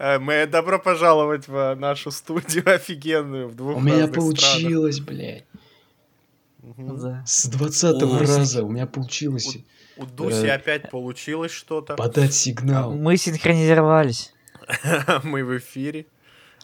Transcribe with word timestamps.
Э, 0.00 0.18
Мы 0.18 0.46
добро 0.46 0.78
пожаловать 0.78 1.46
в 1.46 1.74
нашу 1.74 2.10
студию 2.10 2.64
офигенную 2.74 3.48
в 3.48 3.54
двух 3.54 3.76
У 3.76 3.80
меня 3.80 4.08
получилось, 4.08 4.98
блядь. 5.00 5.44
странах. 5.44 6.76
Мгм. 6.78 6.98
Да. 7.00 7.22
С 7.26 7.46
двадцатого 7.46 8.14
Ой, 8.18 8.20
раза 8.26 8.64
у 8.64 8.70
меня 8.70 8.86
получилось 8.86 9.58
У 9.98 10.06
Дуси 10.06 10.46
Э, 10.46 10.54
опять 10.54 10.90
получилось 10.90 11.52
что-то. 11.52 11.96
подать 11.96 12.32
сигнал. 12.34 12.92
Мы 12.92 13.16
синхронизировались. 13.18 14.32
Мы 15.22 15.44
в 15.44 15.58
эфире. 15.58 16.06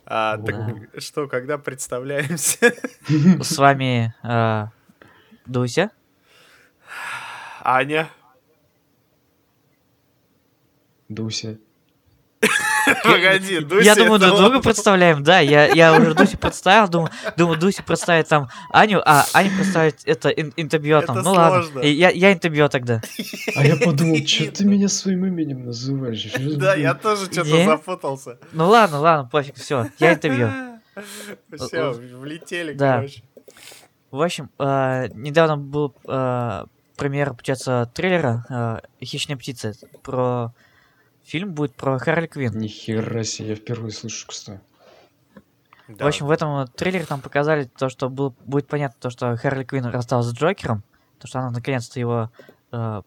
А, 0.06 0.38
так 0.38 0.54
Да. 0.94 1.00
что, 1.00 1.26
когда 1.28 1.58
представляемся? 1.58 2.72
С 3.42 3.58
вами 3.58 4.14
э, 4.22 4.66
Дуся. 5.46 5.90
Аня. 7.62 8.08
Дуся. 11.08 11.58
Погоди, 13.02 13.60
Дуся. 13.60 13.84
я 13.84 13.94
думаю, 13.94 14.18
друг 14.20 14.36
друга 14.36 14.60
представляем, 14.60 15.22
да. 15.22 15.40
Я, 15.40 15.66
я 15.66 15.96
уже 15.96 16.14
Дусю 16.14 16.38
представил, 16.38 16.88
думаю, 16.88 17.10
думаю, 17.36 17.58
Дуся 17.58 17.82
представит 17.82 18.28
там 18.28 18.48
Аню, 18.70 19.00
а 19.04 19.26
Аня 19.32 19.50
представит 19.56 20.00
это 20.04 20.28
ин- 20.28 20.52
интубиотом. 20.56 21.18
Это 21.18 21.24
Ну 21.24 21.32
ладно, 21.32 21.80
я, 21.80 22.10
я 22.10 22.32
интубиот 22.32 22.70
тогда. 22.70 23.00
А 23.56 23.66
я 23.66 23.76
подумал, 23.76 24.16
что 24.26 24.50
ты 24.52 24.64
меня 24.64 24.88
своим 24.88 25.26
именем 25.26 25.64
называешь? 25.66 26.32
Да, 26.56 26.74
я 26.74 26.94
тоже 26.94 27.26
что-то 27.26 27.64
запутался. 27.64 28.38
Ну 28.52 28.68
ладно, 28.68 29.00
ладно, 29.00 29.28
пофиг, 29.30 29.56
все, 29.56 29.88
я 29.98 30.14
интубиот. 30.14 30.50
Все, 31.58 31.90
влетели, 31.90 32.74
короче. 32.76 33.22
В 34.10 34.22
общем, 34.22 34.48
э, 34.58 35.08
недавно 35.12 35.58
был 35.58 35.94
э, 36.08 36.64
премьера, 36.96 37.34
получается, 37.34 37.90
трейлера 37.94 38.46
э, 38.48 39.04
«Хищная 39.04 39.36
птица». 39.36 39.74
Про 40.02 40.54
фильм 41.26 41.52
будет 41.54 41.74
про 41.74 41.98
Харли 41.98 42.26
Квинн. 42.26 42.56
Нихера 42.56 43.22
себе, 43.24 43.50
я 43.50 43.54
впервые 43.56 43.92
слышу, 43.92 44.26
кстати. 44.28 44.60
Да. 45.88 46.04
В 46.04 46.08
общем, 46.08 46.26
в 46.26 46.30
этом 46.30 46.66
трейлере 46.68 47.04
там 47.04 47.20
показали 47.20 47.64
то, 47.64 47.88
что 47.88 48.08
был, 48.08 48.34
будет 48.44 48.66
понятно, 48.66 48.96
то, 49.00 49.10
что 49.10 49.36
Харли 49.36 49.64
Квинн 49.64 49.86
рассталась 49.86 50.26
с 50.26 50.32
Джокером, 50.34 50.82
то, 51.20 51.28
что 51.28 51.38
она 51.38 51.50
наконец-то 51.50 52.00
его, 52.00 52.30
э, 52.72 53.02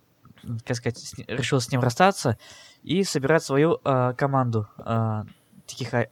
как 0.65 0.77
сказать, 0.77 0.97
с 0.97 1.13
решила 1.27 1.59
с 1.59 1.71
ним 1.71 1.81
расстаться 1.81 2.37
и 2.83 3.03
собирать 3.03 3.43
свою 3.43 3.79
э, 3.83 4.13
команду 4.17 4.67
э, 4.77 5.23
таких 5.67 5.93
о- 5.93 6.07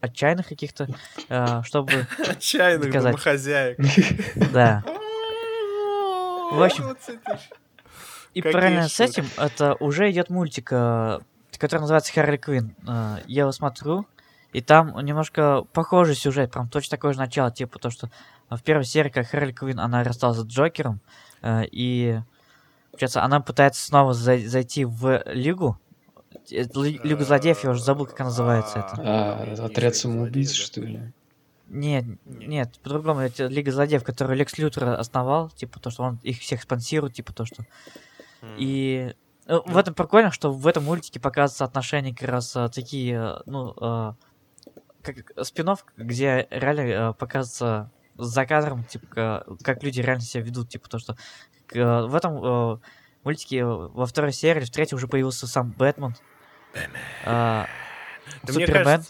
отчаянных 0.00 0.48
каких-то, 0.48 0.88
э, 1.28 1.62
чтобы, 1.64 2.06
Отчаянных 2.18 2.86
доказать. 2.86 3.12
домохозяек. 3.12 3.78
да. 4.52 4.82
В 6.52 6.62
общем, 6.62 6.84
20 6.84 7.24
тысяч. 7.24 7.50
И 8.32 8.42
параллельно 8.42 8.88
с 8.88 9.00
этим, 9.00 9.26
это 9.36 9.74
уже 9.80 10.10
идет 10.10 10.30
мультик, 10.30 10.68
э, 10.72 11.20
который 11.58 11.82
называется 11.82 12.12
Харли 12.12 12.36
Квинн. 12.36 12.74
Э, 12.86 13.18
я 13.26 13.42
его 13.42 13.52
смотрю, 13.52 14.06
и 14.52 14.60
там 14.60 14.96
немножко 15.04 15.62
похожий 15.72 16.14
сюжет, 16.14 16.52
прям 16.52 16.68
точно 16.68 16.96
такое 16.96 17.12
же 17.12 17.18
начало, 17.18 17.50
типа 17.50 17.78
то, 17.78 17.90
что 17.90 18.10
в 18.48 18.62
первой 18.62 18.84
серии, 18.84 19.08
как 19.10 19.28
Харли 19.28 19.52
Квинн, 19.52 19.80
она 19.80 20.02
рассталась 20.04 20.38
с 20.38 20.44
Джокером, 20.46 21.00
э, 21.42 21.64
и, 21.70 22.18
получается, 22.90 23.22
она 23.22 23.40
пытается 23.40 23.84
снова 23.84 24.12
зай- 24.12 24.46
зайти 24.46 24.84
в 24.84 25.22
Лигу, 25.26 25.78
Э, 26.50 26.62
Ли- 26.74 27.00
Лигу 27.02 27.24
злодеев, 27.24 27.64
я 27.64 27.70
уже 27.70 27.82
забыл, 27.82 28.06
как 28.06 28.20
она 28.20 28.28
называется 28.28 28.78
это. 28.80 28.94
А, 28.98 29.54
отряд 29.64 29.96
самоубийц, 29.96 30.52
что 30.52 30.80
ли? 30.82 31.12
Нет, 31.68 32.04
Нет. 32.24 32.78
по-другому, 32.82 33.20
это 33.20 33.46
Лига 33.46 33.72
злодеев, 33.72 34.04
которую 34.04 34.36
Лекс 34.36 34.56
Лютер 34.58 34.88
основал, 34.90 35.50
типа 35.50 35.80
то, 35.80 35.90
что 35.90 36.04
он 36.04 36.20
их 36.22 36.38
всех 36.40 36.62
спонсирует, 36.62 37.14
типа 37.14 37.32
то, 37.32 37.44
что 37.44 37.64
М. 38.42 38.54
И 38.58 39.12
э, 39.12 39.14
в 39.46 39.76
этом 39.76 39.94
прикольно, 39.94 40.30
что 40.32 40.52
в 40.52 40.66
этом 40.66 40.84
мультике 40.84 41.20
показываются 41.20 41.64
отношения 41.64 42.14
как 42.14 42.28
раз 42.28 42.54
э, 42.56 42.68
такие, 42.68 43.16
э, 43.16 43.42
ну, 43.46 43.74
э, 43.80 44.12
как 45.02 45.46
спин 45.46 45.68
где 45.96 46.48
реально 46.50 46.80
э, 46.80 47.12
показывается 47.14 47.90
за 48.16 48.46
кадром, 48.46 48.82
типа, 48.84 49.06
ка- 49.06 49.46
как 49.62 49.82
люди 49.82 50.00
реально 50.00 50.22
себя 50.22 50.42
ведут, 50.42 50.68
типа 50.68 50.88
то, 50.88 50.98
что 50.98 51.16
э, 51.72 52.02
в 52.06 52.14
этом 52.14 52.44
э, 52.44 52.78
мультике 53.22 53.58
э, 53.58 53.64
во 53.64 54.06
второй 54.06 54.32
серии, 54.32 54.64
в 54.64 54.70
третьей 54.70 54.96
уже 54.96 55.06
появился 55.06 55.46
сам 55.46 55.70
Бэтмен. 55.70 56.14
э, 56.74 56.84
Да 57.24 57.66
мне 58.52 58.66
Супермен. 58.66 59.02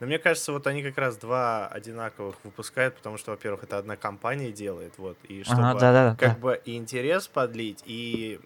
но 0.00 0.06
мне 0.06 0.18
кажется, 0.18 0.52
вот 0.52 0.66
они 0.66 0.82
как 0.82 0.98
раз 0.98 1.16
два 1.18 1.68
одинаковых 1.68 2.36
выпускают, 2.42 2.96
потому 2.96 3.16
что, 3.16 3.30
во-первых, 3.30 3.62
это 3.62 3.78
одна 3.78 3.96
компания 3.96 4.50
делает, 4.50 4.94
вот, 4.98 5.16
и 5.24 5.44
чтобы 5.44 5.62
Ага, 5.62 5.78
да-да-да, 5.78 6.16
как 6.16 6.34
да. 6.36 6.40
бы 6.40 6.60
и 6.64 6.76
интерес 6.76 7.28
подлить, 7.28 7.82
и 7.86 8.40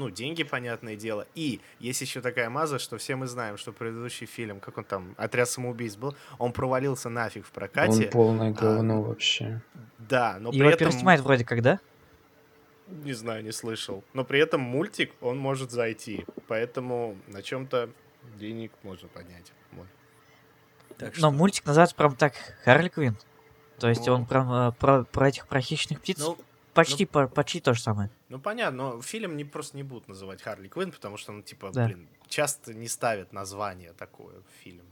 ну, 0.00 0.08
деньги, 0.08 0.42
понятное 0.44 0.96
дело. 0.96 1.26
И 1.34 1.60
есть 1.78 2.00
еще 2.00 2.22
такая 2.22 2.48
маза, 2.48 2.78
что 2.78 2.96
все 2.96 3.16
мы 3.16 3.26
знаем, 3.26 3.58
что 3.58 3.70
предыдущий 3.72 4.26
фильм, 4.26 4.58
как 4.58 4.78
он 4.78 4.84
там, 4.84 5.14
«Отряд 5.18 5.48
самоубийц» 5.48 5.96
был, 5.96 6.16
он 6.38 6.52
провалился 6.52 7.10
нафиг 7.10 7.44
в 7.44 7.50
прокате. 7.50 8.06
Он 8.06 8.10
полное 8.10 8.50
а, 8.50 8.52
говно 8.52 9.02
вообще. 9.02 9.60
Да, 9.98 10.38
но 10.40 10.52
при 10.52 10.60
Его 10.60 10.70
этом... 10.70 10.88
переснимают 10.88 11.20
вроде 11.20 11.44
как, 11.44 11.60
да? 11.60 11.80
Не 12.88 13.12
знаю, 13.12 13.44
не 13.44 13.52
слышал. 13.52 14.02
Но 14.14 14.24
при 14.24 14.40
этом 14.40 14.62
мультик, 14.62 15.12
он 15.20 15.36
может 15.36 15.70
зайти. 15.70 16.24
Поэтому 16.48 17.16
на 17.28 17.42
чем-то 17.42 17.90
денег 18.38 18.72
можно 18.82 19.06
поднять. 19.08 19.52
Вот. 19.72 19.86
Так 20.96 21.18
Но 21.18 21.30
мультик 21.30 21.66
называется 21.66 21.94
прям 21.94 22.16
так 22.16 22.32
Харли 22.64 22.88
Квинн. 22.88 23.18
То 23.78 23.88
есть 23.88 24.06
Ну. 24.06 24.14
он 24.14 24.26
прям 24.26 24.50
э, 24.52 24.72
про, 24.72 25.04
про 25.04 25.28
этих 25.28 25.46
про 25.46 25.60
хищных 25.60 26.00
птиц. 26.00 26.18
Ну, 26.18 26.38
почти, 26.74 27.06
по- 27.06 27.28
почти 27.28 27.60
то 27.60 27.74
же 27.74 27.80
самое. 27.82 28.10
Ну 28.28 28.38
понятно, 28.38 28.94
но 28.94 29.02
фильм 29.02 29.36
не 29.36 29.44
просто 29.44 29.76
не 29.76 29.82
будут 29.82 30.08
называть 30.08 30.42
Харли 30.42 30.68
Квинн, 30.68 30.92
потому 30.92 31.16
что, 31.16 31.32
ну, 31.32 31.42
типа, 31.42 31.70
Да. 31.72 31.86
блин, 31.86 32.08
часто 32.28 32.74
не 32.74 32.88
ставят 32.88 33.32
название 33.32 33.92
такое 33.92 34.34
в 34.40 34.62
фильм. 34.64 34.84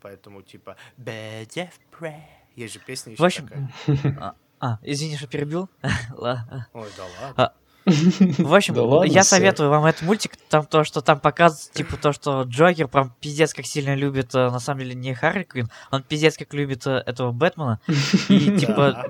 Поэтому, 0.00 0.42
типа, 0.42 0.76
Birds 0.98 1.54
of 1.56 1.70
Prey. 1.98 2.20
Есть 2.56 2.74
же 2.74 2.80
песня 2.80 3.12
еще 3.12 3.22
В 3.22 3.26
общем, 3.26 3.48
такая. 3.48 4.34
А, 4.60 4.78
извини, 4.82 5.16
что 5.16 5.26
перебил. 5.26 5.68
Ла- 6.16 6.68
Ой, 6.72 6.88
да 6.96 7.04
ладно. 7.20 7.54
В 7.84 8.54
общем, 8.54 8.74
Да 8.74 8.82
ладно, 8.82 9.10
я 9.10 9.24
советую 9.24 9.70
вам 9.70 9.84
этот 9.84 10.02
мультик, 10.02 10.36
там 10.48 10.64
то, 10.64 10.84
что 10.84 11.00
там 11.00 11.20
показывают, 11.20 11.72
типа 11.72 11.96
то, 11.96 12.12
что 12.12 12.42
Джокер 12.42 12.88
прям 12.88 13.14
пиздец 13.20 13.52
как 13.52 13.66
сильно 13.66 13.94
любит, 13.94 14.34
э, 14.34 14.50
на 14.50 14.58
самом 14.58 14.80
деле, 14.80 14.94
не 14.94 15.14
Харли 15.14 15.42
Квинн, 15.42 15.70
он 15.90 16.02
пиздец 16.02 16.36
как 16.36 16.54
любит 16.54 16.86
э, 16.86 17.02
этого 17.06 17.32
Бэтмена. 17.32 17.80
И, 18.28 18.56
типа, 18.58 19.04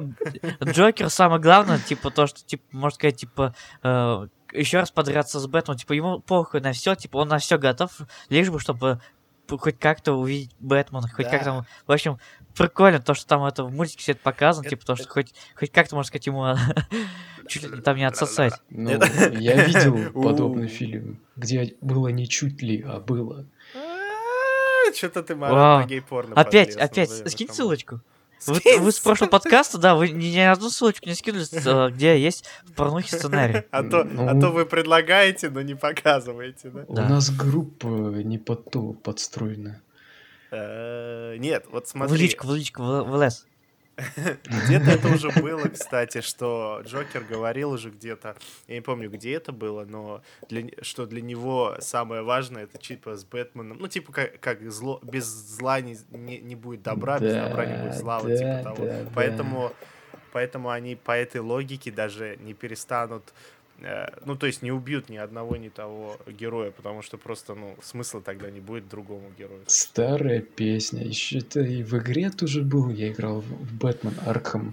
Джокер 0.63 1.09
самое 1.11 1.41
главное, 1.41 1.79
типа 1.79 2.11
то, 2.11 2.27
что, 2.27 2.45
типа, 2.45 2.65
можно 2.73 2.95
сказать, 2.97 3.17
типа, 3.17 3.55
еще 4.53 4.79
раз 4.79 4.91
подраться 4.91 5.41
с 5.41 5.47
Бэтменом, 5.47 5.79
типа, 5.79 5.93
ему 5.93 6.21
похуй 6.21 6.61
на 6.61 6.73
все, 6.73 6.95
типа, 6.95 7.19
он 7.19 7.29
на 7.29 7.39
все 7.39 7.59
готов, 7.59 7.93
лишь 8.29 8.51
бы, 8.51 8.61
чтобы 8.61 9.01
хоть 9.49 9.79
как-то 9.79 10.13
увидеть 10.15 10.55
Бэтмена, 10.61 11.09
хоть 11.09 11.27
Да. 11.27 11.31
как-то... 11.31 11.67
В 11.87 11.93
общем, 11.93 12.19
прикольно 12.57 13.01
то, 13.01 13.15
что 13.15 13.27
там 13.27 13.45
это 13.45 13.65
в 13.65 13.73
мультике 13.73 14.01
все 14.01 14.13
это 14.13 14.21
показано, 14.23 14.63
Это- 14.65 14.71
типа, 14.71 14.87
то, 14.87 14.97
что 14.97 15.09
хоть, 15.09 15.35
хоть 15.55 15.71
как-то, 15.71 15.97
можно 15.97 16.09
сказать, 16.09 16.27
ему 16.27 16.55
чуть 17.49 17.63
ли 17.63 17.83
там 17.83 17.97
не 17.97 18.05
отсосать. 18.05 18.55
Ну, 18.71 18.91
я 18.91 19.65
видел 19.65 20.13
подобный 20.23 20.69
фильм, 20.69 21.21
где 21.37 21.75
было 21.81 22.09
не 22.09 22.29
чуть 22.29 22.63
ли, 22.63 22.83
а 22.83 23.01
было. 23.01 23.47
Что-то 24.95 25.23
ты. 25.23 25.35
Марат, 25.35 25.85
на 25.85 25.89
гей-порно 25.89 26.35
Опять, 26.37 26.77
опять, 26.77 27.11
скинь 27.31 27.49
ссылочку. 27.49 28.01
Вы, 28.47 28.61
вы 28.79 28.93
с 28.93 28.99
прошлого 29.01 29.31
подкаста, 29.31 29.79
да, 29.79 29.95
вы 29.95 30.09
ни, 30.11 30.27
ни 30.27 30.39
одну 30.39 30.71
ссылочку 30.71 31.07
не 31.09 31.15
скинули, 31.15 31.45
э, 31.53 31.91
где 31.91 32.19
есть 32.21 32.45
в 32.65 32.73
порнухе 32.73 33.17
сценарий. 33.17 33.63
А 33.71 33.83
то, 33.83 34.05
Ну. 34.05 34.29
а 34.29 34.41
то 34.41 34.51
вы 34.51 34.67
предлагаете, 34.67 35.51
но 35.51 35.63
не 35.63 35.75
показываете, 35.75 36.71
да? 36.71 36.85
У 36.87 36.95
Да. 36.95 37.09
нас 37.09 37.31
группа 37.31 37.87
не 37.87 38.39
под 38.39 38.71
то 38.71 38.93
подстроена. 38.93 39.81
Э, 40.51 41.37
Нет, 41.39 41.67
вот 41.71 41.87
В 41.87 41.91
смотри, 41.91 42.19
личку, 42.19 42.47
в 42.47 42.55
личку, 42.55 42.83
в, 42.83 43.03
в 43.03 43.15
ЛС. 43.17 43.47
Где-то 43.97 44.91
это 44.91 45.09
уже 45.09 45.31
было, 45.31 45.69
кстати, 45.69 46.21
что 46.21 46.83
Джокер 46.85 47.25
говорил 47.25 47.71
уже 47.71 47.91
где-то, 47.91 48.37
я 48.67 48.75
не 48.75 48.81
помню, 48.81 49.11
где 49.11 49.35
это 49.35 49.53
было, 49.53 49.85
но 49.85 50.23
для, 50.49 50.65
что 50.83 51.07
для 51.07 51.23
него 51.23 51.77
самое 51.81 52.23
важное, 52.23 52.65
это 52.65 52.79
типа 52.79 53.17
с 53.17 53.25
Бэтменом, 53.25 53.79
ну 53.79 53.89
типа 53.89 54.13
как, 54.13 54.41
как 54.41 54.71
зло, 54.71 55.01
без 55.03 55.25
зла 55.25 55.81
не, 55.81 55.97
не, 56.11 56.39
не 56.39 56.57
будет 56.57 56.83
добра, 56.83 57.19
без 57.19 57.35
добра 57.35 57.67
не 57.67 57.83
будет 57.83 57.95
зла, 57.95 58.19
вот 58.19 58.37
типа 58.37 58.61
того. 58.63 58.85
да, 58.85 59.03
да. 59.03 59.11
Поэтому, 59.15 59.73
поэтому 60.33 60.71
они 60.71 60.97
по 60.97 61.13
этой 61.13 61.41
логике 61.41 61.91
даже 61.91 62.37
не 62.41 62.55
перестанут 62.55 63.33
ну, 64.25 64.37
то 64.37 64.47
есть 64.47 64.63
не 64.63 64.73
убьют 64.73 65.09
ни 65.09 65.17
одного, 65.17 65.57
ни 65.57 65.69
того 65.69 66.17
героя, 66.27 66.71
потому 66.71 67.03
что 67.03 67.19
просто, 67.19 67.55
ну, 67.55 67.77
смысла 67.83 68.21
тогда 68.23 68.51
не 68.51 68.61
будет 68.61 68.89
другому 68.89 69.31
герою. 69.39 69.61
Старая 69.67 70.41
песня. 70.41 71.05
Еще 71.05 71.39
это 71.39 71.61
и 71.61 71.83
в 71.83 71.95
игре 71.99 72.31
тоже 72.31 72.63
был. 72.63 72.89
Я 72.91 73.11
играл 73.11 73.41
в 73.41 73.75
Бэтмен 73.75 74.15
Арkham 74.27 74.73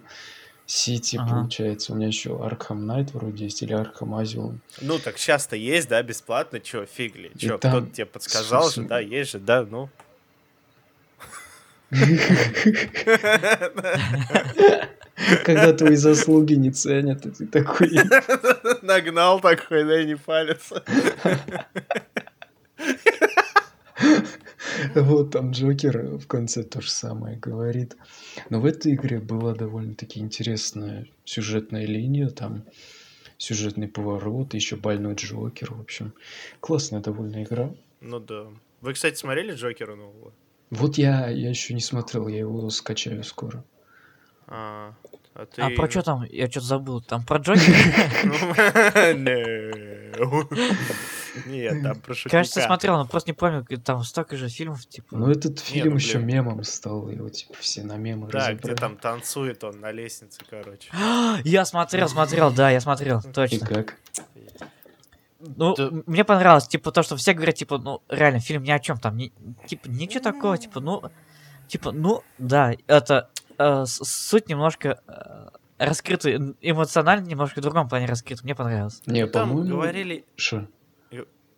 Сити, 0.66 1.18
Ага. 1.18 1.30
получается. 1.42 1.92
У 1.92 1.96
меня 1.98 2.08
еще 2.08 2.30
Arkham 2.30 2.80
Knight 2.86 3.12
вроде 3.14 3.46
есть, 3.46 3.62
или 3.64 3.76
Arkham 3.76 4.22
Asylum. 4.22 4.58
Ну, 4.82 5.00
так 5.00 5.18
часто 5.18 5.56
есть, 5.58 5.90
да, 5.90 6.02
бесплатно, 6.04 6.60
чё, 6.62 6.86
фигли, 6.86 7.32
чё, 7.38 7.58
там 7.58 7.72
кто-то 7.82 7.94
тебе 7.96 8.06
подсказал 8.06 8.70
с- 8.70 8.76
же, 8.76 8.84
да, 8.84 9.00
есть 9.00 9.32
же, 9.32 9.40
да, 9.40 9.66
ну. 9.70 9.90
Когда 15.44 15.74
твои 15.74 15.96
заслуги 15.96 16.54
не 16.54 16.72
ценят, 16.72 17.26
и 17.26 17.32
ты 17.32 17.48
такой... 17.48 17.92
Нагнал 18.82 19.40
такой, 19.40 19.84
да, 19.84 20.02
и 20.02 20.06
не 20.06 20.16
палится. 20.16 20.84
Вот 24.96 25.32
там 25.32 25.52
Джокер 25.52 26.18
в 26.18 26.28
конце 26.28 26.64
то 26.64 26.82
же 26.82 26.90
самое 26.90 27.38
говорит. 27.38 27.96
Но 28.50 28.60
в 28.60 28.66
этой 28.66 28.96
игре 28.96 29.20
была 29.20 29.54
довольно-таки 29.54 30.20
интересная 30.20 31.08
сюжетная 31.24 31.86
линия, 31.86 32.30
там 32.30 32.64
сюжетный 33.38 33.88
поворот, 33.88 34.54
еще 34.54 34.76
больной 34.76 35.16
Джокер, 35.16 35.74
в 35.74 35.82
общем. 35.82 36.14
Классная 36.60 37.02
довольно 37.02 37.44
игра. 37.44 37.72
Ну 38.00 38.20
да. 38.20 38.48
Вы, 38.82 38.94
кстати, 38.94 39.16
смотрели 39.16 39.54
Джокера 39.54 39.96
нового? 39.96 40.34
Вот 40.72 40.98
я, 40.98 41.30
я 41.30 41.50
еще 41.50 41.74
не 41.74 41.82
смотрел, 41.82 42.28
я 42.28 42.40
его 42.40 42.70
скачаю 42.70 43.24
скоро. 43.24 43.64
А, 44.54 44.94
а 45.34 45.46
ты... 45.46 45.62
А 45.62 45.70
про 45.70 45.90
что 45.90 46.02
там? 46.02 46.24
Я 46.30 46.52
что-то 46.52 46.66
забыл. 46.66 47.02
Там 47.02 47.24
про 47.24 47.38
Джокера? 47.38 47.64
Нет, 51.46 51.82
там 51.82 51.96
про 52.02 52.14
Кажется, 52.14 52.60
Шутника. 52.60 52.68
смотрел, 52.68 52.98
но 52.98 53.08
просто 53.08 53.30
не 53.30 53.34
помню. 53.34 53.66
Там 53.84 54.04
столько 54.04 54.36
же 54.36 54.50
фильмов, 54.50 54.86
типа. 54.86 55.16
Ну 55.16 55.30
этот 55.30 55.60
фильм 55.60 55.92
ну, 55.92 55.96
еще 55.96 56.20
мемом 56.20 56.62
стал, 56.66 57.10
его 57.10 57.30
типа 57.30 57.54
все 57.60 57.84
на 57.84 57.96
мемы 57.96 58.28
Да, 58.30 58.54
где 58.54 58.76
там 58.76 58.98
танцует 58.98 59.64
он 59.64 59.80
на 59.80 59.92
лестнице, 59.92 60.42
короче. 60.50 60.90
Я 61.46 61.64
смотрел, 61.64 62.10
смотрел, 62.10 62.52
да, 62.52 62.70
я 62.70 62.82
смотрел, 62.82 63.20
И 63.26 63.32
точно. 63.32 63.66
как? 63.66 63.96
Ну, 65.40 65.74
Да. 65.76 65.90
мне 66.06 66.26
понравилось, 66.26 66.68
типа, 66.68 66.92
то, 66.92 67.02
что 67.02 67.16
все 67.16 67.34
говорят, 67.34 67.56
типа, 67.56 67.78
ну, 67.78 68.02
реально, 68.10 68.42
фильм 68.42 68.64
ни 68.64 68.72
о 68.72 68.80
чем 68.80 69.00
там, 69.00 69.16
ни- 69.18 69.32
типа, 69.66 69.88
ничего 69.88 70.22
такого, 70.22 70.58
типа, 70.58 70.82
ну, 70.82 71.02
типа, 71.68 71.92
ну, 71.94 72.22
да, 72.38 72.74
это 72.88 73.30
э, 73.62 73.86
суть 73.86 74.50
немножко 74.50 75.02
э, 75.08 75.48
раскрыта, 75.86 76.30
эмоционально 76.62 77.26
немножко 77.26 77.60
в 77.60 77.64
другом 77.64 77.88
плане 77.90 78.06
раскрыта, 78.08 78.44
мне 78.44 78.56
понравилось. 78.56 79.02
Не, 79.06 79.28
Там 79.28 79.50
по-моему... 79.50 79.70
говорили, 79.76 80.26
Шо? 80.36 80.68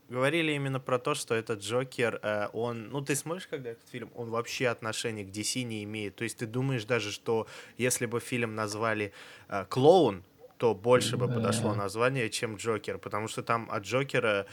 говорили 0.10 0.52
именно 0.52 0.80
про 0.80 1.00
то, 1.00 1.16
что 1.16 1.34
этот 1.34 1.62
Джокер, 1.62 2.20
э, 2.22 2.48
он, 2.54 2.90
ну 2.90 3.02
ты 3.02 3.16
смотришь, 3.16 3.48
когда 3.48 3.72
этот 3.72 3.88
фильм, 3.90 4.12
он 4.16 4.30
вообще 4.30 4.68
отношения 4.68 5.24
к 5.24 5.30
DC 5.30 5.64
не 5.64 5.84
имеет. 5.84 6.16
То 6.16 6.24
есть 6.24 6.38
ты 6.38 6.46
думаешь 6.46 6.86
даже, 6.86 7.12
что 7.12 7.48
если 7.78 8.06
бы 8.06 8.20
фильм 8.20 8.54
назвали 8.56 9.12
э, 9.50 9.66
Клоун, 9.70 10.24
то 10.58 10.76
больше 10.76 11.18
бы 11.18 11.28
Да. 11.28 11.34
подошло 11.34 11.74
название, 11.74 12.30
чем 12.30 12.58
Джокер, 12.58 12.98
потому 13.00 13.28
что 13.28 13.42
там 13.42 13.68
от 13.72 13.84
Джокера 13.84 14.46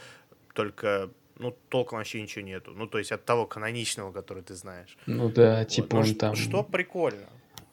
только 0.53 1.09
ну, 1.37 1.55
толком 1.69 1.97
вообще 1.97 2.21
ничего 2.21 2.45
нету. 2.45 2.71
Ну, 2.75 2.87
то 2.87 2.97
есть 2.97 3.11
от 3.11 3.25
того 3.25 3.45
каноничного, 3.45 4.11
который 4.11 4.43
ты 4.43 4.55
знаешь. 4.55 4.97
Ну 5.05 5.29
да, 5.29 5.59
Вот. 5.59 5.67
типа 5.67 5.95
Ну, 5.95 6.01
он 6.01 6.15
там 6.15 6.35
Что 6.35 6.63
прикольно. 6.63 7.27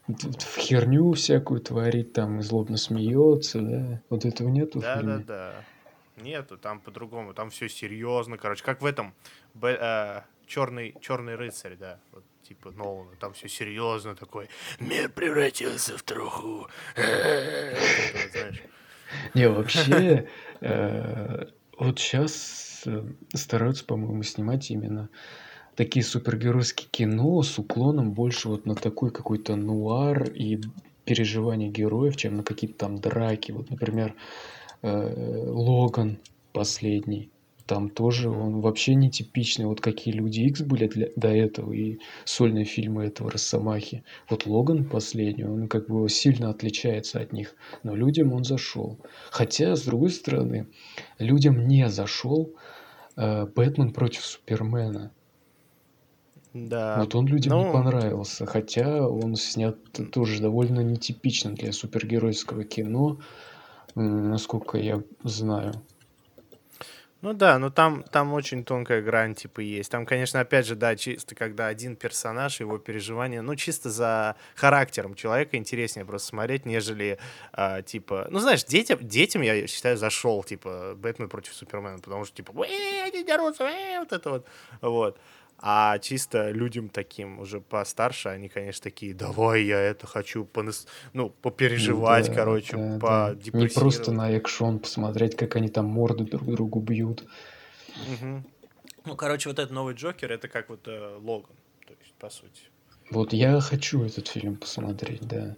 В 0.08 0.58
херню 0.58 1.12
всякую 1.12 1.60
творит, 1.60 2.14
там 2.14 2.40
и 2.40 2.42
злобно 2.42 2.76
смеется, 2.78 3.60
да? 3.60 4.02
Вот 4.08 4.24
этого 4.24 4.48
нету 4.48 4.80
в 4.80 4.82
Да, 4.82 5.02
да, 5.02 5.18
да. 5.18 5.64
Нету, 6.16 6.56
там 6.56 6.80
по-другому, 6.80 7.34
там 7.34 7.50
все 7.50 7.68
серьезно, 7.68 8.38
короче, 8.38 8.64
как 8.64 8.82
в 8.82 8.86
этом 8.86 9.14
черный, 10.46 10.94
черный 11.00 11.36
рыцарь, 11.36 11.76
да, 11.76 12.00
вот, 12.12 12.24
типа 12.42 12.70
Нолана, 12.72 13.14
там 13.20 13.34
все 13.34 13.48
серьезно 13.48 14.16
такой. 14.16 14.48
Мир 14.80 15.10
превратился 15.10 15.96
в 15.96 16.02
труху. 16.02 16.66
Знаешь. 16.96 18.62
Не, 19.34 19.48
вообще, 19.48 20.28
э, 20.60 21.46
вот 21.78 21.98
сейчас 21.98 22.84
стараются, 23.34 23.84
по-моему, 23.84 24.22
снимать 24.22 24.70
именно 24.70 25.08
такие 25.78 26.04
супергеройские 26.04 26.88
кино 26.90 27.40
с 27.44 27.56
уклоном 27.56 28.10
больше 28.10 28.48
вот 28.48 28.66
на 28.66 28.74
такой 28.74 29.12
какой-то 29.12 29.54
нуар 29.54 30.24
и 30.24 30.60
переживания 31.04 31.70
героев, 31.70 32.16
чем 32.16 32.34
на 32.34 32.42
какие-то 32.42 32.76
там 32.78 32.98
драки. 32.98 33.52
Вот, 33.52 33.70
например, 33.70 34.16
э, 34.82 35.44
Логан 35.46 36.18
последний. 36.52 37.30
Там 37.64 37.90
тоже 37.90 38.28
он 38.28 38.60
вообще 38.60 38.96
нетипичный. 38.96 39.66
Вот 39.66 39.80
какие 39.80 40.12
Люди 40.12 40.40
Икс 40.40 40.62
были 40.62 40.88
для- 40.88 41.10
до 41.14 41.28
этого 41.28 41.72
и 41.72 42.00
сольные 42.24 42.64
фильмы 42.64 43.04
этого 43.04 43.30
Росомахи. 43.30 44.02
Вот 44.28 44.46
Логан 44.46 44.84
последний, 44.84 45.44
он 45.44 45.68
как 45.68 45.86
бы 45.86 46.08
сильно 46.08 46.50
отличается 46.50 47.20
от 47.20 47.32
них. 47.32 47.54
Но 47.84 47.94
людям 47.94 48.32
он 48.32 48.42
зашел. 48.42 48.98
Хотя, 49.30 49.76
с 49.76 49.84
другой 49.84 50.10
стороны, 50.10 50.66
людям 51.20 51.68
не 51.68 51.88
зашел 51.88 52.52
э, 53.16 53.46
Бэтмен 53.46 53.92
против 53.92 54.24
Супермена. 54.24 55.12
Да. 56.54 56.98
Вот 56.98 57.14
он 57.14 57.26
людям 57.26 57.58
не 57.58 57.64
ну, 57.64 57.72
понравился. 57.72 58.46
Хотя 58.46 59.06
он 59.06 59.36
снят 59.36 59.76
тоже 60.12 60.40
довольно 60.40 60.80
нетипично 60.80 61.52
для 61.52 61.72
супергеройского 61.72 62.64
кино, 62.64 63.18
насколько 63.94 64.78
я 64.78 65.02
знаю. 65.24 65.74
Ну 67.20 67.32
да, 67.32 67.58
но 67.58 67.68
там, 67.68 68.04
там 68.04 68.32
очень 68.32 68.64
тонкая 68.64 69.02
грань, 69.02 69.34
типа, 69.34 69.58
есть. 69.58 69.90
Там, 69.90 70.06
конечно, 70.06 70.38
опять 70.38 70.66
же, 70.66 70.76
да, 70.76 70.94
чисто 70.94 71.34
когда 71.34 71.66
один 71.66 71.96
персонаж, 71.96 72.60
его 72.60 72.78
переживания, 72.78 73.42
ну, 73.42 73.56
чисто 73.56 73.90
за 73.90 74.36
характером 74.54 75.16
человека 75.16 75.56
интереснее 75.56 76.06
просто 76.06 76.28
смотреть, 76.28 76.64
нежели, 76.64 77.18
а, 77.52 77.82
типа, 77.82 78.28
ну, 78.30 78.38
знаешь, 78.38 78.62
детям, 78.62 79.00
детям, 79.02 79.42
я 79.42 79.66
считаю, 79.66 79.96
зашел, 79.96 80.44
типа, 80.44 80.94
Бэтмен 80.96 81.28
против 81.28 81.54
Супермена, 81.54 81.98
потому 81.98 82.24
что, 82.24 82.36
типа, 82.36 82.52
«Э, 82.64 83.08
они 83.08 83.24
дерутся, 83.24 83.64
э», 83.64 83.98
вот 83.98 84.12
это 84.12 84.30
вот, 84.30 84.46
вот. 84.80 85.18
А 85.60 85.98
чисто 85.98 86.50
людям 86.50 86.88
таким 86.88 87.40
уже 87.40 87.60
постарше, 87.60 88.28
они, 88.28 88.48
конечно, 88.48 88.84
такие, 88.84 89.12
давай 89.12 89.64
я 89.64 89.80
это 89.80 90.06
хочу, 90.06 90.44
понас... 90.44 90.86
ну, 91.12 91.30
попереживать, 91.30 92.28
Да, 92.28 92.34
короче, 92.34 92.76
да, 92.76 92.98
да. 92.98 93.36
Не 93.52 93.66
просто 93.66 94.12
на 94.12 94.30
экшон 94.30 94.78
посмотреть, 94.78 95.36
как 95.36 95.56
они 95.56 95.68
там 95.68 95.86
морды 95.86 96.24
друг 96.24 96.44
другу 96.46 96.80
бьют. 96.80 97.24
Мгм. 98.06 98.44
Ну, 99.04 99.16
короче, 99.16 99.48
вот 99.48 99.58
этот 99.58 99.72
новый 99.72 99.94
Джокер, 99.94 100.30
это 100.30 100.46
как 100.46 100.68
вот 100.68 100.86
э, 100.86 101.18
Логан, 101.20 101.56
то 101.86 101.94
есть, 102.00 102.14
по 102.20 102.30
сути. 102.30 102.62
Вот 103.10 103.32
я 103.32 103.60
хочу 103.60 104.04
этот 104.04 104.28
фильм 104.28 104.56
посмотреть, 104.56 105.26
да. 105.26 105.56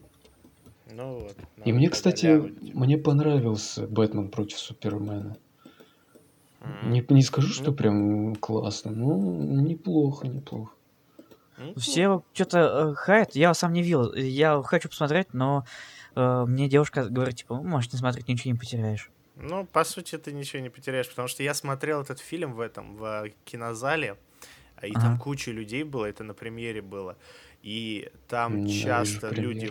Ну 0.93 1.21
вот. 1.21 1.37
И 1.65 1.73
мне, 1.73 1.91
кстати, 1.91 2.27
мне 2.75 2.97
понравился 2.97 3.87
Бэтмен 3.87 4.31
против 4.31 4.59
Супермена. 4.59 5.37
Не, 6.85 7.05
не 7.09 7.23
скажу, 7.23 7.49
что 7.53 7.71
Ну. 7.71 7.77
прям 7.77 8.37
классно, 8.37 8.91
но 8.91 9.17
неплохо, 9.17 10.29
неплохо. 10.29 10.73
Ну, 11.57 11.75
Все 11.77 12.23
что-то 12.33 12.95
хаят, 12.95 13.35
я 13.35 13.53
сам 13.55 13.73
не 13.73 13.83
видел. 13.83 14.15
Я 14.15 14.63
хочу 14.63 14.89
посмотреть, 14.89 15.33
но 15.35 15.65
э, 16.15 16.45
мне 16.47 16.69
девушка 16.69 17.05
говорит, 17.09 17.37
типа, 17.37 17.57
«Ну, 17.57 17.65
можешь 17.65 17.93
не 17.93 17.99
смотреть, 17.99 18.29
ничего 18.29 18.53
не 18.53 18.59
потеряешь. 18.59 19.11
Ну, 19.37 19.67
по 19.67 19.85
сути, 19.85 20.17
ты 20.19 20.33
ничего 20.33 20.61
не 20.63 20.71
потеряешь, 20.71 21.09
потому 21.09 21.29
что 21.29 21.43
я 21.43 21.55
смотрел 21.55 22.01
этот 22.03 22.19
фильм 22.19 22.55
в 22.55 22.61
этом, 22.61 22.97
в 22.97 23.31
кинозале, 23.45 24.17
а, 24.77 24.87
и 24.87 24.93
там 24.93 25.15
Ага. 25.15 25.21
куча 25.23 25.51
людей 25.51 25.83
было, 25.83 26.07
это 26.07 26.25
на 26.25 26.35
премьере 26.35 26.83
было, 26.83 27.17
и 27.63 28.11
там 28.29 28.57
Ненавижу 28.57 28.83
часто 28.83 29.29
премьер. 29.29 29.49
люди... 29.49 29.71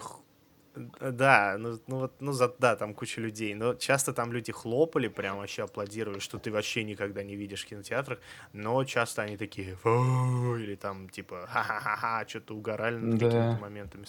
х- 0.99 1.11
Да, 1.11 1.55
ну, 1.59 1.79
ну 1.87 1.99
вот, 1.99 2.13
ну 2.19 2.31
за, 2.31 2.47
да, 2.59 2.75
там 2.75 2.93
куча 2.93 3.21
людей, 3.21 3.53
но 3.55 3.73
часто 3.75 4.13
там 4.13 4.31
люди 4.31 4.51
хлопали, 4.51 5.07
прям 5.07 5.37
вообще 5.37 5.63
аплодировали, 5.63 6.19
что 6.19 6.37
ты 6.39 6.51
вообще 6.51 6.83
никогда 6.83 7.23
не 7.23 7.35
видишь 7.35 7.63
в 7.65 7.67
кинотеатрах, 7.67 8.19
но 8.53 8.83
часто 8.85 9.21
они 9.23 9.37
такие, 9.37 9.75
«Фу», 9.75 10.55
или 10.57 10.75
там 10.75 11.09
типа, 11.09 11.47
ха-ха-ха, 11.49 12.25
что-то 12.27 12.55
угорали 12.55 12.95
над 12.97 13.19
Да. 13.19 13.25
какими-то 13.27 13.57
моментами. 13.61 14.05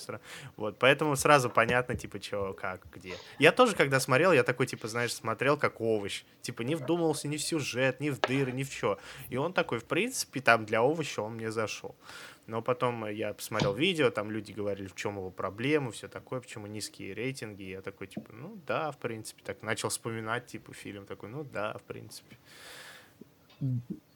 Вот, 0.56 0.78
поэтому 0.78 1.16
сразу 1.16 1.50
понятно, 1.50 1.94
типа, 1.96 2.20
чего, 2.20 2.52
как, 2.52 2.86
где. 2.94 3.14
Я 3.38 3.52
тоже, 3.52 3.74
когда 3.74 4.00
смотрел, 4.00 4.32
я 4.32 4.42
такой, 4.42 4.66
типа, 4.66 4.88
знаешь, 4.88 5.12
смотрел 5.12 5.56
как 5.56 5.80
овощ. 5.80 6.22
Типа, 6.42 6.62
не 6.62 6.74
вдумывался 6.76 7.28
ни 7.28 7.36
в 7.36 7.42
сюжет, 7.42 8.00
ни 8.00 8.10
в 8.10 8.20
дыры, 8.20 8.52
ни 8.52 8.62
в 8.62 8.72
что. 8.72 8.98
И 9.28 9.36
он 9.36 9.52
такой, 9.52 9.78
в 9.78 9.84
принципе, 9.84 10.40
там 10.40 10.64
для 10.64 10.80
овоща 10.80 11.22
он 11.22 11.34
мне 11.34 11.50
зашел. 11.50 11.94
Но 12.50 12.62
потом 12.62 13.06
я 13.06 13.32
посмотрел 13.32 13.74
видео, 13.74 14.10
там 14.10 14.28
люди 14.32 14.50
говорили, 14.50 14.88
в 14.88 14.96
чем 14.96 15.18
его 15.18 15.30
проблема, 15.30 15.92
все 15.92 16.08
такое, 16.08 16.40
почему 16.40 16.66
низкие 16.66 17.14
рейтинги. 17.14 17.62
Я 17.62 17.80
такой, 17.80 18.08
типа, 18.08 18.32
ну 18.32 18.60
да, 18.66 18.90
в 18.90 18.98
принципе, 18.98 19.40
так 19.44 19.62
начал 19.62 19.88
вспоминать, 19.88 20.46
типа, 20.46 20.74
фильм 20.74 21.06
такой, 21.06 21.28
ну 21.28 21.44
да, 21.44 21.78
в 21.78 21.82
принципе. 21.84 22.38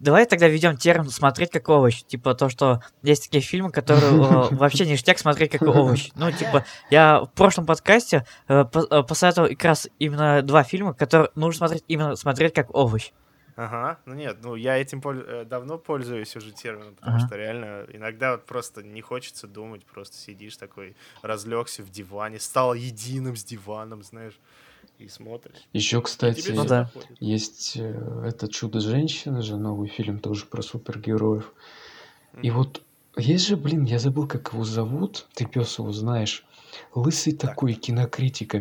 Давай 0.01 0.27
тогда 0.27 0.49
введем 0.49 0.77
термин 0.77 1.11
смотреть 1.11 1.51
как 1.53 1.69
овощ. 1.69 2.03
Типа 2.03 2.35
то, 2.35 2.49
что 2.49 2.83
есть 3.03 3.25
такие 3.25 3.41
фильмы, 3.43 3.71
которые 3.71 4.03
э, 4.03 4.49
вообще 4.51 4.85
ништяк 4.85 5.19
смотреть 5.19 5.53
как 5.53 5.63
овощ. 5.63 6.11
Ну, 6.17 6.33
типа, 6.33 6.65
я 6.91 7.21
в 7.21 7.31
прошлом 7.31 7.67
подкасте 7.67 8.27
э, 8.49 8.65
по- 8.65 8.87
э, 8.91 9.03
посоветовал 9.05 9.49
как 9.51 9.65
раз 9.65 9.89
именно 10.01 10.43
два 10.43 10.65
фильма, 10.65 10.93
которые 10.93 11.31
нужно 11.37 11.69
смотреть 11.69 11.85
именно 11.87 12.17
смотреть 12.17 12.53
как 12.53 12.75
овощ. 12.75 13.13
Ага, 13.57 14.01
ну 14.05 14.15
нет, 14.15 14.39
ну 14.43 14.57
я 14.57 14.77
этим 14.79 15.01
поль- 15.01 15.25
э, 15.25 15.45
давно 15.45 15.79
пользуюсь 15.79 16.35
уже 16.37 16.53
термином, 16.53 16.97
потому 16.97 17.19
Ага. 17.19 17.29
что 17.29 17.37
реально 17.37 17.87
иногда 17.93 18.33
вот 18.33 18.47
просто 18.47 18.83
не 18.83 19.01
хочется 19.01 19.47
думать, 19.47 19.85
просто 19.87 20.17
сидишь 20.17 20.57
такой, 20.57 20.97
разлегся 21.23 21.83
в 21.85 21.91
диване, 21.91 22.41
стал 22.41 22.75
единым 22.75 23.37
с 23.37 23.45
диваном, 23.45 24.03
знаешь, 24.03 24.41
и 24.99 25.07
смотришь. 25.09 25.69
Еще, 25.73 25.99
И 25.99 26.03
кстати, 26.03 26.53
Ну 26.53 26.65
да. 26.65 26.91
есть 27.21 27.77
э, 27.77 28.23
это 28.27 28.49
Чудо-женщина 28.49 29.41
же, 29.43 29.57
новый 29.57 29.89
фильм 29.89 30.19
тоже 30.19 30.47
про 30.47 30.63
супергероев. 30.63 31.53
И 32.43 32.51
Мгм. 32.51 32.51
вот 32.51 32.83
есть 33.17 33.47
же, 33.47 33.57
блин, 33.57 33.85
я 33.85 33.99
забыл, 33.99 34.27
как 34.29 34.53
его 34.53 34.65
зовут. 34.65 35.29
Ты 35.35 35.47
пес 35.47 35.79
его 35.79 35.93
знаешь. 35.93 36.45
Лысый 36.95 37.35
Так. 37.43 37.57
такой 37.57 37.75
кинокритик 37.75 38.55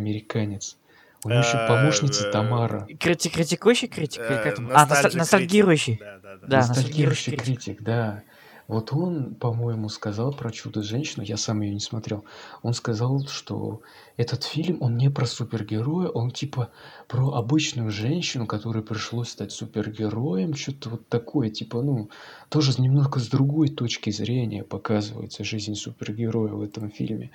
американец. 1.25 1.25
У 1.25 1.30
него 1.30 1.39
еще 1.39 1.68
помощница 1.68 2.27
Э, 2.27 2.32
Тамара. 2.32 2.88
Крити- 3.00 3.30
критикующий 3.30 3.88
критик? 3.88 4.22
или 4.22 4.38
Э, 4.39 4.44
как 4.44 4.56
там? 4.56 4.70
А, 4.74 4.86
ностальгирующий. 5.13 5.98
Да, 6.00 6.20
да, 6.24 6.38
да. 6.38 6.48
Да, 6.48 6.58
Ностальгирующий 6.68 7.36
критик, 7.38 7.82
да. 7.82 8.24
Вот 8.70 8.94
он, 8.94 9.36
по-моему, 9.36 9.89
сказал 9.89 10.32
про 10.34 10.50
Чудо-женщину, 10.50 11.25
я 11.25 11.36
сам 11.36 11.60
ее 11.62 11.74
не 11.74 11.82
смотрел. 11.82 12.24
Он 12.62 12.74
сказал, 12.74 13.25
что 13.27 13.82
этот 14.15 14.46
фильм, 14.46 14.77
он 14.80 14.96
не 14.96 15.10
про 15.10 15.25
супергероя, 15.25 16.08
он 16.08 16.32
типа 16.32 16.70
про 17.10 17.34
обычную 17.34 17.92
женщину, 17.92 18.48
которой 18.48 18.82
пришлось 18.82 19.30
стать 19.30 19.51
супергероем, 19.51 20.53
что-то 20.56 20.92
вот 20.92 21.10
такое, 21.10 21.50
типа, 21.50 21.82
ну, 21.82 22.10
тоже 22.50 22.72
немного 22.82 23.20
с 23.20 23.27
другой 23.27 23.68
точки 23.68 24.12
зрения 24.12 24.63
показывается 24.63 25.44
жизнь 25.44 25.75
супергероя 25.75 26.53
в 26.53 26.62
этом 26.62 26.89
фильме. 26.89 27.32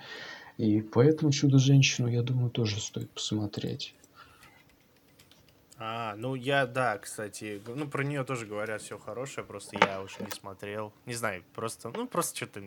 И 0.59 0.83
поэтому 0.83 1.31
Чудо-женщину, 1.31 2.09
я 2.09 2.23
думаю, 2.23 2.51
тоже 2.51 2.81
стоит 2.81 3.09
посмотреть. 3.11 3.95
А, 5.79 6.17
ну 6.17 6.35
я, 6.35 6.67
да, 6.67 6.99
кстати, 6.99 7.63
ну 7.65 7.87
про 7.87 8.03
нее 8.03 8.25
тоже 8.25 8.45
говорят 8.45 8.83
все 8.83 8.99
хорошее, 8.99 9.47
просто 9.47 9.79
я 9.81 10.03
уже 10.03 10.17
не 10.19 10.33
смотрел. 10.33 10.93
Не 11.07 11.15
знаю, 11.15 11.45
просто, 11.55 11.93
ну 11.95 12.09
просто 12.09 12.37
что-то 12.37 12.61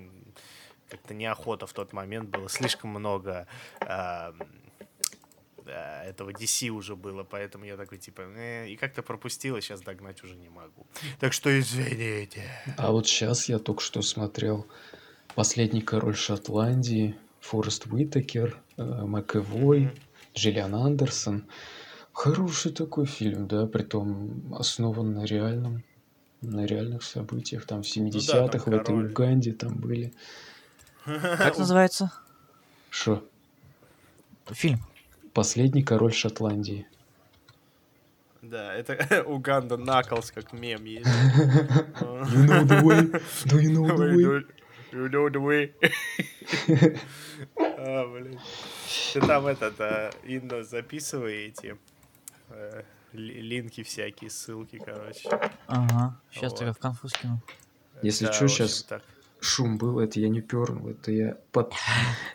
как-то 0.88 1.14
неохота 1.14 1.68
в 1.68 1.74
тот 1.74 1.92
момент 1.92 2.30
было. 2.30 2.48
Слишком 2.48 2.92
много 2.92 3.46
да, 3.80 4.34
этого 6.06 6.32
DC 6.32 6.70
уже 6.70 6.96
было, 6.96 7.24
поэтому 7.24 7.66
я 7.66 7.78
такой, 7.78 7.98
типа, 7.98 8.22
«Э», 8.22 8.68
и 8.68 8.76
как-то 8.76 9.04
пропустил, 9.04 9.58
и 9.58 9.62
сейчас 9.62 9.82
догнать 9.82 10.24
уже 10.24 10.36
не 10.36 10.50
могу. 10.50 10.88
Так 11.20 11.34
что 11.34 11.58
извините. 11.60 12.44
А 12.78 12.92
вот 12.92 13.08
сейчас 13.08 13.48
я 13.48 13.60
только 13.60 13.82
что 13.82 14.02
смотрел 14.02 14.66
«Последний 15.36 15.82
король 15.82 16.16
Шотландии», 16.16 17.16
Форест 17.42 17.88
Уитакер, 17.88 18.62
э, 18.78 18.84
Макэвой. 18.84 19.92
Джиллиан 20.34 20.76
Андерсон. 20.76 21.46
Хороший 22.14 22.72
такой 22.72 23.06
фильм, 23.06 23.48
да, 23.48 23.66
притом 23.68 24.54
основан 24.54 25.14
на 25.14 25.26
реальном, 25.26 25.84
на 26.42 26.66
реальных 26.66 27.04
событиях. 27.04 27.66
Там 27.66 27.84
в 27.84 27.96
Ну 27.96 28.10
да, 28.12 28.48
там 28.48 28.48
70-х 28.48 28.72
в 28.72 28.74
этой. 28.74 29.08
Уганде 29.08 29.54
там 29.54 29.76
были. 29.76 30.14
Как 31.06 31.58
называется? 31.58 32.12
Что? 32.90 33.26
Фильм. 34.50 34.80
Последний 35.34 35.84
король 35.84 36.14
Шотландии. 36.14 36.88
Да, 38.42 38.74
это 38.74 39.24
Уганда 39.28 39.78
Наклс, 39.78 40.32
как 40.32 40.52
мем 40.52 40.84
есть. 40.86 41.08
You 42.02 42.46
know 42.46 42.64
the 42.66 42.82
way? 42.82 43.22
Do 43.46 43.60
you 43.60 43.72
know 43.72 43.88
the 43.96 44.16
way? 44.16 44.46
You 44.92 45.10
know 45.10 45.30
the 45.30 45.40
way. 45.40 45.72
А, 47.58 48.08
блин. 48.08 48.40
Ты 49.14 49.22
там 49.22 49.48
этот, 49.48 49.80
а, 49.80 50.12
Инна, 50.24 50.64
записывай 50.64 51.48
эти 51.48 51.78
э, 52.50 52.84
ли- 53.14 53.42
линки 53.42 53.84
всякие, 53.84 54.30
ссылки, 54.30 54.80
короче. 54.84 55.30
Ага. 55.68 56.20
Сейчас 56.32 56.52
Вот. 56.52 56.60
только 56.60 56.74
в 56.74 56.78
конфу 56.80 57.08
скину. 57.08 57.42
Если 58.02 58.26
Да, 58.26 58.32
общем, 58.32 58.48
щас- 58.48 58.84
так. 58.84 59.02
Шум 59.40 59.80
был, 59.80 60.00
это 60.00 60.20
я 60.20 60.30
не 60.30 60.42
пернул, 60.42 60.90
это 60.90 61.12
я 61.12 61.36
под... 61.52 61.74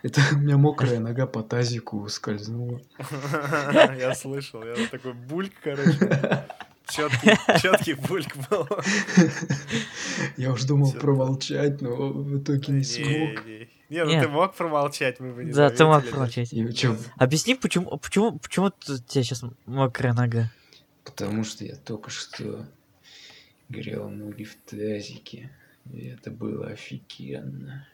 Это 0.02 0.20
у 0.32 0.38
меня 0.38 0.56
мокрая 0.56 0.98
нога 0.98 1.26
по 1.26 1.42
тазику 1.44 2.08
скользнула. 2.08 2.80
Я 3.96 4.12
слышал, 4.16 4.64
я 4.64 4.74
такой 4.88 5.12
бульк, 5.12 5.52
короче. 5.62 6.44
Четкий, 6.88 7.30
четкий 7.60 7.94
бульк 7.94 8.36
был. 8.48 8.68
Я 10.36 10.52
уж 10.52 10.64
думал 10.64 10.92
промолчать, 10.92 11.80
но 11.80 12.10
в 12.10 12.38
итоге 12.38 12.72
не 12.72 12.84
смог. 12.84 13.44
Не, 13.88 14.04
ну 14.04 14.10
Нет. 14.10 14.24
ты 14.24 14.28
мог 14.28 14.54
промолчать, 14.54 15.20
мы 15.20 15.32
бы 15.32 15.44
не 15.44 15.52
Да, 15.52 15.70
ты 15.70 15.84
мог 15.84 16.08
промолчать. 16.08 16.52
Объясни, 17.16 17.54
почему, 17.54 17.98
почему, 17.98 18.38
почему 18.38 18.66
у 18.66 18.70
тебя 18.70 19.22
сейчас 19.22 19.44
мокрая 19.64 20.12
нога? 20.12 20.50
Потому 21.04 21.44
что 21.44 21.64
я 21.64 21.76
только 21.76 22.10
что 22.10 22.66
грел 23.68 24.08
ноги 24.08 24.44
в 24.44 24.56
тазике. 24.68 25.50
И 25.92 26.08
это 26.08 26.30
было 26.30 26.68
офигенно. 26.68 27.86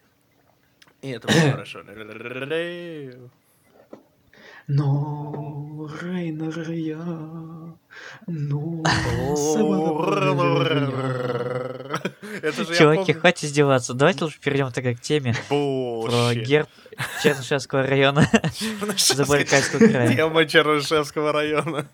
И 1.02 1.11
это 1.11 1.28
было 1.28 1.50
хорошо. 1.50 1.82
Но, 4.69 5.88
Рейнер, 6.00 6.71
я... 6.71 7.76
Но... 8.26 8.83
Чуваки, 12.76 13.12
хватит 13.12 13.44
издеваться. 13.44 13.94
Давайте 13.94 14.25
лучше 14.25 14.40
перейдем 14.40 14.72
тогда 14.72 14.94
к 14.94 15.00
теме 15.00 15.34
про 15.49 16.34
герб 16.34 16.68
Чернышевского 17.22 17.87
района 17.87 18.28
Забайкальского 18.96 19.87
края. 19.88 20.14
Тема 20.14 20.44
Чернышевского 20.46 21.32
района. 21.32 21.87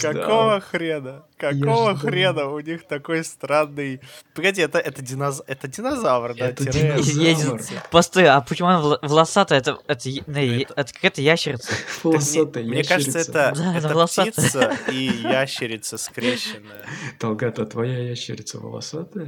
Какого 0.00 0.60
хрена? 0.60 1.24
Какого 1.38 1.96
хрена 1.96 2.46
у 2.46 2.58
них 2.60 2.86
такой 2.86 3.24
странный... 3.24 4.00
Погоди, 4.34 4.60
это, 4.60 4.78
это, 4.78 5.02
диноз... 5.02 5.42
это 5.46 5.68
динозавр, 5.68 6.34
да? 6.34 6.48
Это 6.48 6.64
тире- 6.64 7.00
динозавр. 7.00 7.62
Постой, 7.90 8.26
а 8.26 8.40
почему 8.40 8.68
она 8.68 8.80
вла- 8.80 8.98
волосатая? 9.02 9.60
Это, 9.60 9.78
это, 9.86 10.92
какая-то 10.92 11.22
ящерица. 11.22 11.72
Мне, 12.04 12.12
Волосатая 12.12 12.64
мне 12.64 12.84
кажется, 12.84 13.18
это, 13.20 13.54
птица 14.06 14.76
и 14.90 15.04
ящерица 15.22 15.96
скрещенная. 15.98 16.84
Талгата, 17.18 17.66
твоя 17.66 17.98
ящерица 17.98 18.58
волосатая? 18.58 19.27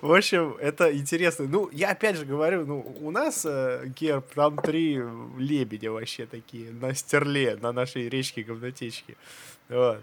В 0.00 0.12
общем, 0.12 0.56
это 0.60 0.96
интересно. 0.96 1.46
Ну, 1.46 1.70
я 1.72 1.90
опять 1.90 2.16
же 2.16 2.24
говорю, 2.24 2.66
ну, 2.66 2.80
у 3.00 3.10
нас 3.10 3.46
э, 3.46 3.86
герб, 3.98 4.26
там 4.34 4.56
три 4.58 5.00
лебедя 5.38 5.90
вообще 5.90 6.26
такие 6.26 6.70
на 6.72 6.94
стерле, 6.94 7.56
на 7.56 7.72
нашей 7.72 8.08
речке 8.08 8.42
говнотечке. 8.42 9.16
Вот. 9.68 10.02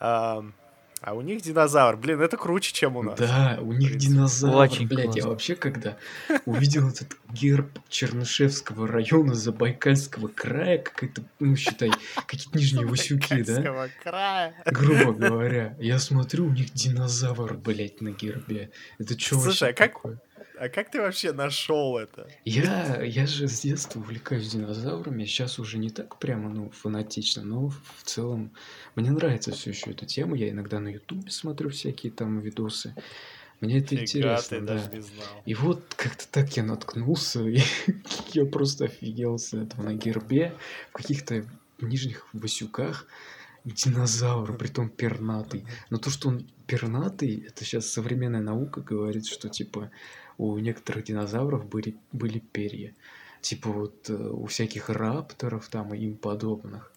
Ам, 0.00 0.52
А, 1.00 1.14
у 1.14 1.20
них 1.20 1.42
динозавр. 1.42 1.96
Блин, 1.96 2.20
это 2.20 2.36
круче, 2.36 2.72
чем 2.72 2.96
у 2.96 3.02
нас. 3.02 3.18
Да, 3.18 3.58
у 3.60 3.72
них 3.72 3.96
динозавр. 3.96 4.56
Очень 4.56 4.88
Блядь, 4.88 5.06
я 5.06 5.12
классно. 5.12 5.30
вообще 5.30 5.54
когда 5.54 5.96
увидел 6.44 6.88
этот 6.88 7.16
герб 7.30 7.78
Чернышевского 7.88 8.88
района 8.88 9.34
Забайкальского 9.34 10.26
края, 10.28 10.78
как 10.78 11.04
это, 11.04 11.22
ну, 11.38 11.54
считай, 11.54 11.90
какие-то 12.26 12.58
нижние 12.58 12.86
Васюки, 12.86 13.42
да? 13.42 13.54
Забайкальского 13.54 13.88
края. 14.02 14.54
Грубо 14.66 15.12
говоря. 15.12 15.76
Я 15.78 15.98
смотрю, 16.00 16.46
у 16.46 16.50
них 16.50 16.72
динозавр, 16.72 17.54
блядь, 17.54 18.00
на 18.00 18.10
гербе. 18.10 18.70
Это 18.98 19.18
что 19.18 19.36
Слушай, 19.36 19.46
вообще 19.46 19.66
а 19.66 19.72
как- 19.72 19.92
такое? 19.94 20.20
А 20.60 20.68
как 20.68 20.90
ты 20.90 21.00
вообще 21.00 21.32
нашел 21.32 21.98
это? 21.98 22.28
Я, 22.44 23.02
я 23.02 23.26
же 23.26 23.46
с 23.46 23.60
детства 23.60 24.00
увлекаюсь 24.00 24.50
динозаврами, 24.50 25.24
сейчас 25.24 25.58
уже 25.58 25.78
не 25.78 25.90
так 25.90 26.18
прямо, 26.18 26.48
ну, 26.48 26.70
фанатично, 26.70 27.44
но 27.44 27.68
в 27.68 28.02
целом 28.02 28.52
мне 28.96 29.10
нравится 29.10 29.52
все 29.52 29.70
еще 29.70 29.90
эта 29.90 30.04
тема. 30.04 30.36
Я 30.36 30.50
иногда 30.50 30.80
на 30.80 30.88
Ютубе 30.88 31.30
смотрю 31.30 31.70
всякие 31.70 32.10
там 32.10 32.40
видосы. 32.40 32.94
Мне 33.60 33.78
это 33.78 33.90
Фига, 33.90 34.02
интересно, 34.02 34.58
ты 34.58 34.60
да. 34.64 34.74
даже 34.74 34.90
не 34.90 35.00
знал. 35.00 35.42
И 35.46 35.54
вот 35.54 35.94
как-то 35.96 36.28
так 36.28 36.56
я 36.56 36.62
наткнулся, 36.62 37.42
и 37.46 37.60
я 38.32 38.44
просто 38.44 38.86
офигел 38.86 39.38
с 39.38 39.54
этого 39.54 39.82
на 39.82 39.94
гербе, 39.94 40.54
в 40.90 40.94
каких-то 40.94 41.44
нижних 41.80 42.26
Васюках 42.32 43.06
динозавр, 43.64 44.56
притом 44.56 44.88
пернатый. 44.88 45.66
Но 45.90 45.98
то, 45.98 46.10
что 46.10 46.28
он 46.28 46.48
пернатый, 46.66 47.44
это 47.46 47.64
сейчас 47.64 47.88
современная 47.88 48.40
наука 48.40 48.80
говорит, 48.80 49.26
что 49.26 49.48
типа 49.48 49.90
у 50.38 50.58
некоторых 50.58 51.04
динозавров 51.04 51.68
были, 51.68 52.00
были 52.12 52.38
перья. 52.40 52.96
Типа 53.42 53.70
вот 53.70 54.10
э, 54.10 54.14
у 54.14 54.46
всяких 54.46 54.90
рапторов 54.90 55.68
там 55.68 55.94
и 55.94 55.98
им 56.06 56.16
подобных. 56.16 56.92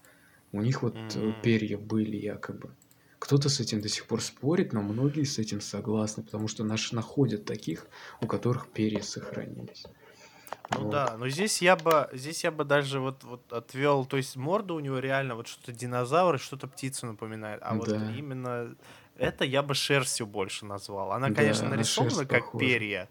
У 0.51 0.62
них 0.62 0.83
вот 0.83 1.15
М. 1.15 1.41
перья 1.41 1.77
были 1.77 2.17
якобы. 2.17 2.75
Кто-то 3.19 3.50
с 3.50 3.60
этим 3.60 3.81
до 3.81 3.89
сих 3.89 4.07
пор 4.07 4.21
спорит, 4.21 4.74
но 4.74 4.81
многие 4.81 5.24
с 5.25 5.39
этим 5.39 5.62
согласны, 5.62 6.24
потому 6.24 6.48
что 6.48 6.63
наши 6.63 6.95
находят 6.95 7.45
таких, 7.45 7.88
у 8.21 8.27
которых 8.27 8.71
перья 8.71 9.01
сохранились. 9.01 9.86
Ну 10.69 10.86
Вот. 10.86 10.86
да, 10.86 11.17
но 11.17 11.27
здесь 11.27 11.62
я 11.62 11.75
бы, 11.75 12.10
здесь 12.13 12.43
я 12.45 12.51
бы 12.51 12.63
даже 12.63 13.01
вот, 13.01 13.24
вот 13.25 13.51
отвел, 13.51 14.05
то 14.05 14.15
есть 14.15 14.38
морда 14.38 14.74
у 14.74 14.79
него 14.79 15.00
реально 15.00 15.36
вот 15.36 15.48
что-то 15.48 15.74
динозавр 15.74 16.36
и 16.36 16.38
что-то 16.38 16.67
птицу 16.67 17.07
напоминает, 17.07 17.60
а 17.62 17.75
вот 17.75 17.91
Да. 17.91 18.01
именно 18.01 18.75
это 19.15 19.43
я 19.43 19.63
бы 19.63 19.74
шерстью 19.75 20.27
больше 20.27 20.65
назвал. 20.65 21.12
Она, 21.12 21.29
Да, 21.29 21.31
конечно, 21.31 21.67
на 21.69 21.83
нарисована 21.83 21.83
шерсть 21.83 22.25
как 22.25 22.55
похоже. 22.55 22.55
перья, 22.55 23.10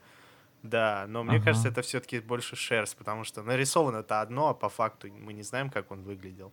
да, 0.62 1.06
но 1.08 1.24
мне 1.24 1.36
Ага. 1.36 1.46
кажется, 1.46 1.68
это 1.68 1.82
все-таки 1.82 2.20
больше 2.20 2.56
шерсть, 2.56 2.96
потому 2.96 3.24
что 3.24 3.42
нарисовано 3.42 3.98
это 3.98 4.20
одно, 4.20 4.48
а 4.48 4.54
по 4.54 4.68
факту 4.68 5.08
мы 5.10 5.32
не 5.32 5.42
знаем, 5.42 5.70
как 5.70 5.90
он 5.90 6.02
выглядел. 6.02 6.52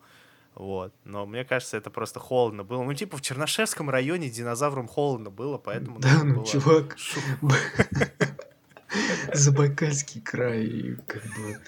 Вот. 0.55 0.93
Но 1.03 1.25
мне 1.25 1.45
кажется, 1.45 1.77
это 1.77 1.91
просто 1.91 2.19
холодно 2.19 2.63
было. 2.63 2.83
Ну, 2.83 2.93
типа, 2.93 3.17
в 3.17 3.21
Черношевском 3.21 3.89
районе 3.89 4.29
динозаврам 4.29 4.87
холодно 4.87 5.29
было, 5.29 5.57
поэтому... 5.57 5.99
Да, 5.99 6.23
ну, 6.23 6.35
было 6.35 6.45
чувак, 6.47 6.95
Забайкальский 9.33 10.21
край, 10.21 10.97
как 11.05 11.21
бы... 11.23 11.59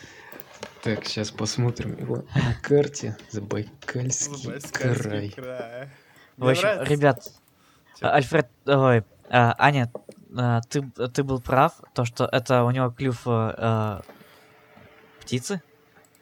Так, 0.82 1.06
сейчас 1.06 1.30
посмотрим 1.30 1.98
его 1.98 2.24
на 2.34 2.56
карте. 2.62 3.18
Забайкальский 3.30 4.60
край. 4.72 5.36
В 6.38 6.48
общем, 6.48 6.84
ребят, 6.84 7.34
Альфред, 8.02 8.48
ой, 8.66 9.04
а, 9.30 9.56
Аня, 9.58 9.92
а, 10.36 10.62
ты, 10.62 10.82
ты 11.14 11.24
был 11.24 11.40
прав, 11.42 11.74
то, 11.94 12.06
что 12.06 12.26
это 12.32 12.64
у 12.64 12.72
него 12.72 12.90
клюв 12.92 13.22
а, 13.26 14.02
птицы, 15.22 15.62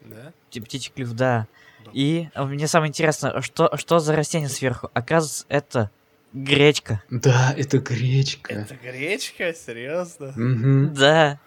Да? 0.06 0.32
Пти- 0.50 0.62
птичий 0.62 0.92
клюв, 0.96 1.12
да. 1.14 1.48
И 1.94 2.30
э, 2.34 2.44
мне 2.44 2.68
самое 2.68 2.90
интересное, 2.90 3.42
что, 3.42 3.76
что 3.78 4.00
за 4.00 4.16
растение 4.16 4.50
сверху? 4.50 4.90
Оказывается, 4.94 5.46
это 5.48 5.92
гречка. 6.34 7.02
Да, 7.10 7.54
это 7.58 7.80
гречка. 7.80 8.54
Это 8.54 8.76
гречка? 8.76 9.54
Серьезно? 9.54 10.34
Мгм. 10.36 10.94
Да, 10.94 11.40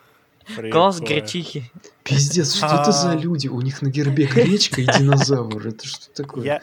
голос 0.72 1.00
гречихи. 1.00 1.70
Пиздец, 2.04 2.54
что 2.56 2.66
это 2.66 2.90
за 2.92 3.10
А. 3.12 3.14
люди? 3.16 3.48
У 3.48 3.60
них 3.60 3.82
на 3.82 3.88
гербе 3.88 4.24
гречка 4.26 4.80
и 4.80 4.86
динозавр. 4.86 5.66
Это 5.68 5.86
что 5.86 6.10
такое? 6.14 6.44
Я, 6.44 6.62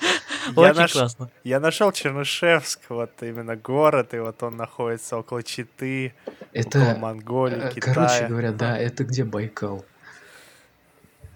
Очень 0.55 0.79
наш- 0.79 0.93
классно. 0.93 1.29
я 1.43 1.59
нашел 1.59 1.91
Чернышевск, 1.91 2.79
вот 2.89 3.11
именно 3.21 3.55
город, 3.55 4.13
и 4.13 4.19
вот 4.19 4.41
он 4.43 4.55
находится 4.57 5.17
около 5.17 5.43
Читы, 5.43 6.13
около 6.25 6.35
Это, 6.53 6.97
Монголии, 6.99 7.57
э, 7.67 7.71
Китая. 7.73 7.93
короче 7.93 8.27
говоря, 8.27 8.51
да, 8.51 8.77
это 8.77 9.03
где 9.03 9.23
Байкал. 9.23 9.85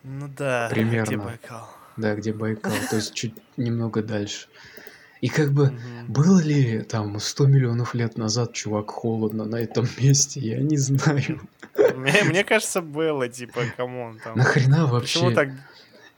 Ну 0.03 0.27
да, 0.37 0.67
Примерно. 0.69 1.05
где 1.05 1.17
Байкал. 1.17 1.69
Да, 1.97 2.15
где 2.15 2.33
Байкал, 2.33 2.71
то 2.89 2.95
есть 2.95 3.13
чуть 3.13 3.35
немного 3.57 4.01
дальше. 4.01 4.47
И 5.19 5.27
как 5.29 5.51
бы, 5.51 5.67
Мгм. 5.71 6.05
было 6.07 6.39
ли 6.41 6.81
там 6.81 7.19
100 7.19 7.45
миллионов 7.45 7.93
лет 7.93 8.17
назад, 8.17 8.53
чувак, 8.53 8.89
холодно 8.89 9.45
на 9.45 9.57
этом 9.57 9.85
месте, 9.99 10.39
я 10.39 10.59
не 10.59 10.77
знаю. 10.77 11.41
Мне, 11.95 12.23
мне 12.23 12.43
кажется, 12.43 12.81
было, 12.81 13.27
типа, 13.29 13.61
come 13.77 14.01
on, 14.01 14.19
там. 14.23 14.35
Нахрена 14.37 14.87
Почему 14.87 15.25
вообще 15.25 15.31
так? 15.35 15.49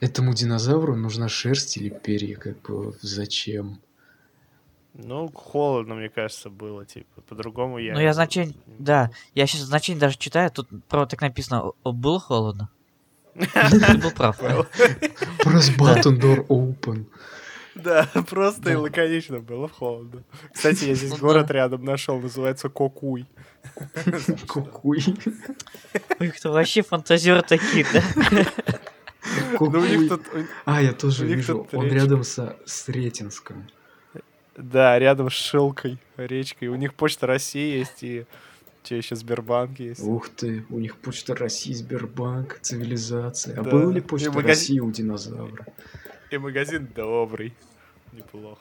Этому 0.04 0.34
динозавру 0.34 0.96
нужна 0.96 1.30
шерсть 1.30 1.78
или 1.78 1.90
перья, 1.90 2.36
как 2.36 2.62
бы, 2.62 2.94
зачем? 3.02 3.80
Ну, 4.94 5.32
холодно, 5.34 5.96
мне 5.96 6.10
кажется, 6.10 6.50
было, 6.50 6.86
типа, 6.86 7.22
по-другому 7.22 7.80
я... 7.80 7.94
Ну, 7.94 8.00
я 8.00 8.14
значение... 8.14 8.54
Да, 8.68 9.10
я 9.34 9.48
сейчас 9.48 9.62
значение 9.62 10.00
даже 10.00 10.18
читаю, 10.18 10.52
тут 10.52 10.68
про 10.88 11.06
так 11.06 11.22
написано, 11.22 11.72
«О, 11.84 11.92
было 11.92 12.20
холодно. 12.20 12.70
Ты 13.34 13.98
был 13.98 14.12
прав. 14.12 14.40
Press 14.40 15.76
button 15.78 16.20
door 16.20 16.46
open. 16.48 17.06
Да, 17.74 18.08
просто 18.30 18.72
и 18.72 18.76
лаконично 18.76 19.40
было 19.40 19.68
холодно. 19.68 20.24
Кстати, 20.54 20.86
я 20.86 20.94
здесь 20.94 21.10
Ну 21.10 21.18
город 21.18 21.50
рядом 21.50 21.84
нашел, 21.84 22.20
называется 22.20 22.70
Кокуй. 22.70 23.26
Кукуй. 24.48 25.04
Ой, 26.20 26.30
кто 26.30 26.52
вообще 26.52 26.84
фантазеры 26.84 27.42
такие, 27.42 27.84
да? 27.92 28.46
Ну, 29.60 29.68
у 29.68 29.86
них 29.86 30.10
тут... 30.10 30.22
А, 30.66 30.82
я 30.82 30.94
тоже 30.94 31.26
вижу, 31.26 31.68
он 31.72 31.88
рядом 31.88 32.24
со 32.24 32.58
Сретенском. 32.66 33.68
Да, 34.58 35.00
рядом 35.00 35.30
с 35.30 35.34
Шилкой, 35.34 35.98
речкой. 36.18 36.68
У 36.68 36.76
них 36.76 36.94
Почта 36.94 37.28
России 37.28 37.78
есть 37.78 38.04
и... 38.04 38.26
Че 38.84 38.98
еще, 38.98 39.16
Сбербанк 39.16 39.80
есть. 39.80 40.02
Ух 40.04 40.28
ты, 40.28 40.66
у 40.70 40.78
них 40.78 40.98
Почта 40.98 41.34
России, 41.36 41.72
Сбербанк, 41.72 42.60
цивилизация. 42.62 43.58
А 43.58 43.64
Да. 43.64 43.72
была 43.72 43.94
ли 43.94 44.02
Почта 44.02 44.32
России 44.42 44.80
у 44.82 44.92
динозавра? 44.92 45.66
И 46.30 46.38
магазин 46.38 46.90
добрый. 46.94 47.54
Неплохо. 48.12 48.60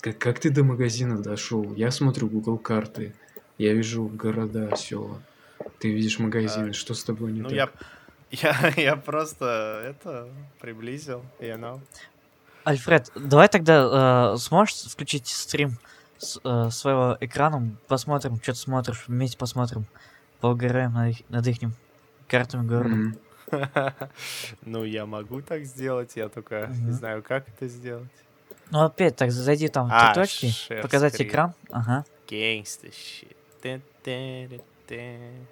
Как, 0.00 0.18
как 0.18 0.40
ты 0.40 0.50
до 0.50 0.64
магазина 0.64 1.22
дошел? 1.22 1.72
Я 1.76 1.92
смотрю 1.92 2.26
Google 2.26 2.58
карты. 2.58 3.14
Я 3.56 3.72
вижу 3.72 4.04
города, 4.06 4.74
села. 4.76 5.22
Ты 5.78 5.92
видишь 5.92 6.18
магазины. 6.18 6.70
А, 6.70 6.72
Что 6.72 6.92
с 6.94 7.04
тобой 7.04 7.30
не 7.30 7.42
Ну, 7.42 7.48
так? 7.48 7.56
я... 7.56 7.70
Я, 8.32 8.72
я 8.76 8.96
просто 8.96 9.82
это 9.84 10.28
приблизил, 10.60 11.22
you 11.40 11.56
know. 11.58 11.80
Альфред, 12.64 13.10
давай 13.16 13.48
тогда 13.48 14.32
э, 14.34 14.36
сможешь 14.38 14.74
включить 14.84 15.26
стрим 15.26 15.78
с 16.18 16.38
э, 16.44 16.70
своего 16.70 17.16
экрана, 17.20 17.76
посмотрим, 17.88 18.36
что 18.36 18.52
ты 18.52 18.58
смотришь, 18.58 19.04
вместе 19.08 19.36
посмотрим, 19.36 19.84
поугараем 20.40 20.92
над, 20.94 21.08
их- 21.10 21.28
над 21.28 21.46
их 21.46 21.58
картами 22.28 22.66
города. 22.66 22.94
Мгм. 22.96 23.18
Ну, 24.62 24.84
я 24.84 25.04
могу 25.06 25.42
так 25.42 25.64
сделать, 25.64 26.12
я 26.16 26.28
только 26.28 26.68
не 26.68 26.84
Мгм. 26.84 26.92
знаю, 26.92 27.22
как 27.22 27.48
это 27.48 27.66
сделать. 27.68 28.08
Ну 28.70 28.80
опять 28.84 29.16
так, 29.16 29.30
зайди 29.30 29.68
там 29.68 29.88
в 29.88 29.92
А, 29.92 30.14
точки, 30.14 30.52
показать 30.80 31.20
screen. 31.20 31.26
экран. 31.28 31.54
Ага. 31.70 32.04
Gangsta 32.28 32.90
shit. 32.90 33.36
Тын-тын-тын. 33.62 35.46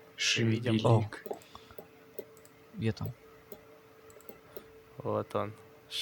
Где 2.75 2.93
там? 2.93 3.13
Вот 4.99 5.35
он. 5.35 5.53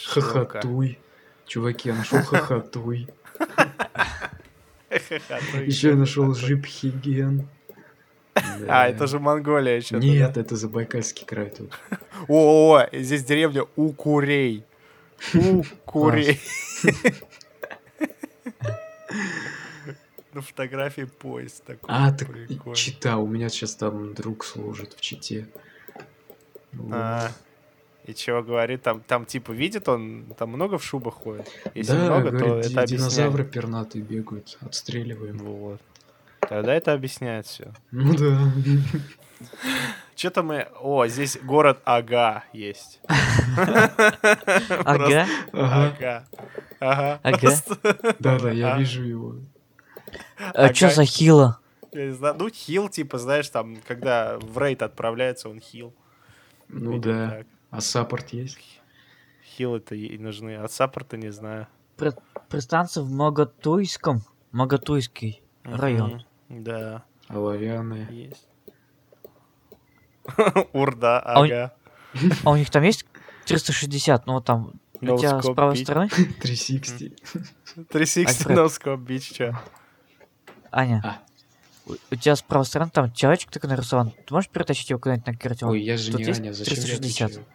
Хохотуй. 0.07 0.99
Чуваки, 1.47 1.89
я 1.89 1.95
нашел 1.95 2.23
хохотуй. 2.23 3.09
Еще 4.91 5.89
я 5.91 5.95
нашел 5.97 6.35
Жипхиген. 6.35 7.49
А, 8.69 8.89
это 8.89 9.07
же 9.07 9.19
Монголия 9.19 9.81
что-то. 9.81 10.05
Нет, 10.05 10.37
это 10.37 10.57
Забайкальский 10.57 11.27
край 11.27 11.51
тут. 11.51 11.73
О, 12.29 12.85
здесь 12.93 13.25
деревня 13.25 13.65
Укурей. 13.77 14.65
Укурей. 15.35 16.41
На 20.33 20.43
фотографии 20.43 21.03
поезд 21.03 21.65
такой. 21.65 21.89
А, 21.89 22.13
так. 22.13 22.29
Чита, 22.75 23.17
у 23.17 23.27
меня 23.27 23.49
сейчас 23.49 23.75
там 23.75 24.15
друг 24.15 24.45
служит 24.45 24.93
в 24.93 25.01
Чите. 25.01 25.49
А, 26.93 27.31
И 28.05 28.15
чего 28.15 28.43
говорит, 28.43 28.83
там, 28.83 29.01
там 29.01 29.25
типа 29.27 29.53
видит 29.53 29.89
он, 29.89 30.25
там 30.39 30.51
много 30.51 30.79
в 30.79 30.85
шубах 30.85 31.15
ходит. 31.15 31.49
Если 31.75 31.93
да, 31.93 32.05
много, 32.05 32.31
говорит, 32.31 32.41
то 32.41 32.59
это 32.81 32.87
динозавры 32.87 33.43
объясняет. 33.43 33.51
пернатые 33.53 34.03
бегают, 34.03 34.59
отстреливаем. 34.61 35.39
Вот. 35.39 35.81
Тогда 36.41 36.75
это 36.75 36.93
объясняет 36.95 37.47
все. 37.47 37.73
Ну 37.91 38.15
да. 38.15 38.53
Что-то 40.17 40.43
мы... 40.43 40.67
О, 40.81 41.07
здесь 41.07 41.39
город 41.43 41.81
Ага 41.85 42.45
есть. 42.53 43.01
Ага, 44.85 45.27
Ага, 45.53 46.29
Ага. 46.81 47.21
Да-да, 48.19 48.51
я 48.51 48.77
вижу 48.79 49.03
его. 49.03 49.35
а 50.55 50.65
Ага. 50.65 50.91
за 50.91 51.05
хила? 51.05 51.59
Я 51.93 52.07
не 52.07 52.13
знаю, 52.15 52.37
ну, 52.39 52.49
хил, 52.51 52.89
типа, 52.89 53.19
знаешь, 53.19 53.49
там, 53.49 53.77
когда 53.87 54.39
в 54.41 54.59
рейд 54.59 54.83
отправляется, 54.83 55.49
он 55.49 55.61
хил. 55.61 55.93
Ну 56.69 56.93
Видимо, 56.93 57.15
да. 57.15 57.31
так. 57.31 57.47
А 57.71 57.81
саппорт 57.81 58.31
есть? 58.31 58.59
Хилы-то 59.45 59.95
и 59.95 60.17
нужны, 60.19 60.57
а 60.57 60.69
саппорта 60.69 61.17
не 61.17 61.31
знаю. 61.31 61.67
Пристанция 62.49 63.03
в 63.03 63.11
Моготуйском, 63.11 64.23
Моготуйский 64.53 65.43
район. 65.65 66.23
Мгм. 66.49 66.65
Да, 66.65 67.05
Оловянные. 67.29 68.07
есть. 68.11 68.47
Урда, 70.73 71.21
А 71.21 71.43
ага. 71.43 71.75
А 72.45 72.51
у 72.51 72.57
них 72.57 72.71
там 72.71 72.83
есть 72.83 73.05
360, 73.47 74.27
ну 74.27 74.35
вот 74.35 74.45
там 74.45 74.73
у 75.01 75.19
тебя 75.19 75.41
с 75.43 75.55
правой 75.55 75.77
стороны, 75.77 76.09
360. 76.41 77.13
360 77.89 78.47
Альфред. 78.47 78.59
no 78.59 78.67
scope 78.67 79.05
beach, 79.07 79.35
чё? 79.35 79.55
Аня, 80.71 81.01
А. 81.05 81.19
у, 82.11 82.17
тебя 82.17 82.37
с 82.37 82.43
правой 82.43 82.65
стороны 82.65 82.91
там 82.93 83.13
человечек 83.13 83.51
такой 83.51 83.71
нарисован. 83.71 84.11
Ты 84.11 84.35
можешь 84.35 84.51
перетащить 84.51 84.91
его 84.91 84.99
куда-нибудь 84.99 85.27
на 85.27 85.37
карте? 85.37 85.67
Ой, 85.67 85.81
я 85.81 85.97
же 85.97 86.13
тут 86.13 86.21
не 86.21 86.27
Аня, 86.33 86.53
зачем 86.53 86.75
я 86.75 86.83
360? 86.83 87.27
отвечаю? 87.27 87.47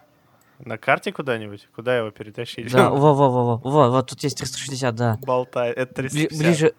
На 0.60 0.78
карте 0.78 1.12
куда-нибудь? 1.12 1.68
Куда 1.74 1.96
его 1.98 2.10
перетащить? 2.10 2.70
Да, 2.70 2.90
во, 2.90 3.14
во, 3.14 3.30
во, 3.30 3.56
во, 3.56 3.56
во, 3.58 3.90
вот 3.90 4.08
тут 4.08 4.22
есть 4.22 4.38
360, 4.38 4.94
да. 4.94 5.18
Болтает. 5.22 5.76
Это 5.76 6.02
Бли- 6.02 6.28
350. 6.28 6.38
ближе, 6.38 6.74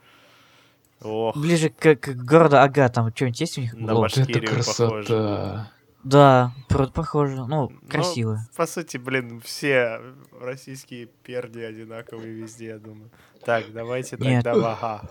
Ох, 1.01 1.35
ближе 1.37 1.69
к, 1.69 1.95
к 1.95 2.09
городу 2.15 2.57
Ага, 2.57 2.89
там 2.89 3.13
что-нибудь 3.13 3.39
есть 3.41 3.57
у 3.57 3.61
них? 3.61 3.73
На 3.73 3.93
Вот 3.93 4.11
это 4.11 4.19
Башкирию 4.21 4.49
красота. 4.49 5.71
Да, 6.03 6.51
правда, 6.69 6.93
похоже. 6.93 7.35
Ну, 7.37 7.47
Ну, 7.47 7.71
красиво. 7.89 8.39
по 8.55 8.67
сути, 8.67 8.97
блин, 8.97 9.41
все 9.43 9.99
российские 10.39 11.07
перди 11.23 11.61
одинаковые 11.61 12.31
везде, 12.31 12.67
я 12.67 12.77
думаю. 12.77 13.09
Так, 13.43 13.73
давайте 13.73 14.15
Нет. 14.17 14.43
тогда 14.43 14.59
в 14.59 14.65
ага. 14.65 15.01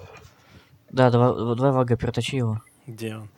Да, 0.90 1.10
давай, 1.10 1.56
давай 1.56 1.72
в 1.72 1.78
Ага 1.78 1.96
перетащи 1.96 2.36
его. 2.38 2.60
Где 2.86 3.16
он? 3.16 3.28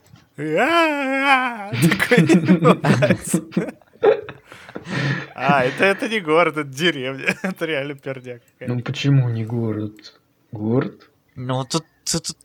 А, 5.35 5.64
это, 5.64 5.85
это 5.85 6.09
не 6.09 6.20
город, 6.20 6.56
это 6.56 6.68
деревня. 6.68 7.37
Это 7.42 7.66
реально 7.66 7.94
пердяк. 7.94 8.42
Ну 8.61 8.80
почему 8.80 9.28
не 9.28 9.44
город? 9.44 10.20
Город? 10.52 11.11
Ну, 11.35 11.54
вот 11.56 11.68
тут, 11.70 11.85
тут, 12.04 12.22
тут 12.26 12.37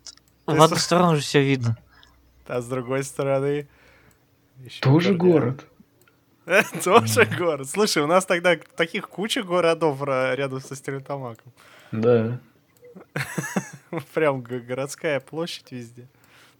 в 0.46 0.62
одну 0.62 0.76
с- 0.78 0.84
сторону 0.84 1.14
уже 1.14 1.22
все 1.22 1.42
видно. 1.44 1.78
А 2.48 2.62
с 2.62 2.68
другой 2.68 3.04
стороны... 3.04 3.68
Тоже 4.82 5.10
пердяк. 5.10 5.22
город. 5.22 5.66
Тоже 6.84 7.26
город. 7.38 7.70
Слушай, 7.70 8.04
у 8.04 8.08
нас 8.08 8.26
тогда 8.26 8.56
таких 8.76 9.08
куча 9.08 9.44
городов 9.44 10.02
рядом 10.04 10.60
со 10.60 10.76
Стерлитамаком. 10.76 11.54
Да. 11.92 12.40
Прям 14.14 14.42
городская 14.42 15.20
площадь 15.20 15.72
везде. 15.72 16.08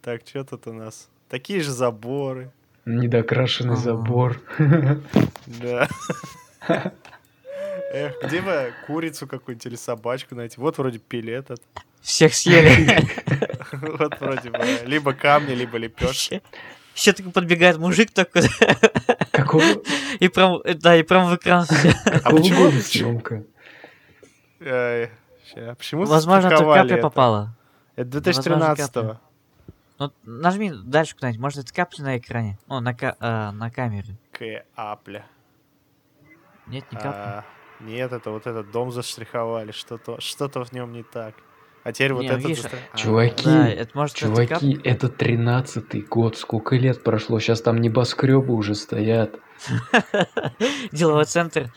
Так, 0.02 0.22
что 0.26 0.44
тут 0.44 0.66
у 0.66 0.72
нас? 0.72 1.08
Такие 1.28 1.60
же 1.60 1.70
заборы. 1.70 2.50
Недокрашенный 2.84 3.74
А. 3.74 3.76
забор. 3.76 4.40
Да. 5.46 5.88
Эх, 7.94 8.14
где 8.22 8.40
бы 8.40 8.72
курицу 8.86 9.26
какую-нибудь 9.26 9.66
или 9.66 9.76
собачку 9.76 10.34
найти? 10.34 10.60
Вот 10.60 10.78
вроде 10.78 10.98
пилет 10.98 11.50
этот. 11.50 11.62
Всех 12.00 12.34
съели. 12.34 12.98
Вот 13.98 14.20
вроде 14.20 14.50
бы. 14.50 14.58
Либо 14.84 15.14
камни, 15.14 15.54
либо 15.54 15.78
лепешки. 15.78 16.42
Еще 16.94 17.12
такой 17.14 17.32
подбегает 17.32 17.78
мужик 17.78 18.10
такой, 18.10 18.42
Какого, 19.30 19.64
и 20.20 20.28
прям, 20.28 20.60
да, 20.78 20.94
и 20.96 21.02
прям 21.02 21.30
в 21.30 21.36
экран 21.36 21.64
все. 21.64 21.94
какого 22.04 22.70
почему- 22.70 23.32
Э, 25.54 25.66
ща, 25.68 25.74
Почему 25.74 26.04
Возможно, 26.04 26.46
это 26.48 26.56
застраховали 26.56 26.80
капля 26.82 26.96
это? 26.98 27.02
попала. 27.02 27.56
Это 27.96 28.16
Возможно, 28.18 28.32
2013 28.32 28.92
капля. 28.94 29.20
Ну, 29.98 30.12
нажми 30.24 30.72
дальше 30.84 31.14
куда-нибудь. 31.14 31.40
Может, 31.40 31.64
это 31.64 31.72
капля 31.72 32.04
на 32.04 32.18
экране? 32.18 32.58
О, 32.66 32.80
на, 32.80 32.94
ка- 32.94 33.16
а, 33.20 33.52
на 33.52 33.70
камере. 33.70 34.16
Капля. 34.74 35.26
Нет, 36.66 36.84
не 36.90 36.96
капля. 36.96 37.10
А, 37.14 37.44
Нет, 37.80 38.12
это 38.12 38.30
вот 38.30 38.46
этот 38.46 38.70
дом 38.70 38.90
заштриховали, 38.90 39.72
что-то 39.72 40.20
что-то 40.20 40.64
в 40.64 40.72
нем 40.72 40.92
не 40.92 41.02
так. 41.02 41.34
А 41.84 41.92
теперь 41.92 42.12
вот 42.12 42.22
Не, 42.22 42.28
этот 42.28 42.44
видишь, 42.44 42.64
А, 42.92 42.96
Чуваки, 42.96 43.44
Да, 43.44 43.68
это 43.68 43.90
может. 43.98 44.16
Чуваки, 44.16 44.80
это 44.84 45.08
тринадцатый 45.08 46.02
год, 46.02 46.36
сколько 46.36 46.76
лет 46.76 47.02
прошло, 47.02 47.40
сейчас 47.40 47.60
там 47.60 47.80
небоскребы 47.80 48.54
уже 48.54 48.74
стоят. 48.76 49.34
Деловой 50.92 51.24
центр. 51.24 51.72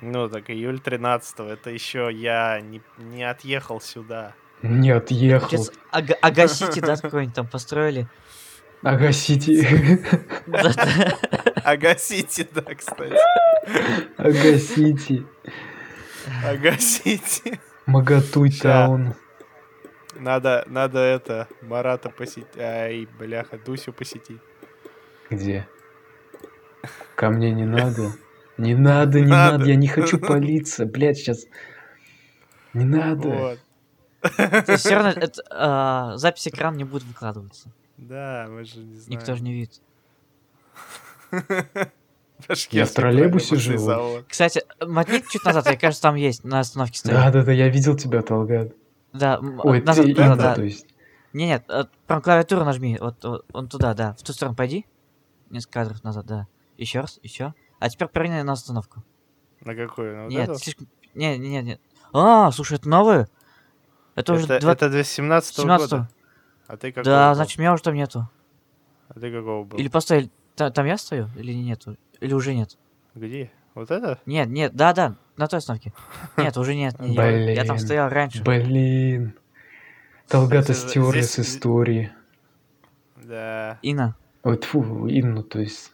Ну, 0.00 0.28
так 0.28 0.50
июль 0.50 0.78
13 0.78 1.40
это 1.40 1.70
еще 1.70 2.10
я 2.12 2.60
не, 2.60 2.82
не 2.98 3.24
отъехал 3.24 3.80
сюда. 3.80 4.34
Не 4.62 4.90
отъехал. 4.90 5.48
Сейчас 5.48 5.72
Ага- 5.90 6.16
Агасити, 6.20 6.80
да, 6.80 6.96
какой-нибудь 6.96 7.34
там 7.34 7.46
построили. 7.46 8.06
Агасите. 8.82 10.00
Да-да. 10.46 11.18
Агасите, 11.64 12.46
да, 12.54 12.74
кстати. 12.74 13.16
Агасите. 14.16 15.24
Агасите. 16.44 17.58
Магатуй 17.86 18.50
таун. 18.50 19.14
Надо, 20.18 20.64
надо 20.66 20.98
это, 20.98 21.46
Марата 21.62 22.08
посетить. 22.10 22.56
Ай, 22.58 23.06
бляха, 23.18 23.58
Дусю 23.58 23.92
посетить. 23.92 24.40
Где? 25.30 25.68
Ко 27.14 27.30
мне 27.30 27.50
не 27.50 27.64
надо. 27.64 28.12
Не 28.58 28.74
надо, 28.74 29.20
не 29.20 29.26
Надо. 29.26 29.58
надо, 29.58 29.70
я 29.70 29.76
не 29.76 29.86
хочу 29.88 30.18
палиться, 30.26 30.86
блядь, 30.86 31.18
сейчас. 31.18 31.44
Не 32.72 32.84
надо. 32.84 33.28
Вот. 33.28 33.58
То 34.36 34.72
есть 34.72 34.84
все 34.84 34.94
равно 34.94 35.10
это, 35.16 35.42
а, 35.50 36.16
запись 36.16 36.48
экрана 36.48 36.76
не 36.76 36.84
будет 36.84 37.04
выкладываться. 37.04 37.70
Да, 37.98 38.46
мы 38.48 38.64
же 38.64 38.78
не 38.78 38.96
знаем. 38.96 39.20
Никто 39.20 39.34
же 39.36 39.42
не 39.42 39.52
видит. 39.52 39.80
Я 42.70 42.84
в 42.84 42.90
троллейбусе 42.90 43.56
живу. 43.56 44.22
Кстати, 44.28 44.62
мотни 44.84 45.22
чуть 45.30 45.42
назад, 45.44 45.66
я 45.70 45.76
кажется, 45.76 46.02
там 46.02 46.16
есть, 46.16 46.44
на 46.44 46.60
остановке 46.60 46.98
стоит. 46.98 47.14
Да, 47.14 47.30
да, 47.30 47.42
да, 47.42 47.50
я 47.52 47.70
видел 47.70 47.96
тебя, 47.96 48.20
Талгат. 48.20 48.74
Да, 49.14 49.38
Ой, 49.38 49.80
назад, 49.80 50.04
ты 50.04 50.10
назад, 50.10 50.26
Инна, 50.26 50.36
да. 50.36 50.54
то 50.54 50.62
есть. 50.62 50.86
Не, 51.32 51.46
нет, 51.46 51.66
прям 52.06 52.20
клавиатуру 52.20 52.64
нажми, 52.66 52.98
вот, 53.00 53.24
вот, 53.24 53.46
вон 53.52 53.68
туда, 53.68 53.94
да, 53.94 54.14
в 54.18 54.22
ту 54.22 54.34
сторону 54.34 54.54
пойди. 54.54 54.84
Несколько 55.48 55.80
кадров 55.80 56.04
назад, 56.04 56.26
да. 56.26 56.46
Еще 56.76 57.00
раз, 57.00 57.18
еще. 57.22 57.54
А 57.78 57.88
теперь 57.90 58.08
поверни 58.08 58.42
на 58.42 58.52
остановку. 58.52 59.02
На 59.60 59.74
какую? 59.74 60.16
На 60.16 60.22
вот 60.24 60.32
нет, 60.32 60.48
эту? 60.48 60.58
слишком... 60.58 60.88
Не, 61.14 61.38
не, 61.38 61.48
не, 61.50 61.62
нет. 61.62 61.80
А, 62.12 62.50
слушай, 62.52 62.76
это 62.78 62.88
новое? 62.88 63.28
Это, 64.14 64.32
уже 64.34 64.44
Это, 64.44 64.60
два- 64.60 64.72
это 64.72 64.88
2017 64.88 65.56
17 65.56 65.90
года. 65.90 66.08
А 66.68 66.76
ты 66.76 66.90
какого 66.90 67.04
Да, 67.04 67.28
был? 67.30 67.34
значит, 67.36 67.58
меня 67.58 67.72
уже 67.74 67.82
там 67.82 67.94
нету. 67.94 68.28
А 69.08 69.14
ты 69.20 69.30
какого 69.32 69.64
был? 69.64 69.78
Или 69.78 69.88
постой, 69.88 70.30
та- 70.54 70.70
там 70.70 70.86
я 70.86 70.96
стою? 70.98 71.28
Или 71.36 71.52
нету? 71.52 71.96
Или 72.20 72.32
уже 72.34 72.54
нет? 72.54 72.76
Где? 73.14 73.50
Вот 73.74 73.90
это? 73.90 74.18
Нет, 74.26 74.48
нет, 74.48 74.74
да, 74.74 74.92
да, 74.94 75.16
на 75.36 75.46
той 75.48 75.58
остановке. 75.58 75.92
Нет, 76.38 76.56
уже 76.56 76.74
нет. 76.74 76.98
не, 76.98 77.14
я, 77.14 77.50
я 77.52 77.64
там 77.64 77.76
Блин. 77.76 77.86
стоял 77.86 78.08
раньше. 78.08 78.42
Блин. 78.42 79.34
Талгата 80.28 80.72
Здесь- 80.72 80.88
стерли 80.90 81.20
здесь- 81.20 81.30
с 81.32 81.38
истории. 81.40 82.10
Да. 83.16 83.78
Инна. 83.82 84.16
Ой, 84.44 84.56
тьфу, 84.56 85.06
Инну, 85.08 85.42
то 85.42 85.58
есть. 85.60 85.92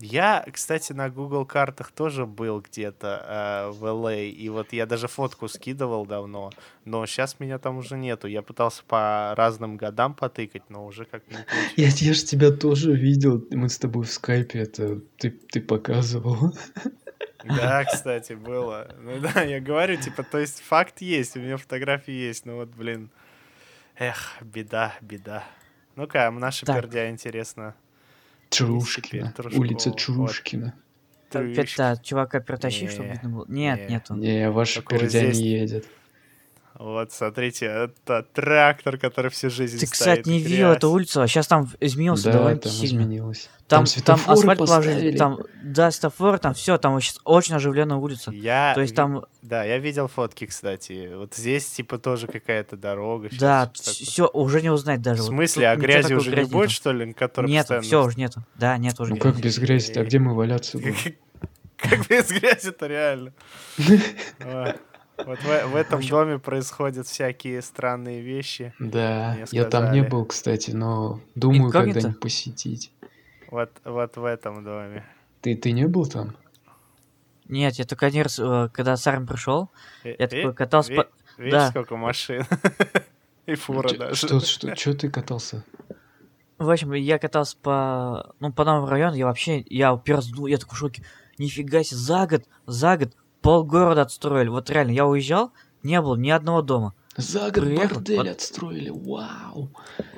Я, 0.00 0.46
кстати, 0.52 0.92
на 0.92 1.10
Google 1.10 1.44
картах 1.44 1.90
тоже 1.90 2.24
был 2.24 2.60
где-то 2.60 3.24
э, 3.26 3.70
в 3.72 3.84
LA, 3.84 4.28
и 4.28 4.48
вот 4.48 4.72
я 4.72 4.86
даже 4.86 5.08
фотку 5.08 5.48
скидывал 5.48 6.06
давно, 6.06 6.50
но 6.84 7.04
сейчас 7.06 7.40
меня 7.40 7.58
там 7.58 7.78
уже 7.78 7.96
нету. 7.96 8.28
Я 8.28 8.42
пытался 8.42 8.84
по 8.86 9.34
разным 9.36 9.76
годам 9.76 10.14
потыкать, 10.14 10.62
но 10.68 10.86
уже 10.86 11.04
как-то 11.04 11.34
не 11.34 11.42
получилось. 11.42 12.00
Я, 12.00 12.08
я 12.08 12.14
ж 12.14 12.22
тебя 12.22 12.52
тоже 12.52 12.94
видел. 12.94 13.44
Мы 13.50 13.68
с 13.68 13.76
тобой 13.78 14.04
в 14.04 14.12
скайпе 14.12 14.60
это 14.60 15.00
ты, 15.16 15.30
ты 15.30 15.60
показывал. 15.60 16.56
Да, 17.42 17.84
кстати, 17.92 18.34
было. 18.34 18.94
Ну 19.00 19.18
да, 19.18 19.42
я 19.42 19.58
говорю, 19.60 19.96
типа, 19.96 20.22
то 20.22 20.38
есть 20.38 20.60
факт 20.60 21.00
есть, 21.00 21.36
у 21.36 21.40
меня 21.40 21.56
фотографии 21.56 22.12
есть, 22.12 22.46
но 22.46 22.54
вот, 22.54 22.68
блин, 22.68 23.10
эх, 23.96 24.36
беда, 24.42 24.94
беда. 25.00 25.42
Ну-ка, 25.96 26.30
наша 26.30 26.66
Так. 26.66 26.76
пердя, 26.76 27.10
интересно. 27.10 27.74
Трушкова, 28.50 29.60
Улица 29.60 29.90
вот. 29.90 29.98
Чарушкина. 29.98 30.74
Там 31.30 31.54
пять 31.54 32.02
чувака 32.02 32.40
перетащи, 32.40 32.88
чтобы 32.88 33.08
видно 33.08 33.28
было. 33.28 33.46
Нет, 33.48 33.80
не. 33.80 33.94
нету. 33.94 34.14
Не, 34.14 34.50
Такого 34.50 35.00
пердя 35.00 35.26
не 35.30 35.42
едет. 35.42 35.86
Вот, 36.78 37.10
смотрите, 37.12 37.66
это 37.66 38.22
трактор, 38.32 38.98
который 38.98 39.32
всю 39.32 39.50
жизнь 39.50 39.80
Ты, 39.80 39.86
стоит. 39.86 39.90
кстати, 39.90 40.28
не 40.28 40.38
видел 40.38 40.66
грязь. 40.68 40.76
эту 40.76 40.90
улицу, 40.90 41.22
а 41.22 41.26
сейчас 41.26 41.48
там 41.48 41.68
изменился 41.80 42.26
Да, 42.26 42.32
довольно 42.34 42.58
там 42.60 42.70
сильно. 42.70 43.02
изменилось. 43.02 43.50
Там, 43.66 43.80
там, 43.80 43.86
светофоры 43.86 44.38
асфальт 44.38 44.58
положили, 44.60 45.16
там, 45.16 45.40
да, 45.62 45.90
светофор, 45.90 46.38
там 46.38 46.54
все, 46.54 46.78
там 46.78 46.98
сейчас 47.00 47.18
очень 47.24 47.56
оживленная 47.56 47.96
улица. 47.96 48.30
Я 48.30 48.72
То 48.76 48.80
есть 48.80 48.94
там, 48.94 49.24
Да, 49.42 49.64
я 49.64 49.78
видел 49.78 50.06
фотки, 50.06 50.46
кстати. 50.46 51.12
Вот 51.14 51.34
здесь, 51.34 51.66
типа, 51.66 51.98
тоже 51.98 52.28
какая-то 52.28 52.76
дорога. 52.76 53.28
да, 53.38 53.70
все, 53.74 54.28
уже 54.32 54.62
не 54.62 54.70
узнать 54.70 55.02
даже. 55.02 55.22
В 55.22 55.26
вот 55.26 55.30
смысле, 55.32 55.68
тут 55.74 55.78
а 55.78 55.84
грязи 55.84 56.14
уже 56.14 56.30
не 56.30 56.36
грязи 56.36 56.50
будет, 56.52 56.62
нету. 56.68 56.74
что 56.74 56.92
ли, 56.92 57.12
которая 57.12 57.50
Нету, 57.50 57.60
постоянно... 57.74 57.84
все 57.86 58.04
уже 58.04 58.16
нету. 58.18 58.42
Да, 58.54 58.78
нет 58.78 58.98
уже. 59.00 59.10
Ну 59.10 59.16
грязи. 59.16 59.32
как 59.34 59.42
без 59.44 59.58
грязи-то? 59.58 60.00
А 60.00 60.04
где 60.04 60.18
мы 60.20 60.34
валяться 60.34 60.78
будем? 60.78 60.94
Как 61.76 62.08
без 62.08 62.28
грязи-то 62.28 62.86
реально. 62.88 63.32
Вот 65.26 65.38
в 65.40 65.66
в 65.68 65.76
этом 65.76 66.00
доме 66.00 66.38
происходят 66.38 67.06
всякие 67.06 67.60
странные 67.62 68.20
вещи. 68.22 68.72
Да, 68.78 69.36
я 69.50 69.64
там 69.64 69.92
не 69.92 70.02
был, 70.02 70.24
кстати, 70.24 70.70
но 70.70 71.20
думаю 71.34 71.66
Инкогнито? 71.68 71.94
когда-нибудь 71.94 72.20
посетить. 72.20 72.92
Вот, 73.50 73.70
вот 73.84 74.16
в 74.16 74.24
этом 74.24 74.64
доме. 74.64 75.04
Ты, 75.40 75.56
ты 75.56 75.72
не 75.72 75.86
был 75.86 76.06
там? 76.06 76.36
Нет, 77.46 77.74
я 77.74 77.84
только 77.84 78.06
один 78.06 78.22
раз, 78.24 78.38
э, 78.38 78.68
когда 78.72 78.96
Сарм 78.96 79.26
пришел, 79.26 79.70
Э, 80.04 80.14
я 80.18 80.28
такой 80.28 80.52
катался 80.54 80.92
ви- 80.92 80.96
по... 80.98 81.06
Видишь, 81.38 81.52
да. 81.52 81.70
сколько 81.70 81.96
машин? 81.96 82.44
И 83.46 83.54
фура 83.54 83.88
Чё- 83.88 83.96
даже. 83.98 84.14
Что, 84.14 84.40
что, 84.40 84.76
что 84.76 84.94
ты 84.94 85.08
катался? 85.10 85.64
В 86.58 86.68
общем, 86.68 86.92
я 86.92 87.18
катался 87.18 87.56
по, 87.62 88.34
ну, 88.40 88.52
по 88.52 88.64
новому 88.64 88.86
району, 88.88 89.14
я 89.14 89.24
вообще, 89.26 89.60
я 89.70 89.94
уперся, 89.94 90.30
ну, 90.36 90.46
я 90.46 90.58
такой 90.58 90.74
в 90.74 90.78
шоке. 90.78 91.02
Нифига 91.38 91.82
себе, 91.84 91.96
за 91.96 92.26
год, 92.26 92.42
за 92.66 92.96
год 92.98 93.16
полгорода 93.48 94.02
отстроили. 94.02 94.48
Вот 94.50 94.68
реально, 94.68 94.90
я 94.90 95.06
уезжал, 95.06 95.52
не 95.82 95.98
было 96.02 96.16
ни 96.16 96.28
одного 96.28 96.60
дома. 96.60 96.92
За 97.16 97.50
год 97.50 97.64
Приехал, 97.64 97.94
бордель 97.94 98.16
вот- 98.18 98.26
отстроили, 98.28 98.90
вау! 98.90 99.70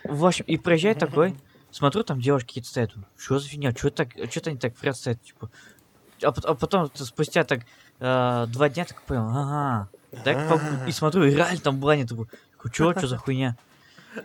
В 0.03 0.27
общем, 0.27 0.45
и 0.49 0.57
приезжает 0.57 0.99
такой, 0.99 1.37
смотрю, 1.71 2.03
там 2.03 2.21
девушки 2.21 2.49
какие-то 2.49 2.69
стоят. 2.69 2.91
Что 3.17 3.39
за 3.39 3.47
фигня? 3.49 3.71
Что 3.71 3.91
так, 3.91 4.09
что-то 4.31 4.51
они 4.51 4.59
так 4.59 4.75
в 4.77 4.83
ряд 4.83 4.97
стоят, 4.97 5.23
типа. 5.23 5.49
А, 6.25 6.35
а 6.43 6.55
потом 6.55 6.91
спустя 6.95 7.45
так 7.45 7.61
э, 8.01 8.47
два 8.49 8.69
дня 8.69 8.85
так 8.85 9.01
понял, 9.03 9.29
ага. 9.29 9.89
Так, 10.25 10.49
пог- 10.49 10.89
и 10.89 10.91
смотрю, 10.91 11.23
и 11.23 11.31
реально 11.31 11.61
там 11.61 11.79
баня 11.79 12.09
такой. 12.09 12.27
Чё, 12.73 12.93
что 12.95 13.07
за 13.07 13.17
хуйня? 13.17 13.57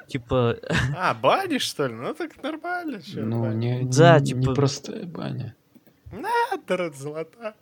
Типа, 0.08 0.58
А, 0.98 1.14
банишь, 1.14 1.62
что 1.62 1.86
ли? 1.86 1.94
Ну 1.94 2.12
так 2.16 2.42
нормально. 2.42 3.00
чё, 3.04 3.22
Ну, 3.24 3.42
баня. 3.44 3.84
не, 3.84 3.88
Да, 3.88 4.20
не, 4.20 4.26
типа- 4.26 4.40
непростая 4.50 5.06
баня. 5.06 5.56
А, 6.12 6.58
дорога 6.68 6.96
золота. 6.98 7.54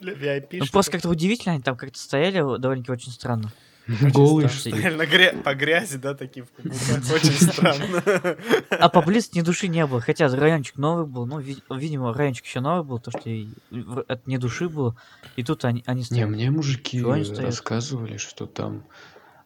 Для 0.00 0.12
VIP. 0.12 0.58
ну 0.58 0.66
просто 0.70 0.92
как-то 0.92 1.08
удивительно, 1.08 1.54
они 1.54 1.62
там 1.62 1.76
как-то 1.76 1.98
стояли 1.98 2.38
довольно-таки 2.38 2.92
очень 2.92 3.12
странно. 3.12 3.52
Ли? 3.86 4.82
Реально 4.82 5.02
гря- 5.02 5.42
по 5.42 5.54
грязи, 5.54 5.96
да, 5.98 6.14
такие 6.14 6.44
в 6.44 6.50
каблуках. 6.50 7.12
Очень 7.14 7.32
странно. 7.32 8.36
А 8.70 8.88
поблизости 8.88 9.38
ни 9.38 9.42
души 9.42 9.68
не 9.68 9.86
было. 9.86 10.00
Хотя 10.00 10.28
райончик 10.28 10.76
новый 10.76 11.06
был. 11.06 11.24
Ну, 11.24 11.38
ви- 11.38 11.62
видимо, 11.70 12.12
райончик 12.12 12.44
еще 12.46 12.58
новый 12.58 12.84
был, 12.84 12.98
то 12.98 13.12
что 13.12 13.30
и 13.30 13.48
это 13.70 14.20
не 14.26 14.38
души 14.38 14.68
было. 14.68 14.96
И 15.36 15.44
тут 15.44 15.64
они, 15.64 15.84
они 15.86 16.00
Не, 16.00 16.04
стоят. 16.04 16.28
мне 16.30 16.50
мужики 16.50 17.00
рассказывали, 17.00 18.16
что 18.16 18.46
там, 18.46 18.84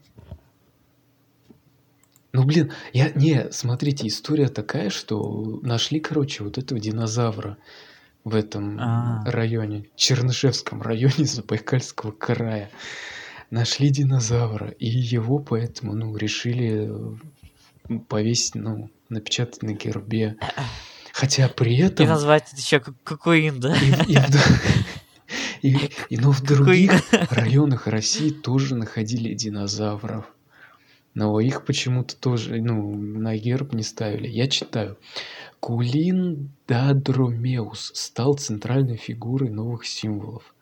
Ну, 2.37 2.43
блин, 2.43 2.71
я... 2.93 3.09
Не, 3.15 3.51
смотрите, 3.51 4.05
история 4.07 4.47
такая, 4.47 4.91
что 4.91 5.59
нашли, 5.63 5.99
короче, 5.99 6.43
вот 6.43 6.59
этого 6.59 6.79
динозавра 6.79 7.57
в 8.23 8.35
этом 8.35 8.77
А. 8.79 9.23
районе, 9.25 9.85
Чернышевском 9.95 10.83
районе 10.83 11.13
Забайкальского 11.25 12.11
края. 12.11 12.69
Нашли 13.49 13.89
динозавра, 13.89 14.69
и 14.69 14.85
его 14.87 15.39
поэтому, 15.39 15.93
ну, 15.95 16.15
решили 16.15 16.91
э, 17.89 17.97
повесить, 18.07 18.53
ну, 18.53 18.91
напечатать 19.09 19.63
на 19.63 19.71
гербе. 19.73 20.37
Хотя 21.13 21.47
при 21.49 21.73
И 21.75 21.81
этом... 21.81 22.05
назвать 22.07 22.49
это 22.53 22.61
еще 22.61 22.83
Кукуин, 23.03 23.59
да? 23.59 23.75
И, 23.77 24.13
и 24.13 24.17
в 24.17 24.29
д- 24.29 24.39
и- 25.63 25.89
и- 26.09 26.17
но 26.17 26.31
в 26.31 26.43
других 26.43 26.91
районах 27.31 27.87
России 27.87 28.29
тоже 28.29 28.75
находили 28.75 29.33
динозавров. 29.33 30.25
Но 31.17 31.39
их 31.39 31.65
почему-то 31.65 32.15
тоже, 32.15 32.61
ну, 32.61 32.95
на 32.95 33.35
герб 33.35 33.73
не 33.73 33.81
ставили. 33.81 34.27
Я 34.27 34.47
читаю. 34.47 34.99
Кулин 35.59 36.51
Дадромеус 36.67 37.91
стал 37.95 38.35
центральной 38.35 38.97
фигурой 38.97 39.49
новых 39.49 39.87
символов. 39.87 40.53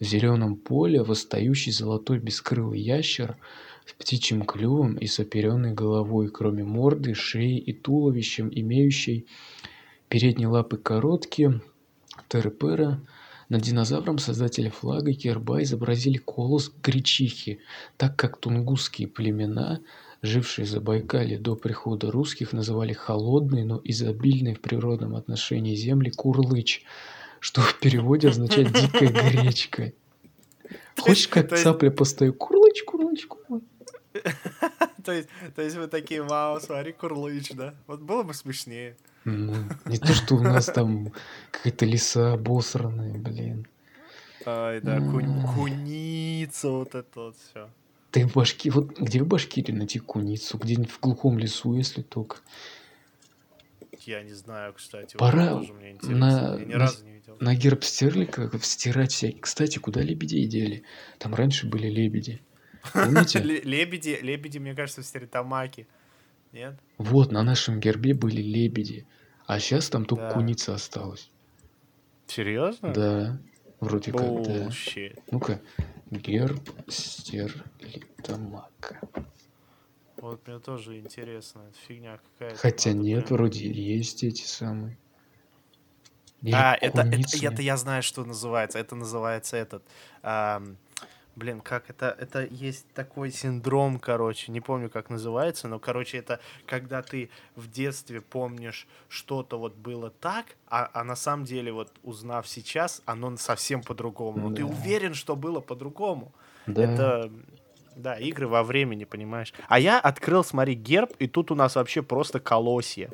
В 0.00 0.04
зеленом 0.04 0.56
поле 0.56 1.02
восстающий 1.02 1.72
золотой 1.72 2.20
бескрылый 2.20 2.80
ящер 2.80 3.36
с 3.84 3.92
птичьим 3.92 4.46
клювом 4.46 4.94
и 4.96 5.06
с 5.06 5.20
оперенной 5.20 5.74
головой, 5.74 6.30
кроме 6.30 6.64
морды, 6.64 7.12
шеи 7.12 7.58
и 7.58 7.74
туловищем, 7.74 8.48
имеющей 8.50 9.26
передние 10.08 10.48
лапы 10.48 10.78
короткие, 10.78 11.60
терпера. 12.28 12.98
Над 13.48 13.62
динозавром 13.62 14.18
создатели 14.18 14.68
флага 14.68 15.10
и 15.10 15.14
герба 15.14 15.62
изобразили 15.62 16.18
колос 16.18 16.70
гречихи, 16.82 17.60
так 17.96 18.14
как 18.14 18.36
тунгусские 18.36 19.08
племена, 19.08 19.80
жившие 20.20 20.66
в 20.66 20.68
Забайкалье 20.68 21.38
до 21.38 21.56
прихода 21.56 22.10
русских, 22.10 22.52
называли 22.52 22.92
холодные, 22.92 23.64
но 23.64 23.80
изобильные 23.84 24.54
в 24.54 24.60
природном 24.60 25.16
отношении 25.16 25.74
земли 25.74 26.10
курлыч, 26.10 26.84
что 27.40 27.62
в 27.62 27.80
переводе 27.80 28.28
означает 28.28 28.70
«дикая 28.72 29.08
гречка». 29.08 29.92
Хочешь, 30.98 31.28
как 31.28 31.56
цапля 31.56 31.90
постою? 31.90 32.34
Курлыч, 32.34 32.82
курлыч, 32.82 33.26
курлыч. 33.26 33.62
То 35.08 35.12
есть, 35.14 35.28
то 35.56 35.62
есть 35.62 35.74
вы 35.76 35.86
такие, 35.86 36.22
вау, 36.22 36.60
смотри, 36.60 36.92
Курлыч, 36.92 37.52
да? 37.52 37.74
Вот 37.86 38.02
было 38.02 38.24
бы 38.24 38.34
смешнее. 38.34 38.94
Ну, 39.24 39.54
не 39.86 39.96
то, 39.96 40.12
что 40.12 40.34
у 40.34 40.42
нас 40.42 40.66
там 40.66 41.14
какая-то 41.50 41.86
лиса 41.86 42.34
обосранная, 42.34 43.14
блин. 43.16 43.66
Ай, 44.44 44.82
да, 44.82 44.96
М. 44.96 45.46
куница, 45.54 46.68
вот 46.68 46.94
это 46.94 47.20
вот 47.20 47.36
все. 47.38 47.70
Ты 48.10 48.26
в 48.26 48.34
Башки... 48.34 48.68
Вот 48.68 48.98
где 48.98 49.22
в 49.22 49.26
Башкирии 49.26 49.72
найти 49.72 49.98
куницу? 49.98 50.58
Где-нибудь 50.58 50.90
в 50.90 51.00
глухом 51.00 51.38
лесу, 51.38 51.72
если 51.72 52.02
только. 52.02 52.36
Я 54.04 54.22
не 54.22 54.34
знаю, 54.34 54.74
кстати. 54.74 55.14
вот 55.14 55.20
Пора 55.20 55.52
интересно. 55.54 56.16
на- 56.18 56.58
Я 56.58 56.64
ни 56.66 56.72
на- 56.74 56.78
разу 56.80 57.02
не 57.06 57.12
видел. 57.12 57.36
На 57.40 57.54
герб 57.54 57.82
стерлика 57.82 58.50
стирать 58.62 59.12
всякие. 59.12 59.40
Кстати, 59.40 59.78
куда 59.78 60.02
лебедей 60.02 60.46
дели? 60.46 60.82
Там 61.18 61.34
раньше 61.34 61.66
были 61.66 61.88
лебеди. 61.88 62.42
Помните? 62.92 63.38
Ле- 63.42 63.60
Лебеди, 63.62 64.18
лебеди, 64.22 64.58
мне 64.58 64.74
кажется, 64.74 65.00
в 65.02 65.06
Стеретамаке. 65.06 65.86
Нет? 66.52 66.74
Вот, 66.98 67.32
на 67.32 67.42
нашем 67.42 67.80
гербе 67.80 68.14
были 68.14 68.40
лебеди. 68.42 69.06
А 69.46 69.58
сейчас 69.60 69.88
там 69.88 70.04
только 70.04 70.28
Да. 70.28 70.32
куница 70.34 70.74
осталась. 70.74 71.30
Серьезно? 72.26 72.92
Да, 72.92 73.38
вроде 73.80 74.12
как, 74.12 74.42
да. 74.42 74.70
Ну-ка, 75.30 75.60
герб 76.10 76.60
стерлитамака. 76.88 79.00
Вот 80.16 80.46
мне 80.48 80.58
тоже 80.58 80.98
интересно, 80.98 81.62
это 81.68 81.78
фигня 81.86 82.18
какая-то. 82.18 82.58
Хотя 82.60 82.90
надо 82.90 83.02
нет, 83.02 83.26
прям- 83.26 83.36
вроде 83.38 83.70
есть 83.70 84.24
эти 84.24 84.42
самые. 84.42 84.98
Или 86.42 86.54
А, 86.54 86.76
это, 86.80 87.02
это, 87.02 87.46
это 87.46 87.62
я 87.62 87.76
знаю, 87.76 88.02
что 88.02 88.24
называется. 88.24 88.78
Это 88.78 88.94
называется 88.96 89.56
этот. 89.56 89.82
ам, 90.22 90.76
блин, 91.38 91.60
как 91.60 91.90
это? 91.90 92.14
Это 92.18 92.44
есть 92.44 92.86
такой 92.94 93.30
синдром, 93.30 93.98
короче, 93.98 94.52
не 94.52 94.60
помню, 94.60 94.90
как 94.90 95.10
называется, 95.10 95.68
но, 95.68 95.78
короче, 95.78 96.18
это 96.18 96.40
когда 96.66 97.02
ты 97.02 97.30
в 97.56 97.70
детстве 97.70 98.20
помнишь 98.20 98.86
что-то 99.08 99.58
вот 99.58 99.74
было 99.74 100.10
так, 100.10 100.46
а, 100.68 100.90
а 100.92 101.04
на 101.04 101.16
самом 101.16 101.44
деле 101.44 101.72
вот 101.72 101.90
узнав 102.02 102.46
сейчас, 102.48 103.02
оно 103.06 103.36
совсем 103.36 103.82
по-другому. 103.82 104.48
Но 104.50 104.56
ты 104.56 104.62
Да. 104.64 104.68
уверен, 104.68 105.14
что 105.14 105.36
было 105.36 105.60
по-другому. 105.60 106.32
Да. 106.66 106.82
Это, 106.82 107.30
да, 107.96 108.16
игры 108.18 108.46
во 108.48 108.62
времени, 108.62 109.04
понимаешь. 109.04 109.52
А 109.68 109.78
я 109.78 110.00
открыл, 110.00 110.44
смотри, 110.44 110.74
герб, 110.74 111.12
и 111.18 111.26
тут 111.28 111.50
у 111.50 111.54
нас 111.54 111.76
вообще 111.76 112.02
просто 112.02 112.40
колосье. 112.40 113.10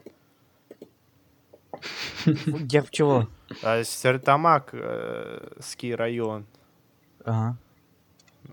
Герб 2.27 2.91
чего? 2.91 3.29
А, 3.63 3.85
Стерлитамакский 3.85 5.95
район. 5.95 6.47
Ага. 7.25 7.57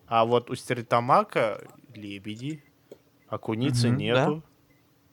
А 0.07 0.25
вот 0.25 0.49
у 0.49 0.55
Стерлитамака 0.55 1.61
лебеди, 1.93 2.63
а 3.27 3.37
куницы 3.37 3.89
Мгм, 3.89 3.97
нету. 3.97 4.43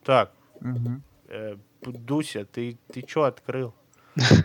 Так, 0.03 0.33
Мгм. 0.61 1.03
э, 1.29 1.57
Дуся, 1.83 2.45
ты, 2.45 2.79
ты 2.93 3.05
что 3.07 3.25
открыл? 3.25 3.75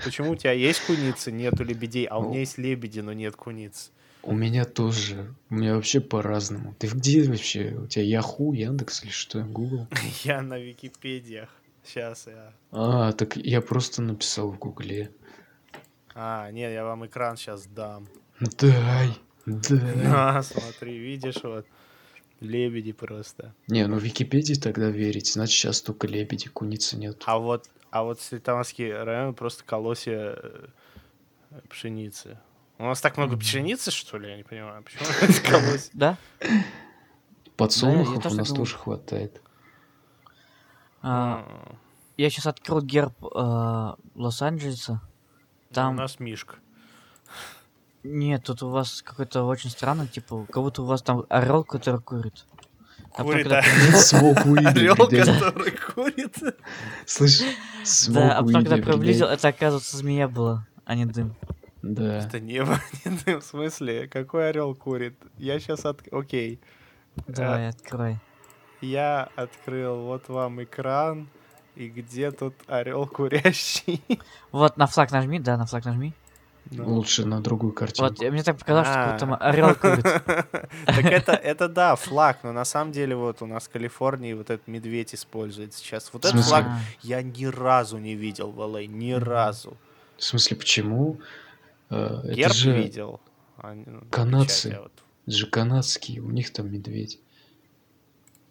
Почему 0.03 0.31
у 0.31 0.35
тебя 0.35 0.51
есть 0.51 0.85
куницы, 0.85 1.31
нету 1.31 1.63
лебедей, 1.63 2.05
а 2.05 2.17
у 2.19 2.29
меня 2.29 2.39
есть 2.41 2.57
лебеди, 2.57 2.99
но 2.99 3.13
нет 3.13 3.35
куниц? 3.35 3.91
У 4.21 4.33
меня 4.33 4.63
тоже. 4.65 5.33
У 5.49 5.55
меня 5.55 5.75
вообще 5.75 5.99
по-разному. 5.99 6.75
Ты 6.79 6.87
где 6.87 7.23
вообще? 7.23 7.75
У 7.75 7.87
тебя 7.87 8.05
Яху, 8.05 8.53
Яндекс 8.53 9.03
или 9.03 9.11
что? 9.11 9.43
Гугл? 9.43 9.87
Я 10.23 10.41
на 10.41 10.57
Википедиях. 10.57 11.49
Сейчас 11.83 12.27
я... 12.27 12.53
А, 12.71 13.11
так 13.11 13.35
я 13.35 13.59
просто 13.59 14.01
написал 14.01 14.51
в 14.51 14.57
Гугле. 14.57 15.11
А, 16.15 16.49
нет, 16.51 16.71
я 16.71 16.85
вам 16.85 17.05
экран 17.05 17.35
сейчас 17.35 17.65
дам. 17.67 18.07
Дай, 18.39 19.13
дай. 19.45 19.79
А, 20.13 20.41
смотри, 20.43 20.97
видишь, 20.97 21.43
вот. 21.43 21.65
Лебеди 22.39 22.91
просто. 22.91 23.55
Не, 23.67 23.87
ну 23.87 23.97
Википедии 23.97 24.55
тогда 24.55 24.89
верить, 24.89 25.31
значит 25.31 25.55
сейчас 25.55 25.81
только 25.81 26.07
лебеди, 26.07 26.49
куницы 26.49 26.97
нет. 26.97 27.23
А 27.25 27.37
вот, 27.37 27.69
а 27.89 28.03
вот 28.03 28.19
Стерлитамакский 28.19 28.91
район 28.91 29.33
просто 29.33 29.63
колосья 29.63 30.35
э, 30.37 30.67
пшеницы. 31.69 32.37
У 32.77 32.83
нас 32.83 32.99
так 32.99 33.17
много 33.17 33.37
пшеницы, 33.37 33.91
что 33.91 34.17
ли? 34.17 34.29
Я 34.29 34.37
не 34.37 34.43
понимаю, 34.43 34.83
почему 34.83 35.05
это 35.21 35.41
колосья? 35.41 35.89
Да? 35.93 36.17
Подсолнухов 37.55 38.25
у 38.25 38.35
нас 38.35 38.49
тоже 38.49 38.75
хватает. 38.75 39.41
А, 41.01 41.77
я 42.17 42.29
сейчас 42.29 42.47
открыл 42.47 42.81
герб 42.81 43.13
э, 43.23 43.93
Лос-Анджелеса. 44.15 45.01
У 45.69 45.73
Там 45.73 45.95
нас 45.95 46.19
Мишка. 46.19 46.55
Нет, 48.03 48.43
тут 48.43 48.63
у 48.63 48.69
вас 48.69 49.01
какой-то 49.01 49.43
очень 49.43 49.69
странный, 49.69 50.07
типа, 50.07 50.45
как 50.51 50.63
будто 50.63 50.81
у 50.81 50.85
вас 50.85 51.01
там 51.01 51.25
орел, 51.29 51.63
который 51.63 52.01
курит. 52.01 52.45
А 53.15 53.23
потом, 53.23 53.31
Курит, 53.33 53.43
когда 53.43 53.59
а? 53.59 53.61
приблизил- 53.61 53.99
Смог 53.99 54.37
Орел, 54.65 54.95
который 54.95 55.71
курит. 55.77 56.35
Слышь, 57.05 57.39
Да, 57.39 57.45
а 57.45 57.85
смог 57.85 58.47
потом, 58.47 58.65
когда 58.65 58.77
приблизил, 58.77 59.27
это 59.27 59.47
оказывается 59.49 59.97
змея 59.97 60.27
была, 60.27 60.65
а 60.85 60.95
не 60.95 61.05
дым. 61.05 61.35
Да. 61.83 62.19
Это 62.19 62.39
небо. 62.39 62.79
В 63.03 63.41
смысле, 63.41 64.07
какой 64.07 64.49
орел 64.49 64.73
курит? 64.73 65.15
Я 65.37 65.59
сейчас 65.59 65.85
от... 65.85 66.01
Окей. 66.11 66.59
Давай, 67.27 67.69
открой. 67.69 68.19
Я 68.81 69.29
открыл 69.35 70.01
вот 70.01 70.27
вам 70.29 70.63
экран. 70.63 71.27
И 71.75 71.89
где 71.89 72.31
тут 72.31 72.53
орел 72.67 73.07
курящий? 73.07 74.01
Вот, 74.51 74.77
на 74.77 74.87
флаг 74.87 75.11
нажми, 75.11 75.39
да, 75.39 75.57
на 75.57 75.65
флаг 75.65 75.85
нажми. 75.85 76.13
Ну. 76.71 76.89
Лучше 76.95 77.25
на 77.25 77.41
другую 77.41 77.71
Вот, 77.71 77.77
картинку. 77.79 78.23
э, 78.23 78.31
мне 78.31 78.41
так 78.43 78.57
показалось, 78.57 78.87
что 78.87 79.15
А. 79.15 79.19
там 79.19 79.37
орел. 79.39 79.75
Так 80.85 81.05
это, 81.05 81.31
это 81.43 81.67
да, 81.67 81.95
флаг, 81.95 82.39
но 82.43 82.51
на 82.51 82.65
самом 82.65 82.91
деле 82.91 83.15
вот 83.15 83.41
у 83.41 83.45
нас 83.45 83.65
в 83.65 83.69
Калифорнии 83.69 84.33
вот 84.33 84.49
этот 84.49 84.67
медведь 84.67 85.13
используется 85.13 85.79
сейчас. 85.79 86.09
Вот 86.13 86.25
этот 86.25 86.43
флаг 86.45 86.65
я 87.01 87.21
ни 87.21 87.45
разу 87.45 87.97
не 87.97 88.15
видел 88.15 88.51
в 88.51 88.59
LA, 88.59 88.85
ни 88.87 89.11
разу. 89.11 89.77
В 90.17 90.23
смысле, 90.23 90.57
почему? 90.57 91.19
Э, 91.89 92.21
Герб 92.33 92.53
же, 92.53 92.71
видел. 92.75 93.19
а 93.57 93.73
ну, 93.75 94.01
канадцы. 94.09 94.71
а 94.71 94.81
вот 94.83 94.91
это 95.27 95.35
же 95.37 95.47
канадские, 95.47 96.21
у 96.21 96.31
них 96.31 96.51
там 96.51 96.71
медведь. 96.71 97.19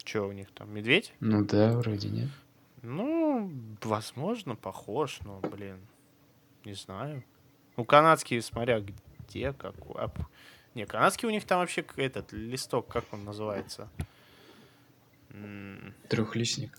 Что 0.05 0.27
у 0.27 0.31
них 0.31 0.49
там, 0.51 0.73
медведь? 0.73 1.13
Ну 1.19 1.45
да, 1.45 1.77
вроде 1.77 2.09
нет. 2.09 2.29
Ну, 2.81 3.49
возможно, 3.81 4.55
похож, 4.55 5.19
но, 5.21 5.39
блин, 5.39 5.77
не 6.65 6.73
знаю. 6.73 7.23
Ну, 7.77 7.85
канадские, 7.85 8.41
смотря 8.41 8.79
где, 8.79 9.53
какой. 9.53 10.03
а, 10.03 10.11
Не, 10.75 10.85
канадский 10.85 11.27
у 11.27 11.31
них 11.31 11.45
там 11.45 11.59
вообще 11.59 11.85
этот 11.97 12.31
листок, 12.33 12.87
как 12.87 13.05
он 13.11 13.23
называется? 13.25 13.89
Трехлистник. 16.09 16.77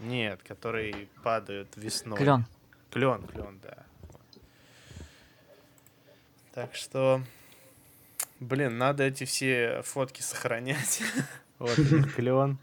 Нет, 0.00 0.42
который 0.42 1.08
падают 1.22 1.76
весной. 1.76 2.18
Клен. 2.18 2.46
Клен, 2.90 3.26
клен, 3.26 3.60
да. 3.62 3.84
Так 6.52 6.74
что, 6.74 7.20
блин, 8.40 8.78
надо 8.78 9.02
эти 9.04 9.24
все 9.24 9.82
фотки 9.82 10.22
сохранять. 10.22 11.02
Вот 11.60 11.76
клен. 12.16 12.58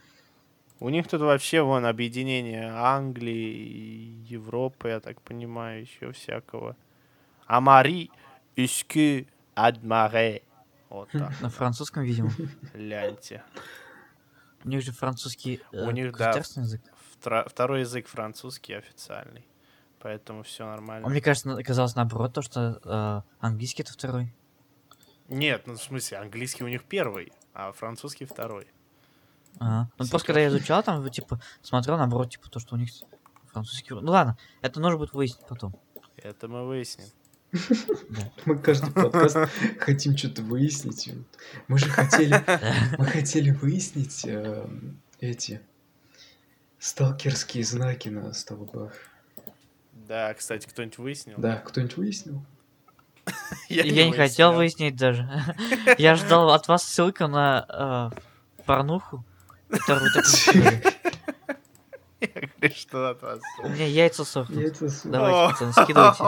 У 0.82 0.90
них 0.90 1.08
тут 1.08 1.22
вообще 1.22 1.62
вон 1.62 1.86
объединение 1.86 2.70
Англии, 2.70 4.22
Европы, 4.28 4.90
я 4.90 5.00
так 5.00 5.22
понимаю, 5.22 5.82
еще 5.82 6.12
всякого. 6.12 6.76
Амари, 7.52 8.10
Искю, 8.56 9.28
Адмаре. 9.56 10.44
Вот 10.90 11.10
так, 11.12 11.42
На 11.42 11.50
французском, 11.50 12.04
видимо. 12.04 12.32
гляньте. 12.74 13.44
У 14.64 14.70
них 14.70 14.82
же 14.84 14.94
французский 14.94 15.62
э, 15.74 15.86
У 15.86 15.92
них, 15.92 16.16
да. 16.18 16.32
язык. 16.32 16.82
Втро- 17.20 17.48
Второй 17.50 17.82
язык 17.82 18.08
французский 18.08 18.74
официальный. 18.74 19.46
Поэтому 20.00 20.44
все 20.44 20.64
А 20.66 20.72
нормально. 20.72 21.10
мне 21.10 21.20
кажется, 21.22 21.52
оказалось 21.54 21.96
наоборот, 21.96 22.34
то, 22.34 22.42
что 22.42 22.80
э, 22.84 23.22
английский 23.46 23.84
это 23.84 23.92
второй. 23.92 24.34
Нет, 25.28 25.68
ну 25.68 25.74
в 25.74 25.82
смысле, 25.84 26.20
английский 26.20 26.64
у 26.64 26.68
них 26.70 26.84
первый, 26.86 27.34
а 27.54 27.72
французский 27.74 28.26
второй. 28.26 28.68
Ага. 29.60 29.92
Ну 29.98 30.08
просто 30.08 30.26
когда 30.28 30.40
я 30.40 30.48
изучал, 30.48 30.84
там, 30.84 31.08
типа, 31.10 31.42
смотрел 31.62 31.98
наоборот, 31.98 32.30
типа, 32.30 32.50
то, 32.50 32.60
что 32.60 32.76
у 32.76 32.78
них 32.78 32.90
французский. 33.48 33.94
Ну 33.94 34.12
ладно, 34.12 34.38
это 34.62 34.80
нужно 34.80 34.98
будет 34.98 35.12
выяснить 35.14 35.46
потом. 35.48 35.76
Это 36.18 36.48
мы 36.48 36.66
выясним. 36.66 37.08
Мы 38.46 38.58
каждый 38.58 38.92
подкаст 38.92 39.38
хотим 39.80 40.18
что-то 40.18 40.42
выяснить. 40.42 41.10
Мы 41.68 41.78
же 41.78 41.90
хотели, 41.90 42.42
мы 42.98 43.06
хотели 43.06 43.52
выяснить 43.52 44.24
э, 44.26 44.68
эти 45.20 45.62
сталкерские 46.80 47.64
знаки 47.64 48.10
на 48.10 48.34
столбах. 48.34 48.94
Да, 49.94 50.34
кстати, 50.34 50.68
кто-нибудь 50.68 50.98
выяснил? 50.98 51.36
Да, 51.38 51.58
кто-нибудь 51.58 51.98
выяснил? 51.98 52.44
Я, 53.70 53.84
не 54.06 54.14
хотел 54.14 54.54
выяснить 54.54 54.96
даже. 54.96 55.30
Я 55.98 56.16
ждал 56.16 56.52
от 56.52 56.68
вас 56.68 56.84
ссылку 56.84 57.28
на 57.28 58.12
э, 58.18 58.64
порнуху, 58.66 59.24
которую. 59.70 60.10
Я 62.22 62.28
говорю, 62.28 62.76
что 62.76 63.10
от 63.10 63.22
вас. 63.22 63.40
У 63.64 63.70
меня 63.70 63.88
яйца 63.88 64.24
сохнут. 64.24 64.60
Яйца 64.60 64.90
с- 64.90 65.02
Давайте, 65.04 65.54
пацаны, 65.54 65.74
скидывайте. 65.74 66.24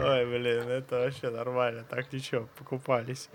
Ой, 0.00 0.26
блин, 0.26 0.68
это 0.68 1.00
вообще 1.00 1.30
нормально. 1.30 1.84
Так 1.88 2.12
ничего, 2.12 2.48
покупались. 2.58 3.28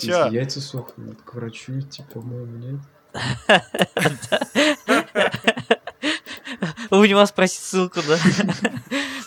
Чё? 0.00 0.26
если 0.26 0.34
яйца 0.34 0.60
сохнут, 0.60 1.06
надо 1.06 1.22
к 1.22 1.34
врачу 1.34 1.78
идти, 1.78 2.02
по-моему, 2.12 2.56
нет? 2.56 2.80
У 6.90 7.04
него 7.04 7.26
спросить 7.26 7.60
ссылку, 7.60 8.00
да? 8.06 8.18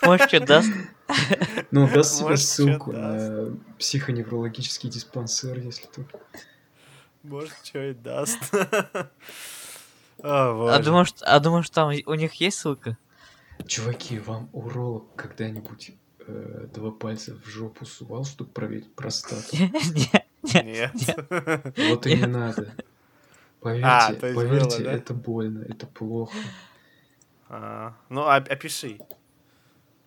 Может, 0.04 0.28
что 0.28 0.40
даст? 0.40 0.72
Ну, 1.72 1.88
даст 1.88 2.18
чё 2.18 2.36
ссылку 2.38 2.92
на 2.92 3.56
психоневрологический 3.78 4.90
диспансер, 4.90 5.60
если 5.60 5.88
только. 5.88 6.20
Может, 7.24 7.54
что 7.64 7.80
и 7.90 7.94
даст. 7.94 8.40
А 10.24 10.54
боже. 10.54 10.84
думаешь, 10.84 11.14
а 11.22 11.40
думаешь, 11.40 11.70
там 11.72 11.90
у 12.06 12.14
них 12.14 12.34
есть 12.36 12.60
ссылка? 12.60 12.96
Чуваки, 13.66 14.20
вам 14.20 14.50
уролог 14.54 15.16
когда-нибудь 15.16 15.94
э, 16.28 16.68
два 16.72 16.92
пальца 16.92 17.36
в 17.44 17.48
жопу 17.48 17.86
сувал, 17.88 18.24
чтобы 18.24 18.52
проверить 18.52 18.94
простату? 18.94 19.48
Нет, 19.56 20.26
нет. 20.44 20.94
Нет. 20.94 21.74
Вот 21.78 22.06
и 22.06 22.16
не 22.16 22.28
надо. 22.28 22.72
Поверьте, 23.62 23.86
А, 23.88 24.14
поверьте, 24.14 24.78
было, 24.78 24.84
да? 24.86 24.92
это 24.94 25.14
больно, 25.16 25.64
это 25.68 25.88
плохо. 25.88 26.38
А, 27.50 27.96
Ну, 28.10 28.22
оп- 28.22 28.48
опиши. 28.50 29.00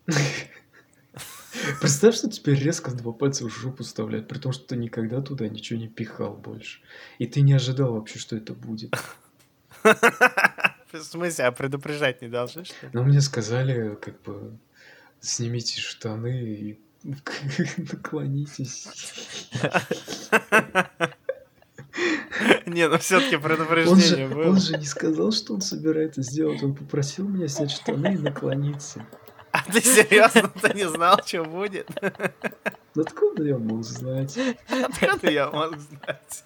Представь, 1.85 2.14
что 2.14 2.31
теперь 2.31 2.59
резко 2.59 2.90
два 2.92 3.12
пальца 3.12 3.44
в 3.44 3.51
жопу 3.51 3.85
вставлять, 3.85 4.27
при 4.27 4.38
том, 4.38 4.53
что 4.53 4.68
ты 4.68 4.77
никогда 4.77 5.20
туда 5.20 5.49
ничего 5.49 5.79
не 5.79 5.88
пихал 5.88 6.35
больше. 6.35 6.81
И 7.18 7.27
ты 7.27 7.42
не 7.42 7.53
ожидал 7.53 7.92
вообще, 7.92 8.18
что 8.18 8.37
это 8.37 8.55
будет. 8.55 8.97
В 9.83 11.03
смысле, 11.03 11.44
а 11.44 11.53
предупреждать 11.53 12.23
не 12.23 12.29
должны, 12.29 12.64
что 12.64 12.87
ли? 12.87 12.90
Но 12.94 13.03
мне 13.03 13.20
сказали, 13.20 13.97
как 13.97 14.18
бы, 14.23 14.57
снимите 15.20 15.79
штаны 15.79 16.42
и 16.42 16.81
наклонитесь. 17.92 18.88
Не, 22.64 22.88
ну 22.88 22.97
все-таки 22.97 23.37
предупреждение 23.37 24.29
было. 24.29 24.53
он 24.53 24.59
же 24.59 24.79
не 24.79 24.87
сказал, 24.87 25.33
что 25.33 25.53
он 25.53 25.61
собирается 25.61 26.23
сделать. 26.23 26.62
Он 26.62 26.75
попросил 26.75 27.29
меня 27.29 27.47
снять 27.47 27.73
штаны 27.73 28.14
и 28.14 28.18
наклониться. 28.18 29.05
Ты 29.72 29.81
серьезно? 29.81 30.48
Ты 30.62 30.74
не 30.74 30.88
знал, 30.88 31.18
что 31.24 31.44
будет? 31.44 31.88
Откуда 32.96 33.44
я 33.44 33.59
мог 33.59 33.83
знать? 33.85 34.38
Откуда 34.68 35.31
я 35.31 35.50
мог 35.50 35.77
знать? 35.79 36.44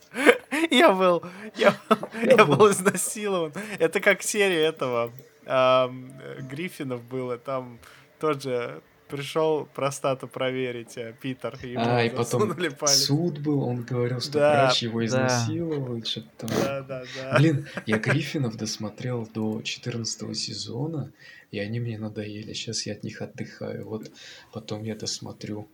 Я 0.70 0.92
был, 0.92 1.22
я, 1.56 1.74
Я 2.22 2.30
я 2.36 2.44
был. 2.44 2.56
был 2.56 2.70
изнасилован. 2.70 3.52
Это 3.78 4.00
как 4.00 4.22
серия 4.22 4.64
этого 4.64 5.12
ам, 5.46 6.10
Гриффинов 6.50 7.02
было. 7.04 7.36
Там 7.38 7.78
тоже 8.18 8.80
пришел 9.08 9.66
простату 9.74 10.28
проверить 10.28 10.96
а, 10.98 11.12
Питер. 11.12 11.58
ему 11.62 11.82
А, 11.84 12.02
и 12.04 12.10
потом 12.10 12.54
палец. 12.54 13.04
суд 13.04 13.38
был, 13.38 13.62
он 13.62 13.82
говорил, 13.82 14.20
что 14.20 14.32
Да, 14.38 14.64
врач 14.64 14.82
его 14.82 15.00
да. 15.00 15.06
изнасиловал, 15.06 15.96
и 15.96 16.04
что-то 16.04 16.28
там. 16.46 16.50
Да, 16.62 16.80
да, 16.82 17.02
да. 17.16 17.36
Блин, 17.38 17.66
я 17.86 17.98
Гриффинов 17.98 18.56
досмотрел 18.56 19.26
до 19.26 19.62
14 19.62 20.36
сезона, 20.36 21.10
и 21.50 21.58
они 21.58 21.80
мне 21.80 21.98
надоели. 21.98 22.52
Сейчас 22.52 22.86
я 22.86 22.92
от 22.94 23.04
них 23.04 23.22
отдыхаю. 23.22 23.86
Вот 23.88 24.10
потом 24.52 24.82
я 24.84 24.94
досмотрю. 24.94 25.68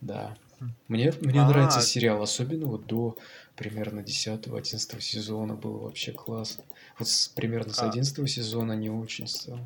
Да. 0.00 0.36
Мне, 0.88 1.12
мне 1.20 1.40
А. 1.42 1.48
нравится 1.48 1.80
сериал, 1.82 2.22
особенно 2.22 2.66
вот 2.66 2.86
до 2.86 3.16
примерно 3.56 4.00
10-11 4.00 5.00
сезона 5.00 5.54
было 5.54 5.78
вообще 5.84 6.12
классно. 6.12 6.64
Вот 6.98 7.08
с- 7.08 7.28
примерно 7.28 7.72
с 7.72 7.80
А. 7.80 7.88
11 7.88 8.26
сезона 8.28 8.72
не 8.74 8.88
очень 8.90 9.26
стало. 9.26 9.60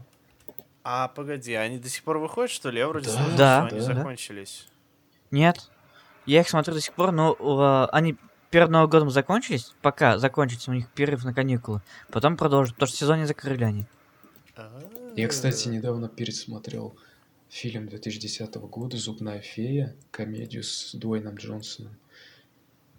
А, 0.83 1.09
погоди, 1.09 1.53
они 1.55 1.79
до 1.79 1.89
сих 1.89 2.03
пор 2.03 2.19
выходят, 2.19 2.51
что 2.51 2.71
ли? 2.71 2.79
Я 2.79 2.89
вроде 2.89 3.07
Да, 3.07 3.13
слышал, 3.13 3.37
Да, 3.37 3.67
что 3.69 3.77
они 3.77 3.87
да. 3.87 3.95
закончились. 3.95 4.67
Нет. 5.31 5.69
Я 6.27 6.41
их 6.41 6.49
смотрю 6.49 6.75
до 6.75 6.81
сих 6.81 6.95
пор, 6.95 7.13
но 7.13 7.35
э, 7.39 7.89
они 7.93 8.17
перед 8.51 8.71
Новым 8.71 8.89
годом 8.91 9.11
закончились, 9.11 9.75
пока 9.83 10.19
закончится 10.19 10.71
у 10.71 10.75
них 10.75 10.89
перерыв 10.91 11.25
на 11.25 11.35
каникулы. 11.35 11.83
Потом 12.11 12.37
продолжат, 12.37 12.75
потому 12.75 12.89
что 12.89 12.97
сезон 12.97 13.19
не 13.21 13.27
закрыли 13.27 13.65
они. 13.65 13.85
Я, 15.19 15.27
кстати, 15.27 15.67
недавно 15.67 16.09
пересмотрел 16.09 16.97
фильм 17.49 17.89
2010 17.89 18.55
года 18.55 18.97
«Зубная 18.97 19.41
фея», 19.41 19.97
комедию 20.13 20.63
с 20.63 20.95
Дуэйном 20.95 21.35
Джонсоном. 21.35 21.97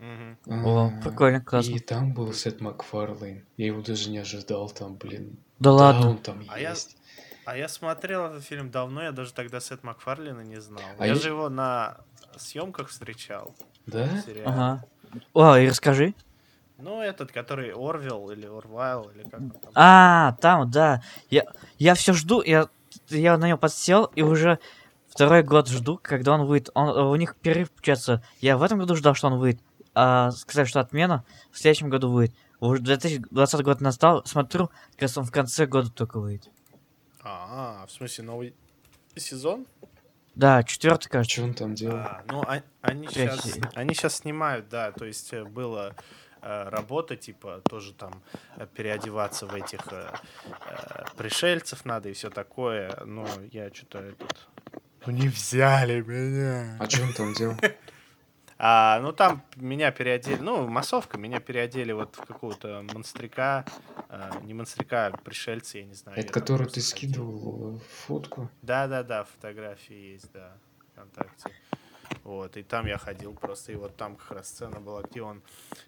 О, 0.01 0.87
А, 0.87 1.01
прикольно, 1.01 1.39
классно. 1.41 1.71
И 1.71 1.79
там 1.79 2.13
был 2.13 2.33
Сет 2.33 2.59
Макфарлейн. 2.59 3.45
Я 3.55 3.65
его 3.67 3.81
даже 3.81 4.09
не 4.09 4.17
ожидал 4.17 4.69
там, 4.69 4.95
блин. 4.95 5.37
Да 5.59 5.69
Да, 5.71 5.75
ладно. 5.75 6.09
он 6.09 6.17
там 6.17 6.43
А 6.49 6.59
я- 6.59 6.71
есть. 6.71 6.97
А 7.45 7.57
я 7.57 7.69
смотрел 7.69 8.25
этот 8.25 8.43
фильм 8.43 8.69
давно, 8.69 9.01
я 9.03 9.11
даже 9.13 9.33
тогда 9.33 9.61
Сет 9.61 9.83
Макфарлина 9.83 10.41
не 10.41 10.59
знал. 10.59 10.83
А 10.97 11.05
я 11.07 11.13
я- 11.13 11.19
же 11.19 11.29
его 11.29 11.47
на 11.49 11.97
съемках 12.37 12.89
встречал. 12.89 13.55
Да? 13.87 14.09
Ага. 14.45 14.85
О, 15.33 15.57
и 15.57 15.67
расскажи. 15.69 16.13
Ну, 16.81 17.01
этот, 17.01 17.31
который 17.31 17.71
Орвел 17.73 18.29
или 18.31 18.45
Орвайл, 18.45 19.11
или 19.13 19.23
как 19.23 19.39
он 19.41 19.49
там. 19.51 19.71
А, 19.75 20.35
там, 20.41 20.71
да. 20.71 21.01
Я, 21.29 21.43
я 21.77 21.93
все 21.93 22.13
жду, 22.13 22.41
я, 22.41 22.69
я 23.09 23.37
на 23.37 23.47
него 23.47 23.57
подсел, 23.57 24.05
и 24.15 24.21
уже 24.21 24.59
второй 25.07 25.43
год 25.43 25.67
жду, 25.67 25.99
когда 26.01 26.33
он 26.33 26.45
выйдет. 26.45 26.69
Он, 26.73 26.89
у 26.89 27.15
них 27.15 27.35
перерыв, 27.35 27.71
получается. 27.71 28.23
Я 28.39 28.57
в 28.57 28.63
этом 28.63 28.79
году 28.79 28.95
ждал, 28.95 29.13
что 29.13 29.27
он 29.27 29.39
выйдет. 29.39 29.61
А 29.93 30.31
сказали, 30.31 30.67
что 30.67 30.79
отмена 30.79 31.25
в 31.51 31.59
следующем 31.59 31.89
году 31.89 32.09
выйдет. 32.11 32.35
Уже 32.59 32.81
2020 32.81 33.61
год 33.63 33.81
настал, 33.81 34.25
смотрю, 34.25 34.67
как 34.93 35.01
раз 35.03 35.17
он 35.17 35.25
в 35.25 35.31
конце 35.31 35.65
года 35.65 35.91
только 35.91 36.19
выйдет. 36.19 36.49
А, 37.21 37.85
в 37.87 37.91
смысле, 37.91 38.23
новый 38.25 38.55
сезон? 39.15 39.65
Да, 40.35 40.63
четвертый, 40.63 41.07
А 41.07 41.11
кажется. 41.11 41.33
что 41.33 41.43
он 41.43 41.53
там 41.53 41.73
делал? 41.75 41.97
А, 41.97 42.21
ну, 42.27 42.41
а- 42.43 42.61
они 42.81 43.07
сейчас, 43.07 43.57
они 43.75 43.93
сейчас 43.93 44.17
снимают, 44.17 44.69
да, 44.69 44.91
то 44.91 45.03
есть 45.05 45.33
э, 45.33 45.43
было 45.43 45.95
работа, 46.41 47.15
типа, 47.15 47.61
тоже 47.69 47.93
там 47.93 48.21
э, 48.57 48.67
переодеваться 48.73 49.45
в 49.45 49.53
этих 49.53 49.81
э, 49.91 50.11
э, 50.45 51.05
пришельцев 51.17 51.85
надо 51.85 52.09
и 52.09 52.13
все 52.13 52.29
такое, 52.29 52.95
но 53.05 53.27
я 53.51 53.69
что-то 53.73 53.99
этот... 53.99 54.47
Ну 55.05 55.13
не 55.13 55.27
взяли 55.27 56.01
меня. 56.01 56.77
А 56.79 56.89
что 56.89 57.03
он 57.03 57.13
там 57.13 57.33
делал? 57.33 57.55
А, 58.61 58.99
ну 58.99 59.13
там 59.13 59.41
меня 59.55 59.89
переодели, 59.89 60.37
ну 60.41 60.67
массовка, 60.67 61.17
меня 61.17 61.39
переодели 61.39 61.93
вот 61.93 62.17
в 62.17 62.25
какого-то 62.25 62.85
монстрика, 62.93 63.63
а, 64.09 64.37
не 64.41 64.53
монстрика, 64.53 65.07
а 65.07 65.11
пришельца, 65.11 65.77
я 65.77 65.85
не 65.85 65.93
знаю. 65.93 66.19
Это 66.19 66.33
который 66.33 66.67
ты 66.67 66.81
ходил. 66.81 66.83
скидывал 66.83 67.77
э, 67.77 67.79
фотку? 68.05 68.49
Да-да-да, 68.61 69.23
фотографии 69.23 70.11
есть, 70.11 70.29
да, 70.33 70.57
ВКонтакте. 70.91 71.51
Вот, 72.23 72.57
и 72.57 72.63
там 72.63 72.85
я 72.85 72.97
ходил 72.97 73.33
просто, 73.33 73.71
и 73.71 73.75
вот 73.75 73.95
там 73.95 74.15
как 74.15 74.31
раз 74.31 74.49
сцена 74.49 74.79
была, 74.79 75.01
где 75.03 75.21
он 75.21 75.41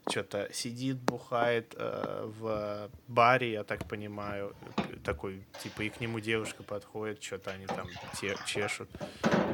что-то 0.09 0.49
сидит, 0.53 0.97
бухает 0.97 1.73
э, 1.77 2.29
в 2.39 2.89
баре, 3.07 3.51
я 3.51 3.63
так 3.63 3.87
понимаю, 3.87 4.55
такой, 5.03 5.45
типа, 5.63 5.83
и 5.83 5.89
к 5.89 5.99
нему 5.99 6.19
девушка 6.19 6.63
подходит, 6.63 7.21
что-то 7.21 7.51
они 7.51 7.65
там 7.65 7.87
те- 8.19 8.37
чешут. 8.45 8.89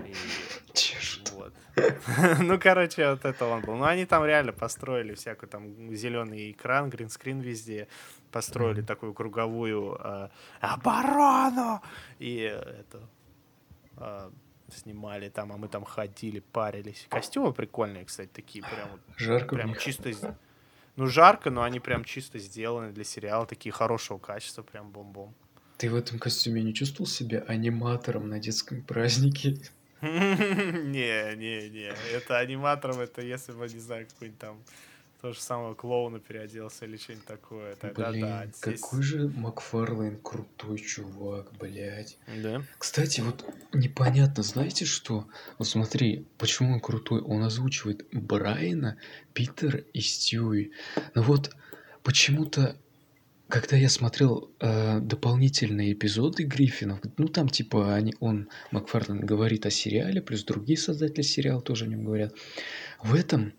И 0.06 0.14
Чешет. 0.74 1.32
Вот. 1.32 1.54
Ну, 2.40 2.60
короче, 2.60 3.10
вот 3.10 3.26
это 3.26 3.46
он 3.46 3.62
был. 3.62 3.76
Ну, 3.76 3.84
они 3.84 4.06
там 4.06 4.26
реально 4.26 4.54
построили 4.54 5.14
всякую 5.16 5.50
там 5.50 5.94
зеленый 5.96 6.52
экран, 6.52 6.90
гринскрин 6.90 7.40
везде. 7.40 7.88
Построили 8.32 8.82
такую 8.82 9.14
круговую 9.14 9.98
э, 10.00 10.30
оборону. 10.62 11.82
И 12.20 12.38
это 12.38 13.10
э, 13.98 14.30
снимали 14.72 15.30
там, 15.30 15.52
а 15.52 15.58
мы 15.58 15.68
там 15.68 15.84
ходили, 15.84 16.40
парились. 16.40 17.08
Костюмы 17.10 17.54
прикольные, 17.54 18.06
кстати, 18.06 18.30
такие 18.32 18.64
прям. 18.64 19.00
Жарко 19.18 19.56
прям 19.56 19.76
чисто 19.76 20.12
ну, 20.98 21.06
жарко, 21.06 21.52
но 21.52 21.62
они 21.62 21.80
прям 21.80 22.04
чисто 22.04 22.40
сделаны 22.40 22.92
для 22.92 23.04
сериала, 23.04 23.46
такие 23.46 23.72
хорошего 23.72 24.18
качества, 24.18 24.64
прям 24.64 24.92
бомбом. 24.92 25.34
Ты 25.78 25.92
в 25.92 25.96
этом 25.96 26.18
костюме 26.18 26.64
не 26.64 26.74
чувствовал 26.74 27.08
себя 27.08 27.44
аниматором 27.48 28.28
на 28.30 28.40
детском 28.40 28.82
празднике? 28.82 29.58
Не, 30.02 31.36
не, 31.36 31.70
не. 31.70 31.92
Это 32.14 32.38
аниматором, 32.38 33.00
это 33.00 33.22
если 33.24 33.52
бы, 33.52 33.68
не 33.68 33.80
знаю, 33.80 34.06
какой-нибудь 34.08 34.40
там 34.40 34.64
то 35.22 35.34
же 35.34 35.40
самое 35.40 35.74
клоуна 35.76 36.20
переоделся 36.20 36.86
или 36.86 36.98
что-нибудь 36.98 37.26
такое. 37.26 37.76
Тогда 37.76 38.12
Блин, 38.12 38.22
да. 38.22 38.46
Здесь... 38.46 38.82
какой 38.82 39.02
же 39.02 39.28
Макфарлейн 39.30 40.20
крутой 40.22 40.78
чувак, 40.80 41.52
блядь. 41.60 42.18
Да. 42.42 42.64
Кстати, 42.78 43.22
вот 43.22 43.46
непонятно, 43.74 44.44
знаете 44.44 44.86
что? 44.86 45.28
Вот 45.58 45.68
смотри, 45.68 46.26
почему 46.38 46.74
он 46.74 46.80
крутой? 46.80 47.22
Он 47.22 47.44
озвучивает 47.44 48.08
Брайана, 48.12 48.98
Питера 49.34 49.80
и 49.80 50.02
Стюи. 50.02 50.72
Но 51.16 51.24
вот 51.24 51.56
почему-то 52.04 52.78
когда 53.48 53.78
я 53.78 53.90
смотрел 53.90 54.52
э, 54.60 55.00
дополнительные 55.00 55.94
эпизоды 55.94 56.44
Гриффинов, 56.44 57.00
ну 57.18 57.28
там 57.30 57.48
типа 57.48 57.96
они, 57.96 58.14
он, 58.20 58.50
Макфарлейн, 58.72 59.26
говорит 59.26 59.66
о 59.66 59.70
сериале, 59.70 60.22
плюс 60.22 60.44
другие 60.44 60.78
создатели 60.78 61.22
сериала 61.22 61.62
тоже 61.62 61.86
о 61.86 61.88
нем 61.88 62.04
говорят. 62.04 62.34
В 63.02 63.16
этом 63.16 63.54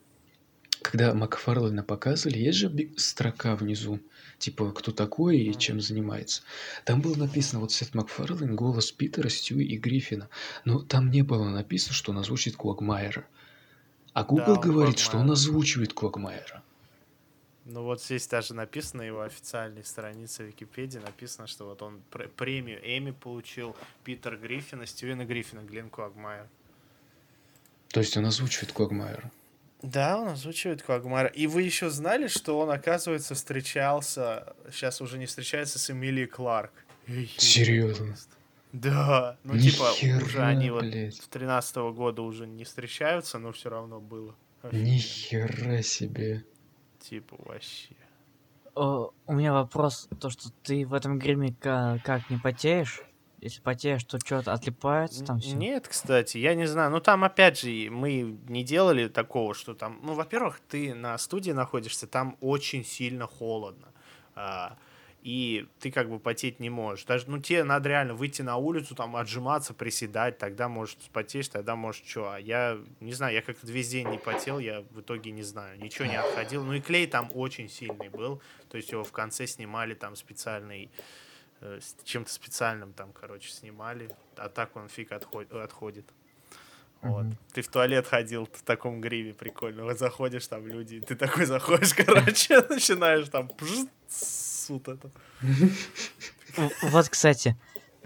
когда 0.90 1.12
Макфарлейна 1.12 1.82
показывали, 1.82 2.38
есть 2.38 2.56
же 2.56 2.72
строка 2.96 3.56
внизу, 3.56 4.00
типа, 4.38 4.72
кто 4.72 4.90
такой 4.90 5.36
и 5.36 5.58
чем 5.58 5.82
занимается. 5.82 6.40
Там 6.86 7.02
было 7.02 7.14
написано, 7.14 7.60
вот 7.60 7.72
Сет 7.72 7.94
Макфарлейн, 7.94 8.56
голос 8.56 8.90
Питера, 8.90 9.28
Стюи 9.28 9.66
и 9.66 9.76
Гриффина. 9.76 10.30
Но 10.64 10.78
там 10.78 11.10
не 11.10 11.20
было 11.20 11.46
написано, 11.46 11.92
что 11.92 12.12
он 12.12 12.18
озвучит 12.18 12.56
Квагмайера. 12.56 13.26
А 14.14 14.24
Google 14.24 14.54
да, 14.54 14.62
говорит, 14.62 14.98
что 14.98 15.18
он 15.18 15.30
озвучивает 15.30 15.92
Квагмайера. 15.92 16.62
Ну 17.66 17.82
вот 17.82 18.02
здесь 18.02 18.26
даже 18.26 18.54
написано, 18.54 19.02
его 19.02 19.20
официальной 19.20 19.84
странице 19.84 20.44
Википедии 20.44 21.00
написано, 21.00 21.46
что 21.46 21.66
вот 21.66 21.82
он 21.82 22.00
премию 22.38 22.80
Эми 22.82 23.10
получил 23.10 23.76
Питер 24.04 24.38
Гриффина, 24.38 24.86
Стивена 24.86 25.26
Гриффина, 25.26 25.60
Глен 25.60 25.90
Квагмайер. 25.90 26.48
То 27.88 28.00
есть 28.00 28.16
он 28.16 28.24
озвучивает 28.24 28.72
Квагмайера? 28.72 29.30
Да, 29.82 30.18
он 30.18 30.28
озвучивает 30.28 30.82
Квагмара. 30.82 31.28
И 31.28 31.46
вы 31.46 31.62
еще 31.62 31.88
знали, 31.88 32.26
что 32.26 32.58
он, 32.58 32.70
оказывается, 32.70 33.34
встречался, 33.34 34.54
сейчас 34.72 35.00
уже 35.00 35.18
не 35.18 35.26
встречается 35.26 35.78
с 35.78 35.90
Эмилией 35.90 36.26
Кларк. 36.26 36.72
Серьезно? 37.36 38.16
Да, 38.72 39.38
ну 39.44 39.54
Ни 39.54 39.70
типа 39.70 39.92
хера, 39.94 40.24
уже 40.24 40.42
они 40.42 40.70
вот 40.70 40.84
с 40.84 41.26
тринадцатого 41.28 41.92
года 41.92 42.20
уже 42.22 42.46
не 42.46 42.64
встречаются, 42.64 43.38
но 43.38 43.52
все 43.52 43.70
равно 43.70 43.98
было. 44.00 44.34
Ни 44.72 44.98
хера 44.98 45.80
себе. 45.82 46.44
Типа 47.00 47.36
вообще. 47.38 47.94
О, 48.74 49.10
у 49.26 49.32
меня 49.32 49.52
вопрос, 49.52 50.08
то 50.20 50.28
что 50.28 50.50
ты 50.62 50.84
в 50.86 50.92
этом 50.92 51.18
гриме 51.18 51.54
как, 51.58 52.02
как 52.02 52.28
не 52.30 52.36
потеешь? 52.36 53.02
Если 53.40 53.60
потеешь, 53.60 54.02
то 54.04 54.18
что-то 54.18 54.52
отлипается 54.52 55.24
там 55.24 55.38
все? 55.38 55.54
Нет, 55.54 55.86
кстати, 55.86 56.38
я 56.38 56.54
не 56.54 56.66
знаю. 56.66 56.90
Ну, 56.90 57.00
там, 57.00 57.22
опять 57.22 57.60
же, 57.60 57.88
мы 57.90 58.36
не 58.48 58.64
делали 58.64 59.06
такого, 59.08 59.54
что 59.54 59.74
там... 59.74 60.00
Ну, 60.02 60.14
во-первых, 60.14 60.60
ты 60.68 60.92
на 60.94 61.16
студии 61.18 61.52
находишься, 61.52 62.08
там 62.08 62.36
очень 62.40 62.84
сильно 62.84 63.26
холодно. 63.26 63.88
А, 64.34 64.76
и 65.22 65.68
ты 65.78 65.90
как 65.92 66.08
бы 66.08 66.18
потеть 66.18 66.58
не 66.58 66.70
можешь. 66.70 67.04
Даже, 67.04 67.30
ну, 67.30 67.38
тебе 67.38 67.62
надо 67.62 67.88
реально 67.88 68.14
выйти 68.14 68.42
на 68.42 68.56
улицу, 68.56 68.94
там, 68.94 69.14
отжиматься, 69.14 69.72
приседать, 69.72 70.38
тогда, 70.38 70.68
может, 70.68 70.98
потеешь, 71.12 71.48
тогда, 71.48 71.76
может, 71.76 72.06
что. 72.06 72.32
А 72.32 72.40
я, 72.40 72.78
не 72.98 73.12
знаю, 73.12 73.34
я 73.34 73.42
как-то 73.42 73.66
весь 73.66 73.88
день 73.88 74.08
не 74.08 74.18
потел, 74.18 74.58
я 74.58 74.80
в 74.90 75.00
итоге 75.00 75.30
не 75.30 75.42
знаю, 75.42 75.78
ничего 75.80 76.06
не 76.06 76.16
отходил. 76.16 76.64
Ну, 76.64 76.72
и 76.72 76.80
клей 76.80 77.06
там 77.06 77.30
очень 77.34 77.68
сильный 77.68 78.08
был, 78.08 78.40
то 78.68 78.76
есть 78.76 78.90
его 78.90 79.04
в 79.04 79.12
конце 79.12 79.46
снимали 79.46 79.94
там 79.94 80.16
специальный 80.16 80.90
с 81.60 81.96
чем-то 82.04 82.32
специальным 82.32 82.92
там, 82.92 83.12
короче, 83.12 83.50
снимали, 83.50 84.10
а 84.36 84.48
так 84.48 84.76
он 84.76 84.88
фиг 84.88 85.12
отходит. 85.12 85.52
отходит. 85.52 86.06
Вот. 87.00 87.26
Mm-hmm. 87.26 87.36
Ты 87.52 87.62
в 87.62 87.68
туалет 87.68 88.06
ходил 88.06 88.46
в 88.52 88.62
таком 88.62 89.00
гриве 89.00 89.32
прикольно. 89.32 89.84
Вот 89.84 89.98
заходишь, 89.98 90.46
там 90.48 90.66
люди, 90.66 91.00
ты 91.00 91.14
такой 91.14 91.46
заходишь, 91.46 91.94
короче, 91.96 92.60
начинаешь 92.68 93.28
там 93.28 93.50
суд 94.08 94.88
это. 94.88 95.10
Вот, 96.82 97.08
кстати, 97.08 97.56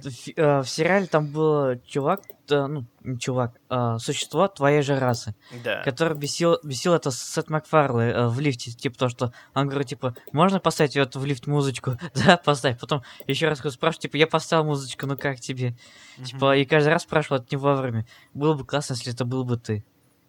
в, 0.05 0.29
э, 0.37 0.61
в 0.61 0.67
сериале 0.67 1.07
там 1.07 1.29
был 1.29 1.81
чувак, 1.87 2.23
да, 2.49 2.69
ну, 2.69 2.87
не 3.03 3.19
чувак, 3.19 3.61
а, 3.69 3.99
существо 3.99 4.49
твоей 4.49 4.83
же 4.83 4.99
расы, 4.99 5.35
да. 5.65 5.83
который 5.83 6.17
бесил, 6.17 6.59
бесил 6.63 6.95
это 6.95 7.11
Сет 7.11 7.51
Макфарлей 7.51 8.11
э, 8.11 8.29
в 8.29 8.39
лифте, 8.41 8.73
типа 8.73 8.99
то, 8.99 9.09
что 9.09 9.33
он 9.55 9.69
говорит, 9.69 9.89
типа, 9.89 10.15
можно 10.33 10.61
поставить 10.61 10.97
вот 10.97 11.17
в 11.17 11.25
лифт 11.25 11.47
музычку? 11.47 11.99
да, 12.15 12.37
поставь. 12.37 12.79
Потом 12.79 13.03
еще 13.27 13.49
раз 13.49 13.59
спрашиваю, 13.59 14.03
типа, 14.03 14.17
я 14.17 14.27
поставил 14.27 14.65
музычку, 14.65 15.07
ну 15.07 15.17
как 15.17 15.41
тебе? 15.41 15.77
Mm-hmm. 16.19 16.25
Типа, 16.25 16.57
и 16.57 16.65
каждый 16.65 16.89
раз 16.89 17.03
спрашивал 17.03 17.39
это 17.39 17.49
не 17.51 17.57
вовремя. 17.57 18.07
Было 18.35 18.55
бы 18.55 18.65
классно, 18.65 18.95
если 18.95 19.13
это 19.13 19.25
был 19.25 19.45
бы 19.45 19.57
ты. 19.57 19.85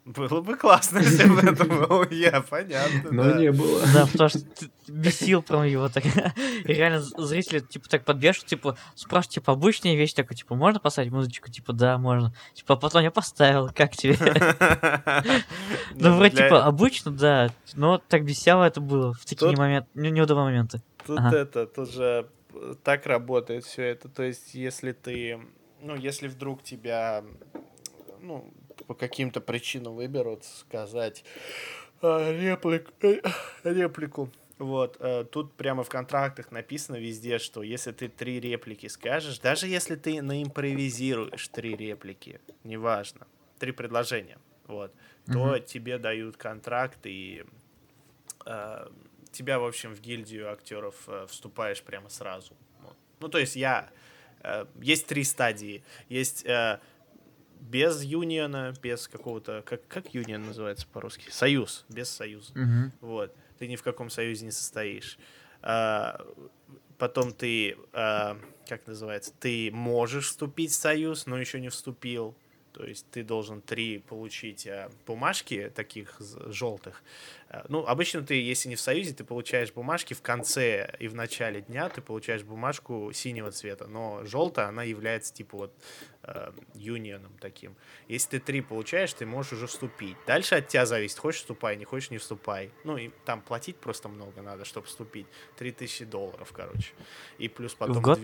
Было 0.06 0.42
бы 0.42 0.58
классно, 0.58 0.98
если 1.00 1.28
бы 1.30 1.40
это 1.40 1.64
был 1.88 2.06
я, 2.12 2.42
понятно. 2.42 3.12
Но 3.12 3.24
да. 3.24 3.40
не 3.40 3.52
было. 3.52 3.82
Да, 3.94 4.06
потому 4.06 4.30
что 4.30 4.40
ты 4.40 4.70
бесил 4.88 5.42
прям 5.42 5.64
его 5.64 5.88
так. 5.88 6.06
И 6.66 6.74
реально 6.74 7.00
зрители, 7.00 7.60
типа, 7.60 7.88
так 7.88 8.04
подбешивают, 8.04 8.50
типа, 8.50 8.78
спрашивают, 8.96 9.36
типа, 9.36 9.54
обычная 9.54 9.96
вещь 9.96 10.14
такой, 10.14 10.36
типа, 10.36 10.56
можно 10.56 10.82
поставить 10.82 11.12
музычку? 11.12 11.50
Типа, 11.50 11.72
да, 11.72 11.98
можно. 11.98 12.34
Типа, 12.54 12.74
а 12.74 12.78
потом 12.78 13.02
я 13.02 13.12
поставил, 13.12 13.70
как 13.74 13.96
тебе? 13.96 14.18
Ну, 15.96 16.18
вроде, 16.18 16.38
типа, 16.38 16.66
обычно, 16.66 17.12
да, 17.12 17.50
но 17.74 17.98
так 17.98 18.26
бесяло 18.26 18.66
это 18.66 18.82
было 18.82 19.14
в 19.14 19.26
такие 19.26 19.56
моменты, 19.56 19.88
неудобные 19.94 20.46
моменты. 20.46 20.82
Тут 21.06 21.20
это, 21.20 21.66
тут 21.66 21.92
же 21.92 22.28
так 22.84 23.06
работает 23.06 23.64
все 23.64 23.84
это. 23.84 24.10
То 24.10 24.24
есть, 24.24 24.54
если 24.54 24.92
ты, 24.92 25.40
ну, 25.82 25.96
если 25.96 26.28
вдруг 26.28 26.62
тебя, 26.62 27.24
ну, 28.20 28.54
по 28.84 28.94
каким-то 28.94 29.42
причинам 29.42 29.96
выберут 29.96 30.44
сказать 30.44 31.24
э, 32.02 32.38
реплик, 32.40 32.90
э, 33.02 33.22
реплику. 33.64 34.30
Вот, 34.60 34.98
э, 35.00 35.26
тут 35.26 35.54
прямо 35.54 35.84
в 35.84 35.90
контрактах 35.90 36.52
написано 36.52 36.98
везде, 36.98 37.40
что 37.40 37.64
если 37.64 37.92
ты 37.92 38.08
три 38.08 38.40
реплики 38.40 38.88
скажешь, 38.88 39.40
даже 39.40 39.68
если 39.68 39.96
ты 39.96 40.22
наимпровизируешь 40.22 41.48
три 41.48 41.76
реплики, 41.76 42.40
неважно, 42.64 43.28
три 43.60 43.72
предложения, 43.72 44.38
вот, 44.68 44.94
mm-hmm. 45.26 45.34
то 45.34 45.60
тебе 45.60 45.98
дают 45.98 46.38
контракт 46.38 47.00
и 47.06 47.44
э, 48.46 48.88
тебя, 49.34 49.60
в 49.60 49.66
общем, 49.66 49.94
в 49.96 50.02
гильдию 50.02 50.52
актеров 50.52 50.96
э, 51.08 51.26
вступаешь 51.28 51.82
прямо 51.82 52.10
сразу. 52.10 52.54
Вот. 52.82 52.96
Ну, 53.20 53.28
то 53.28 53.40
есть 53.40 53.56
я... 53.56 53.90
Э, 54.42 54.66
есть 54.80 55.08
три 55.08 55.24
стадии. 55.24 55.84
Есть... 56.08 56.46
Э, 56.46 56.80
без 57.70 58.04
юниона, 58.04 58.74
без 58.82 59.08
какого-то, 59.08 59.64
как, 59.66 59.88
как 59.88 60.14
юнион 60.14 60.46
называется 60.46 60.86
по-русски? 60.92 61.30
Союз, 61.30 61.86
без 61.90 62.10
союза. 62.10 62.54
Uh-huh. 62.54 62.92
Вот. 63.02 63.36
Ты 63.58 63.68
ни 63.68 63.76
в 63.76 63.84
каком 63.84 64.10
союзе 64.10 64.46
не 64.46 64.52
состоишь. 64.52 65.18
А, 65.62 66.20
потом 66.98 67.32
ты, 67.32 67.78
а, 67.94 68.38
как 68.68 68.86
называется, 68.88 69.34
ты 69.40 69.72
можешь 69.72 70.28
вступить 70.28 70.72
в 70.72 70.76
союз, 70.76 71.26
но 71.26 71.40
еще 71.40 71.60
не 71.62 71.70
вступил. 71.70 72.36
То 72.74 72.86
есть 72.86 73.06
ты 73.12 73.24
должен 73.24 73.62
три 73.62 74.00
получить 74.00 74.66
а, 74.68 74.90
бумажки 75.06 75.72
таких 75.74 76.20
желтых. 76.48 77.04
А, 77.50 77.66
ну, 77.70 77.86
обычно 77.86 78.24
ты, 78.24 78.42
если 78.42 78.70
не 78.70 78.76
в 78.76 78.82
союзе, 78.82 79.14
ты 79.14 79.24
получаешь 79.24 79.72
бумажки 79.72 80.14
в 80.14 80.22
конце 80.22 80.96
и 81.00 81.08
в 81.08 81.16
начале 81.16 81.62
дня 81.62 81.90
ты 81.90 82.02
получаешь 82.02 82.44
бумажку 82.44 83.12
синего 83.14 83.52
цвета, 83.52 83.88
но 83.88 84.26
желтая, 84.26 84.68
она 84.68 84.84
является 84.84 85.34
типа 85.34 85.58
вот 85.58 85.74
э, 86.24 86.52
юнионом 86.74 87.34
таким. 87.40 87.76
Если 88.08 88.32
ты 88.32 88.40
три 88.40 88.62
получаешь, 88.62 89.14
ты 89.14 89.26
можешь 89.26 89.54
уже 89.54 89.68
вступить. 89.68 90.18
Дальше 90.26 90.56
от 90.56 90.68
тебя 90.68 90.86
зависит, 90.88 91.20
хочешь 91.20 91.42
вступай, 91.42 91.78
не 91.78 91.86
хочешь 91.86 92.10
не 92.10 92.18
вступай. 92.18 92.72
Ну, 92.84 92.98
и 92.98 93.12
там 93.26 93.42
платить 93.42 93.78
просто 93.78 94.10
много 94.10 94.42
надо, 94.42 94.66
чтобы 94.66 94.88
вступить. 94.88 95.28
3000 95.58 96.06
долларов, 96.06 96.52
короче. 96.52 96.94
И 97.38 97.48
плюс 97.48 97.76
потом... 97.76 97.98
В 97.98 98.02
год? 98.02 98.20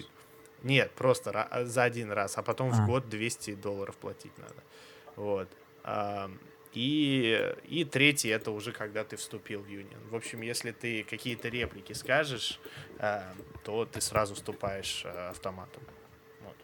Нет, 0.64 0.92
просто 0.92 1.48
за 1.64 1.84
один 1.84 2.12
раз, 2.12 2.38
а 2.38 2.44
потом 2.44 2.70
а. 2.70 2.74
в 2.74 2.86
год 2.86 3.10
200 3.10 3.56
долларов 3.56 3.96
платить 3.98 4.38
надо. 4.38 4.64
Вот. 5.16 5.50
И, 6.74 7.56
и 7.66 7.84
третий 7.84 8.30
это 8.30 8.52
уже 8.52 8.72
когда 8.72 9.04
ты 9.04 9.18
вступил 9.18 9.62
в 9.62 9.68
юнион. 9.68 10.08
В 10.10 10.16
общем, 10.16 10.42
если 10.42 10.72
ты 10.72 11.04
какие-то 11.04 11.50
реплики 11.50 11.94
скажешь, 11.94 12.60
то 13.64 13.86
ты 13.86 14.02
сразу 14.02 14.36
вступаешь 14.36 15.04
э, 15.06 15.30
автоматом. 15.30 15.82
Вот. 16.42 16.56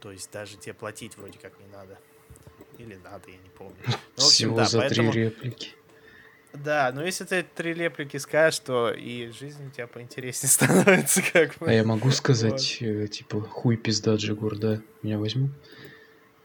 То 0.00 0.12
есть 0.12 0.32
даже 0.32 0.56
тебе 0.56 0.72
платить 0.72 1.16
вроде 1.18 1.38
как 1.38 1.58
не 1.60 1.66
надо. 1.66 1.98
или 2.78 2.94
надо, 2.96 3.30
я 3.30 3.36
не 3.36 3.50
помню. 3.50 3.76
Ну, 3.86 3.92
в 3.92 4.18
общем, 4.18 4.30
Всего 4.30 4.56
да, 4.56 4.64
за 4.64 4.78
поэтому... 4.78 5.12
три 5.12 5.24
реплики. 5.24 5.74
Да, 6.52 6.90
но 6.92 7.04
если 7.04 7.24
ты 7.24 7.42
три 7.42 7.74
реплики 7.74 8.16
скажешь, 8.16 8.58
то 8.60 8.90
и 8.90 9.30
жизнь 9.30 9.68
у 9.68 9.70
тебя 9.70 9.86
поинтереснее 9.86 10.50
становится, 10.50 11.22
как 11.32 11.56
бы. 11.58 11.68
А 11.68 11.72
я 11.72 11.84
могу 11.84 12.10
сказать, 12.10 12.78
э, 12.80 13.06
типа, 13.06 13.40
хуй 13.40 13.76
пизда 13.76 14.16
Джигур, 14.16 14.58
да? 14.58 14.80
Меня 15.02 15.18
возьмут? 15.18 15.50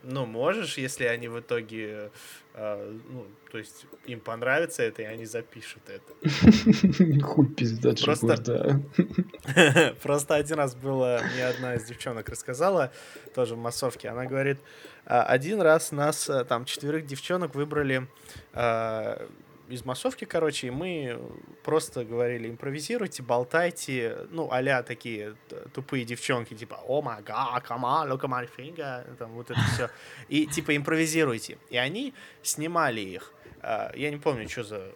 Ну, 0.08 0.24
можешь, 0.24 0.78
если 0.78 1.04
они 1.04 1.26
в 1.26 1.40
итоге, 1.40 2.12
э, 2.54 2.98
ну, 3.10 3.26
то 3.50 3.58
есть 3.58 3.86
им 4.04 4.20
понравится 4.20 4.84
это, 4.84 5.02
и 5.02 5.04
они 5.04 5.26
запишут 5.26 5.82
это. 5.88 7.22
Хуй 7.24 7.48
пизда 7.48 7.92
Просто- 8.04 8.34
Джигур, 8.34 8.82
да. 9.56 9.94
Просто 10.02 10.36
один 10.36 10.58
раз 10.58 10.76
было, 10.76 11.20
мне 11.34 11.44
одна 11.46 11.74
из 11.74 11.84
девчонок 11.84 12.28
рассказала, 12.28 12.92
тоже 13.34 13.56
в 13.56 13.58
массовке, 13.58 14.08
она 14.08 14.26
говорит, 14.26 14.58
«А, 15.06 15.24
один 15.24 15.60
раз 15.60 15.90
нас, 15.90 16.30
э, 16.30 16.44
там, 16.44 16.66
четверых 16.66 17.04
девчонок 17.04 17.56
выбрали 17.56 18.06
э, 18.52 19.26
из 19.68 19.84
массовки, 19.84 20.24
короче, 20.24 20.68
и 20.68 20.70
мы 20.70 21.20
просто 21.64 22.04
говорили, 22.04 22.48
импровизируйте, 22.48 23.22
болтайте, 23.22 24.26
ну, 24.30 24.48
а 24.50 24.82
такие 24.82 25.36
тупые 25.74 26.04
девчонки, 26.04 26.54
типа, 26.54 26.80
о 26.86 27.02
май 27.02 27.22
гад, 27.22 27.64
come 27.68 27.82
on, 27.82 28.08
look 28.10 28.20
at 28.22 28.28
my 28.30 28.48
finger, 28.56 29.16
там, 29.16 29.32
вот 29.32 29.50
это 29.50 29.60
все, 29.74 29.90
и, 30.28 30.46
типа, 30.46 30.76
импровизируйте. 30.76 31.58
И 31.70 31.76
они 31.76 32.14
снимали 32.42 33.00
их. 33.00 33.32
А, 33.60 33.92
Я 33.94 34.10
не 34.10 34.16
помню, 34.18 34.48
что 34.48 34.62
за 34.64 34.92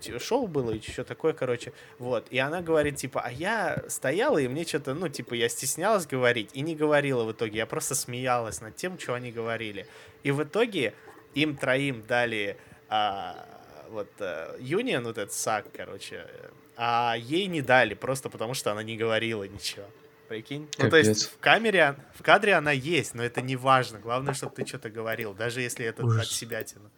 т- 0.00 0.18
шоу 0.18 0.46
было 0.46 0.72
и 0.72 0.80
что 0.80 1.04
такое, 1.04 1.32
короче. 1.32 1.72
Вот. 1.98 2.26
И 2.30 2.38
она 2.38 2.62
говорит, 2.62 2.96
типа, 2.96 3.20
а 3.24 3.30
я 3.30 3.82
стояла, 3.88 4.38
и 4.38 4.48
мне 4.48 4.64
что-то, 4.64 4.94
ну, 4.94 5.08
типа, 5.08 5.34
я 5.34 5.48
стеснялась 5.48 6.06
говорить 6.06 6.50
и 6.54 6.62
не 6.62 6.74
говорила 6.74 7.24
в 7.24 7.32
итоге. 7.32 7.58
Я 7.58 7.66
просто 7.66 7.94
смеялась 7.94 8.60
над 8.60 8.76
тем, 8.76 8.98
что 8.98 9.14
они 9.14 9.30
говорили. 9.30 9.86
И 10.22 10.30
в 10.32 10.42
итоге 10.42 10.94
им 11.34 11.56
троим 11.56 12.02
дали 12.02 12.56
а, 12.88 13.46
вот 13.90 14.10
э, 14.18 14.56
Юнион, 14.60 15.04
вот 15.04 15.18
этот 15.18 15.32
САК, 15.32 15.66
короче, 15.72 16.26
а 16.76 17.14
ей 17.18 17.46
не 17.46 17.62
дали, 17.62 17.94
просто 17.94 18.30
потому 18.30 18.54
что 18.54 18.72
она 18.72 18.82
не 18.82 18.96
говорила 18.96 19.44
ничего. 19.44 19.84
Прикинь? 20.28 20.68
Ну, 20.78 20.84
то 20.84 20.90
Капец. 20.90 21.08
есть 21.08 21.24
в 21.24 21.38
камере, 21.38 21.96
в 22.14 22.22
кадре 22.22 22.54
она 22.54 22.70
есть, 22.70 23.14
но 23.14 23.22
это 23.24 23.42
не 23.42 23.56
важно. 23.56 23.98
Главное, 23.98 24.32
чтобы 24.32 24.54
ты 24.54 24.64
что-то 24.64 24.88
говорил, 24.88 25.34
даже 25.34 25.60
если 25.60 25.84
это 25.84 26.06
Ужас. 26.06 26.26
от 26.26 26.32
себя 26.32 26.62
тяну. 26.62 26.88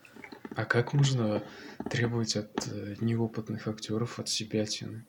А 0.55 0.67
как 0.67 0.93
можно 0.93 1.43
требовать 1.91 2.37
от 2.37 2.69
э, 2.71 2.97
неопытных 3.01 3.67
актеров 3.67 4.19
от 4.19 4.29
себя 4.29 4.67
тяны? 4.67 5.05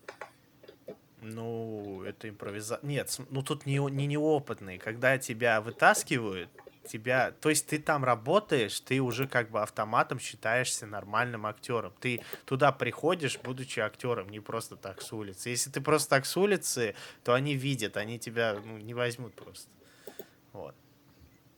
Ну, 1.22 2.04
это 2.04 2.30
импровизация. 2.30 2.88
Нет, 2.88 3.14
ну 3.30 3.44
тут 3.44 3.66
не, 3.66 3.78
не 3.92 4.08
неопытный. 4.08 4.78
Когда 4.78 5.18
тебя 5.18 5.60
вытаскивают, 5.60 6.50
тебя... 6.88 7.32
То 7.32 7.50
есть 7.50 7.68
ты 7.68 7.80
там 7.80 8.04
работаешь, 8.04 8.80
ты 8.80 9.00
уже 9.00 9.28
как 9.28 9.50
бы 9.50 9.62
автоматом 9.62 10.20
считаешься 10.20 10.86
нормальным 10.86 11.46
актером. 11.46 11.94
Ты 12.00 12.22
туда 12.46 12.72
приходишь, 12.72 13.40
будучи 13.40 13.80
актером, 13.80 14.30
не 14.30 14.40
просто 14.40 14.76
так 14.76 15.02
с 15.02 15.12
улицы. 15.14 15.50
Если 15.50 15.70
ты 15.70 15.82
просто 15.82 16.10
так 16.10 16.26
с 16.26 16.38
улицы, 16.38 16.96
то 17.24 17.34
они 17.34 17.56
видят, 17.56 17.98
они 17.98 18.20
тебя 18.20 18.58
ну, 18.64 18.78
не 18.78 18.94
возьмут 18.94 19.34
просто. 19.34 19.70
Вот. 20.52 20.76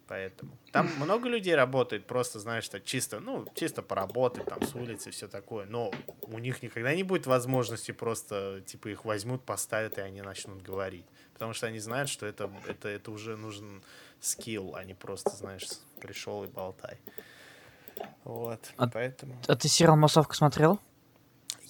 Поэтому. 0.07 0.55
Там 0.71 0.87
много 0.97 1.27
людей 1.29 1.55
работает, 1.55 2.05
просто, 2.05 2.39
знаешь, 2.39 2.69
так 2.69 2.83
чисто, 2.83 3.19
ну, 3.19 3.47
чисто 3.55 3.81
поработать 3.81 4.45
там 4.45 4.61
с 4.61 4.75
улицы, 4.75 5.09
все 5.09 5.27
такое. 5.27 5.65
Но 5.65 5.91
у 6.21 6.37
них 6.37 6.61
никогда 6.61 6.93
не 6.93 7.03
будет 7.03 7.25
возможности 7.25 7.91
просто, 7.91 8.61
типа, 8.65 8.89
их 8.89 9.05
возьмут, 9.05 9.43
поставят, 9.43 9.97
и 9.97 10.01
они 10.01 10.21
начнут 10.21 10.61
говорить. 10.61 11.05
Потому 11.33 11.53
что 11.53 11.67
они 11.67 11.79
знают, 11.79 12.09
что 12.09 12.25
это, 12.25 12.51
это, 12.67 12.87
это 12.87 13.09
уже 13.11 13.35
нужен 13.35 13.83
скилл, 14.19 14.75
а 14.75 14.83
не 14.83 14.93
просто, 14.93 15.31
знаешь, 15.31 15.65
пришел 15.99 16.43
и 16.43 16.47
болтай. 16.47 16.99
Вот, 18.23 18.71
А- 18.77 18.87
поэтому... 18.87 19.41
А 19.47 19.55
ты 19.55 19.67
сериал 19.67 19.95
«Массовка» 19.95 20.35
смотрел? 20.35 20.79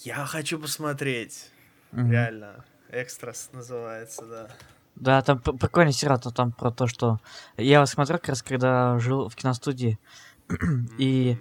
Я 0.04 0.26
хочу 0.26 0.60
посмотреть. 0.60 1.50
Мгм. 1.92 2.12
Реально. 2.12 2.66
Экстрас 2.90 3.50
называется, 3.54 4.26
да. 4.26 4.50
Да, 4.96 5.22
там 5.22 5.39
прикольный 5.39 5.91
сериал, 5.91 6.20
то 6.20 6.32
там 6.32 6.52
про 6.52 6.72
то, 6.72 6.88
что... 6.88 7.20
Я 7.58 7.76
его 7.76 7.86
смотрел 7.86 8.18
как 8.18 8.30
раз, 8.30 8.41
когда 8.41 8.98
жил 9.00 9.30
в 9.30 9.36
киностудии. 9.36 10.00
И 10.98 11.38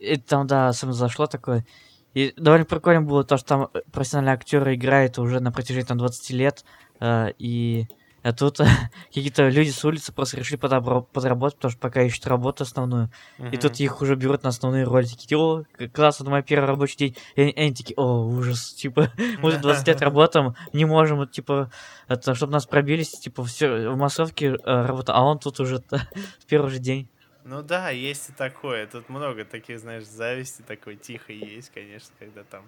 И 0.00 0.16
там, 0.16 0.46
да, 0.46 0.68
особенно 0.68 0.94
зашло 0.94 1.26
такое. 1.26 1.64
И 2.14 2.32
довольно 2.36 2.64
прикольно 2.64 3.02
было 3.02 3.24
то, 3.24 3.36
что 3.36 3.46
там 3.46 3.68
профессиональные 3.92 4.34
актеры 4.34 4.74
играют 4.74 5.18
уже 5.18 5.40
на 5.40 5.52
протяжении 5.52 5.86
там 5.86 5.98
20 5.98 6.30
лет. 6.30 6.64
э, 7.00 7.32
и 7.38 7.88
а 8.24 8.32
тут 8.32 8.58
какие-то 9.08 9.48
люди 9.48 9.68
с 9.68 9.84
улицы 9.84 10.10
просто 10.10 10.38
решили 10.38 10.56
подработать, 10.56 11.56
потому 11.56 11.70
что 11.70 11.78
пока 11.78 12.02
ищут 12.02 12.26
работу 12.26 12.64
основную. 12.64 13.10
И 13.52 13.58
тут 13.58 13.78
их 13.80 14.00
уже 14.00 14.16
берут 14.16 14.42
на 14.42 14.48
основные 14.48 14.84
роли. 14.84 15.04
Такие, 15.04 15.38
о, 15.38 15.64
класс, 15.92 16.22
это 16.22 16.30
мой 16.30 16.42
первый 16.42 16.64
рабочий 16.64 16.96
день. 16.96 17.16
И 17.36 17.42
они, 17.42 17.74
такие, 17.74 17.94
о, 17.96 18.24
ужас, 18.26 18.72
типа, 18.76 19.12
мы 19.40 19.50
уже 19.50 19.58
20 19.58 19.86
лет 19.86 20.00
работаем, 20.00 20.54
не 20.72 20.86
можем, 20.86 21.18
вот, 21.18 21.32
типа, 21.32 21.70
это, 22.08 22.34
чтобы 22.34 22.52
нас 22.54 22.64
пробились, 22.64 23.10
типа, 23.10 23.44
все 23.44 23.90
в 23.90 23.96
массовке 23.96 24.46
э, 24.46 24.56
работа, 24.64 25.12
а 25.12 25.22
он 25.22 25.38
тут 25.38 25.60
уже 25.60 25.82
в 25.90 26.46
первый 26.46 26.70
же 26.70 26.78
день. 26.78 27.08
Ну 27.44 27.62
да, 27.62 27.90
есть 27.90 28.30
и 28.30 28.32
такое. 28.32 28.86
Тут 28.86 29.10
много 29.10 29.44
таких, 29.44 29.78
знаешь, 29.78 30.04
зависти 30.04 30.62
такой 30.62 30.96
тихо 30.96 31.30
есть, 31.30 31.70
конечно, 31.74 32.14
когда 32.18 32.42
там... 32.42 32.62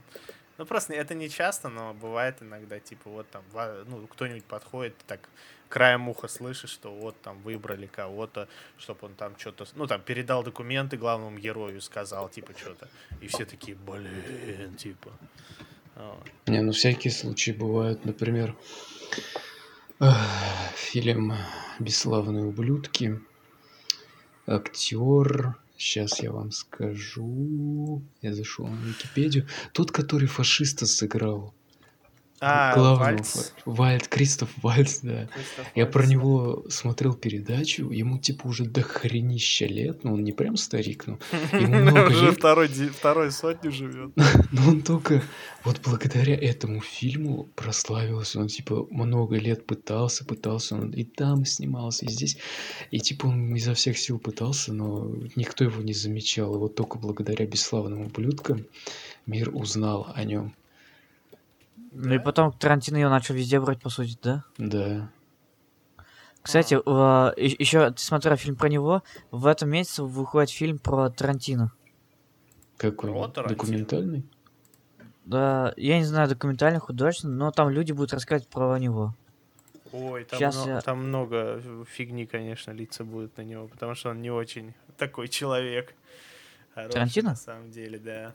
Ну 0.58 0.66
просто 0.66 0.94
это 0.94 1.14
не 1.14 1.28
часто, 1.28 1.68
но 1.68 1.94
бывает 1.94 2.36
иногда, 2.40 2.78
типа 2.80 3.10
вот 3.10 3.26
там, 3.30 3.44
ну 3.86 4.06
кто-нибудь 4.06 4.44
подходит, 4.44 4.94
так 5.06 5.28
краем 5.68 6.08
уха 6.08 6.28
слышишь, 6.28 6.70
что 6.70 6.94
вот 6.94 7.20
там 7.20 7.40
выбрали 7.42 7.86
кого-то, 7.86 8.48
чтобы 8.78 9.06
он 9.06 9.14
там 9.14 9.38
что-то, 9.38 9.66
ну 9.74 9.86
там 9.86 10.00
передал 10.00 10.42
документы 10.42 10.96
главному 10.96 11.38
герою, 11.38 11.80
сказал 11.80 12.28
типа 12.28 12.52
что-то, 12.56 12.88
и 13.20 13.26
все 13.26 13.44
такие, 13.44 13.76
блин, 13.76 14.76
типа. 14.76 15.12
Не, 16.46 16.60
ну 16.62 16.72
всякие 16.72 17.10
случаи 17.10 17.52
бывают. 17.52 18.04
Например, 18.04 18.54
ах, 19.98 20.16
фильм 20.74 21.34
«Бесславные 21.78 22.44
ублюдки». 22.44 23.20
Актер, 24.46 25.56
сейчас 25.76 26.20
я 26.20 26.32
вам 26.32 26.50
скажу. 26.52 28.02
Я 28.22 28.34
зашел 28.34 28.66
на 28.66 28.84
Википедию. 28.86 29.46
Тот, 29.72 29.92
который 29.92 30.28
фашиста 30.28 30.86
сыграл. 30.86 31.54
А, 32.40 32.74
Главного 32.74 32.98
Вальц. 32.98 33.52
Вальд, 33.64 34.08
Кристоф 34.08 34.50
Вальц, 34.62 35.00
да. 35.00 35.26
Кристоф 35.26 35.66
Я 35.74 35.86
про 35.86 36.00
Вальц. 36.00 36.10
него 36.10 36.64
смотрел 36.68 37.14
передачу, 37.14 37.90
ему 37.90 38.18
типа 38.18 38.46
уже 38.46 38.64
до 38.64 38.82
хренища 38.82 39.64
лет, 39.66 40.04
но 40.04 40.12
он 40.12 40.22
не 40.22 40.32
прям 40.32 40.56
старик, 40.56 41.06
но 41.06 41.18
ему 41.52 41.76
много 41.76 42.08
Уже 42.10 42.26
лет. 42.26 42.36
второй, 42.38 42.68
второй 42.68 43.30
сотню 43.32 43.72
живет. 43.72 44.10
Но 44.52 44.68
он 44.68 44.82
только 44.82 45.22
вот 45.64 45.80
благодаря 45.82 46.34
этому 46.36 46.80
фильму 46.80 47.48
прославился. 47.54 48.38
Он 48.40 48.48
типа 48.48 48.86
много 48.90 49.36
лет 49.36 49.66
пытался, 49.66 50.24
пытался, 50.24 50.74
он 50.74 50.90
и 50.90 51.04
там 51.04 51.44
снимался, 51.44 52.04
и 52.04 52.08
здесь. 52.08 52.36
И 52.90 53.00
типа 53.00 53.26
он 53.26 53.54
изо 53.56 53.74
всех 53.74 53.98
сил 53.98 54.18
пытался, 54.18 54.72
но 54.72 55.10
никто 55.36 55.64
его 55.64 55.82
не 55.82 55.94
замечал. 55.94 56.54
И 56.54 56.58
вот 56.58 56.74
только 56.74 56.98
благодаря 56.98 57.46
бесславным 57.46 58.02
ублюдкам 58.02 58.66
мир 59.26 59.50
узнал 59.54 60.08
о 60.14 60.22
нем. 60.24 60.54
Ну 61.98 62.14
и 62.14 62.18
потом 62.18 62.52
Тарантино 62.52 62.98
его 62.98 63.10
начал 63.10 63.34
везде 63.34 63.58
брать, 63.58 63.80
по 63.80 63.88
сути, 63.88 64.18
да? 64.22 64.44
Да. 64.58 65.08
Кстати, 66.42 66.74
еще 66.74 67.90
ты 67.90 67.98
смотрел 68.02 68.36
фильм 68.36 68.54
про 68.54 68.68
него, 68.68 69.02
в 69.30 69.46
этом 69.46 69.70
месяце 69.70 70.02
выходит 70.02 70.50
фильм 70.50 70.78
про 70.78 71.08
Тарантино. 71.10 71.72
Какой? 72.76 73.10
Про? 73.10 73.28
Тарантино? 73.28 73.58
Документальный? 73.58 74.26
Да, 75.24 75.72
я 75.76 75.98
не 75.98 76.04
знаю, 76.04 76.28
документальный, 76.28 76.78
художественный, 76.78 77.34
но 77.34 77.50
там 77.50 77.70
люди 77.70 77.92
будут 77.92 78.12
рассказывать 78.12 78.48
про 78.48 78.78
него. 78.78 79.14
Ой, 79.92 80.24
там, 80.24 80.38
Щас 80.38 80.56
мно- 80.56 80.74
я- 80.74 80.80
там 80.82 80.98
много 81.08 81.60
фигни, 81.88 82.26
конечно, 82.26 82.70
лица 82.72 83.02
будут 83.04 83.36
на 83.38 83.42
него, 83.42 83.66
потому 83.66 83.94
что 83.94 84.10
он 84.10 84.20
не 84.20 84.30
очень 84.30 84.74
такой 84.98 85.28
человек. 85.28 85.94
Хороший, 86.74 86.92
Тарантино? 86.92 87.30
На 87.30 87.36
самом 87.36 87.70
деле, 87.70 87.98
да. 87.98 88.34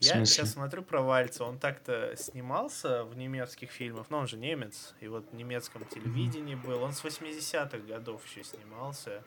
Я 0.00 0.24
сейчас 0.26 0.52
смотрю 0.52 0.82
про 0.82 1.00
Вальца, 1.00 1.44
он 1.44 1.58
так-то 1.58 2.14
снимался 2.16 3.04
в 3.04 3.16
немецких 3.16 3.70
фильмах, 3.70 4.10
но 4.10 4.18
он 4.18 4.26
же 4.26 4.36
немец, 4.36 4.94
и 5.00 5.08
вот 5.08 5.30
в 5.30 5.34
немецком 5.34 5.84
телевидении 5.86 6.54
был, 6.54 6.82
он 6.82 6.92
с 6.92 7.02
80-х 7.02 7.78
годов 7.78 8.24
еще 8.26 8.44
снимался, 8.44 9.22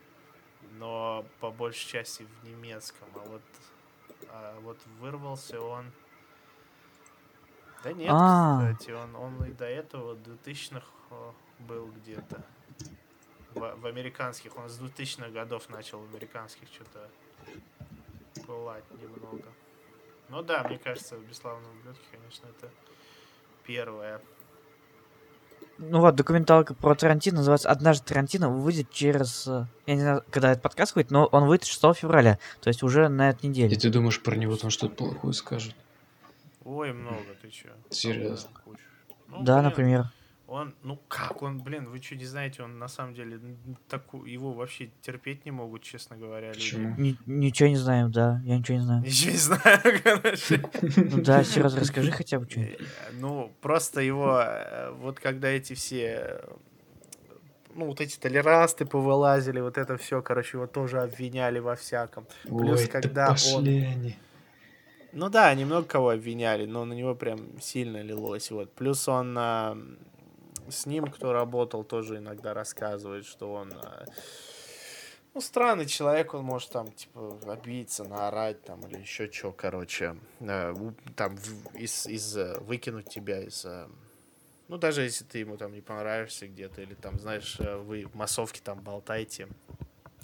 но 0.78 1.26
по 1.40 1.50
большей 1.50 1.88
части 1.88 2.24
в 2.24 2.48
немецком, 2.48 3.08
а 3.16 3.20
вот, 3.20 3.42
а 4.30 4.60
вот 4.62 4.78
вырвался 5.00 5.60
он... 5.60 5.92
Да 7.84 7.94
нет, 7.94 8.12
А. 8.12 8.74
кстати, 8.74 8.92
он, 8.92 9.16
он 9.16 9.44
и 9.46 9.54
до 9.54 9.66
этого, 9.66 10.14
в 10.14 10.20
2000-х 10.20 10.86
э, 11.12 11.32
был 11.60 11.88
где-то. 11.88 12.44
В, 13.56 13.76
в 13.78 13.86
американских, 13.86 14.56
он 14.58 14.70
с 14.70 14.80
2000-х 14.80 15.30
годов 15.30 15.70
начал 15.70 16.00
в 16.00 16.14
американских 16.14 16.68
что-то 16.68 17.10
пылать 18.46 18.84
немного. 18.92 19.46
Ну 20.30 20.42
да, 20.44 20.64
мне 20.64 20.78
кажется, 20.78 21.16
«Бесславные 21.18 21.72
ублюдки», 21.72 22.04
конечно, 22.12 22.48
это 22.48 22.70
первое. 23.66 24.22
ну 25.80 26.02
вот, 26.02 26.16
документалка 26.16 26.74
про 26.76 26.94
Тарантино 26.96 27.38
называется 27.38 27.70
«Однажды 27.70 28.06
Тарантино» 28.06 28.50
выйдет 28.50 28.92
через... 28.92 29.48
э, 29.48 29.66
Я 29.88 29.96
не 29.96 30.02
знаю, 30.02 30.24
когда 30.30 30.52
этот 30.52 30.62
подкаст 30.62 30.96
выйдет, 30.96 31.12
но 31.12 31.26
он 31.26 31.46
выйдет 31.48 31.66
6 31.66 31.82
февраля, 31.98 32.38
то 32.62 32.68
есть 32.68 32.84
уже 32.84 33.08
на 33.08 33.30
этой 33.32 33.46
И 33.46 33.48
неделе. 33.50 33.76
ты 33.76 33.90
думаешь, 33.90 34.22
про 34.22 34.36
него 34.36 34.56
там 34.56 34.70
что-то 34.70 34.94
плохое 34.96 35.34
скажут? 35.34 35.76
Ой, 36.64 36.94
много, 36.94 37.24
ты 37.42 37.50
чё? 37.50 37.70
Серьезно? 37.90 38.50
Ну, 39.28 39.44
Да, 39.44 39.56
блин, 39.56 39.64
например. 39.70 40.12
Он, 40.52 40.74
ну 40.84 41.00
как 41.08 41.44
он, 41.44 41.60
блин, 41.60 41.86
вы 41.90 42.02
что 42.02 42.16
не 42.16 42.26
знаете, 42.26 42.64
он 42.64 42.80
на 42.80 42.88
самом 42.88 43.14
деле 43.14 43.36
н- 43.36 43.78
таку, 43.88 44.26
его 44.26 44.52
вообще 44.54 44.90
терпеть 45.02 45.46
не 45.46 45.52
могут, 45.52 45.84
честно 45.84 46.18
говоря. 46.18 46.48
люди. 46.48 46.60
Почему? 46.60 46.96
Ни- 46.98 47.18
ничего 47.28 47.70
не 47.70 47.76
знаем, 47.78 48.12
да, 48.12 48.42
я 48.46 48.58
ничего 48.58 48.78
не 48.80 48.84
знаю. 48.84 49.02
Ничего 49.04 49.32
не 49.32 49.38
знаю, 49.38 49.80
короче. 50.04 50.62
Ну 51.12 51.22
да, 51.22 51.44
серьезно, 51.44 51.82
расскажи 51.82 52.12
хотя 52.12 52.40
бы 52.40 52.50
что-нибудь. 52.50 52.80
Э, 52.82 52.86
Ну, 53.20 53.52
просто 53.62 54.02
его, 54.02 54.42
э, 54.44 54.92
вот 55.02 55.20
когда 55.20 55.50
эти 55.50 55.74
все, 55.76 56.06
э, 56.24 56.48
ну, 57.76 57.86
вот 57.86 58.02
эти 58.02 58.18
толерасты 58.18 58.86
повылазили, 58.86 59.60
вот 59.62 59.78
это 59.78 59.98
все, 59.98 60.22
короче, 60.24 60.58
его 60.58 60.66
тоже 60.68 61.00
обвиняли 61.02 61.60
во 61.60 61.76
всяком. 61.76 62.26
Плюс, 62.44 62.82
Ой, 62.82 62.88
когда 62.88 63.28
да 63.28 63.36
он- 63.56 63.68
они. 63.68 64.16
Ну 65.14 65.30
да, 65.30 65.54
немного 65.54 65.88
кого 65.88 66.10
обвиняли, 66.10 66.66
но 66.66 66.86
на 66.86 66.94
него 66.94 67.14
прям 67.16 67.40
сильно 67.62 68.02
лилось. 68.02 68.50
Вот. 68.52 68.74
Плюс 68.74 69.08
он 69.08 69.38
с 70.72 70.86
ним, 70.86 71.06
кто 71.08 71.34
работал, 71.34 71.84
тоже 71.84 72.18
иногда 72.18 72.54
рассказывает, 72.54 73.26
что 73.26 73.54
он 73.54 73.74
а, 73.74 74.06
ну, 75.34 75.42
странный 75.42 75.86
человек, 75.86 76.34
он 76.34 76.44
может 76.44 76.72
там, 76.72 76.92
типа, 76.92 77.40
обидеться, 77.52 78.04
наорать 78.04 78.64
там 78.64 78.86
или 78.88 79.00
еще 79.00 79.32
что, 79.32 79.52
короче, 79.52 80.16
у- 80.40 80.94
там 81.16 81.38
из, 81.74 82.08
из 82.08 82.38
э, 82.38 82.60
выкинуть 82.62 83.10
тебя 83.10 83.42
из 83.44 83.66
ну, 84.68 84.78
даже 84.78 85.02
если 85.02 85.26
ты 85.26 85.40
ему 85.40 85.58
там 85.58 85.74
не 85.74 85.82
понравишься 85.82 86.48
где-то, 86.48 86.82
или 86.84 86.94
там, 86.94 87.20
знаешь, 87.20 87.60
э, 87.60 87.78
вы 87.78 88.06
в 88.06 88.14
массовке 88.14 88.62
там 88.64 88.80
болтаете, 88.82 89.48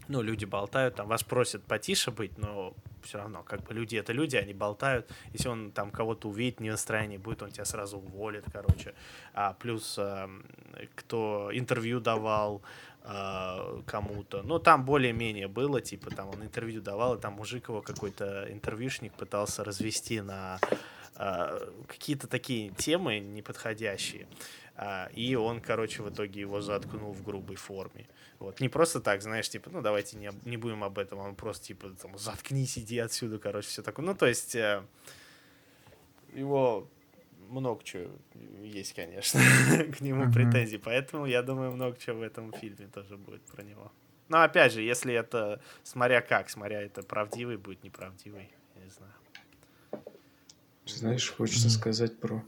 ну, 0.07 0.21
люди 0.21 0.45
болтают, 0.45 0.95
там 0.95 1.07
вас 1.07 1.23
просят 1.23 1.63
потише 1.63 2.11
быть, 2.11 2.37
но 2.37 2.75
все 3.05 3.17
равно, 3.19 3.43
как 3.43 3.63
бы 3.63 3.73
люди 3.73 3.95
это 3.95 4.13
люди, 4.13 4.35
они 4.35 4.53
болтают. 4.53 5.09
Если 5.33 5.47
он 5.47 5.71
там 5.71 5.91
кого-то 5.91 6.27
увидит, 6.27 6.59
не 6.59 6.69
в 6.69 6.73
настроении 6.73 7.17
будет, 7.17 7.41
он 7.41 7.51
тебя 7.51 7.65
сразу 7.65 7.97
уволит, 7.97 8.45
короче. 8.51 8.93
А 9.33 9.53
плюс 9.53 9.97
эм, 9.97 10.45
кто 10.95 11.49
интервью 11.53 11.99
давал 11.99 12.61
э, 13.03 13.81
кому-то, 13.85 14.41
ну, 14.43 14.59
там 14.59 14.85
более-менее 14.85 15.47
было, 15.47 15.81
типа, 15.81 16.09
там 16.11 16.29
он 16.29 16.43
интервью 16.43 16.81
давал, 16.81 17.15
и 17.15 17.21
там 17.21 17.33
мужик 17.33 17.69
его 17.69 17.81
какой-то 17.81 18.51
интервьюшник 18.51 19.13
пытался 19.13 19.63
развести 19.63 20.21
на 20.21 20.59
какие-то 21.87 22.27
такие 22.27 22.69
темы 22.71 23.19
неподходящие. 23.19 24.27
А, 24.77 25.09
и 25.13 25.35
он, 25.35 25.61
короче, 25.61 26.03
в 26.03 26.09
итоге 26.09 26.41
его 26.41 26.59
заткнул 26.59 27.13
в 27.13 27.23
грубой 27.23 27.55
форме. 27.55 28.07
Вот. 28.39 28.59
Не 28.59 28.67
просто 28.67 28.99
так, 28.99 29.21
знаешь, 29.21 29.49
типа, 29.49 29.69
ну 29.69 29.81
давайте 29.81 30.17
не, 30.17 30.31
не 30.43 30.57
будем 30.57 30.83
об 30.83 30.99
этом, 30.99 31.19
он 31.19 31.35
просто 31.35 31.67
типа, 31.67 31.91
там, 31.91 32.17
заткнись, 32.17 32.77
иди 32.77 32.99
отсюда, 32.99 33.39
короче, 33.39 33.69
все 33.69 33.81
такое. 33.81 34.05
Ну, 34.05 34.13
то 34.15 34.25
есть, 34.25 34.53
э, 34.55 34.83
его 36.33 36.89
много 37.49 37.83
чего 37.83 38.11
есть, 38.61 38.93
конечно, 38.93 39.39
к 39.97 40.01
нему 40.01 40.23
Мгм. 40.23 40.33
претензий, 40.33 40.77
поэтому 40.77 41.25
я 41.25 41.41
думаю, 41.41 41.71
много 41.71 41.97
чего 41.97 42.19
в 42.19 42.21
этом 42.23 42.51
фильме 42.51 42.87
тоже 42.87 43.15
будет 43.15 43.43
про 43.43 43.63
него. 43.63 43.91
Но 44.27 44.41
опять 44.41 44.73
же, 44.73 44.81
если 44.81 45.13
это, 45.13 45.61
смотря 45.83 46.19
как, 46.19 46.49
смотря 46.49 46.81
это 46.81 47.01
правдивый 47.03 47.57
будет, 47.57 47.83
неправдивый, 47.83 48.49
я 48.75 48.83
не 48.83 48.89
знаю. 48.89 49.13
Знаешь, 50.85 51.29
хочется 51.29 51.67
Мгм. 51.67 51.77
сказать 51.77 52.19
про 52.19 52.43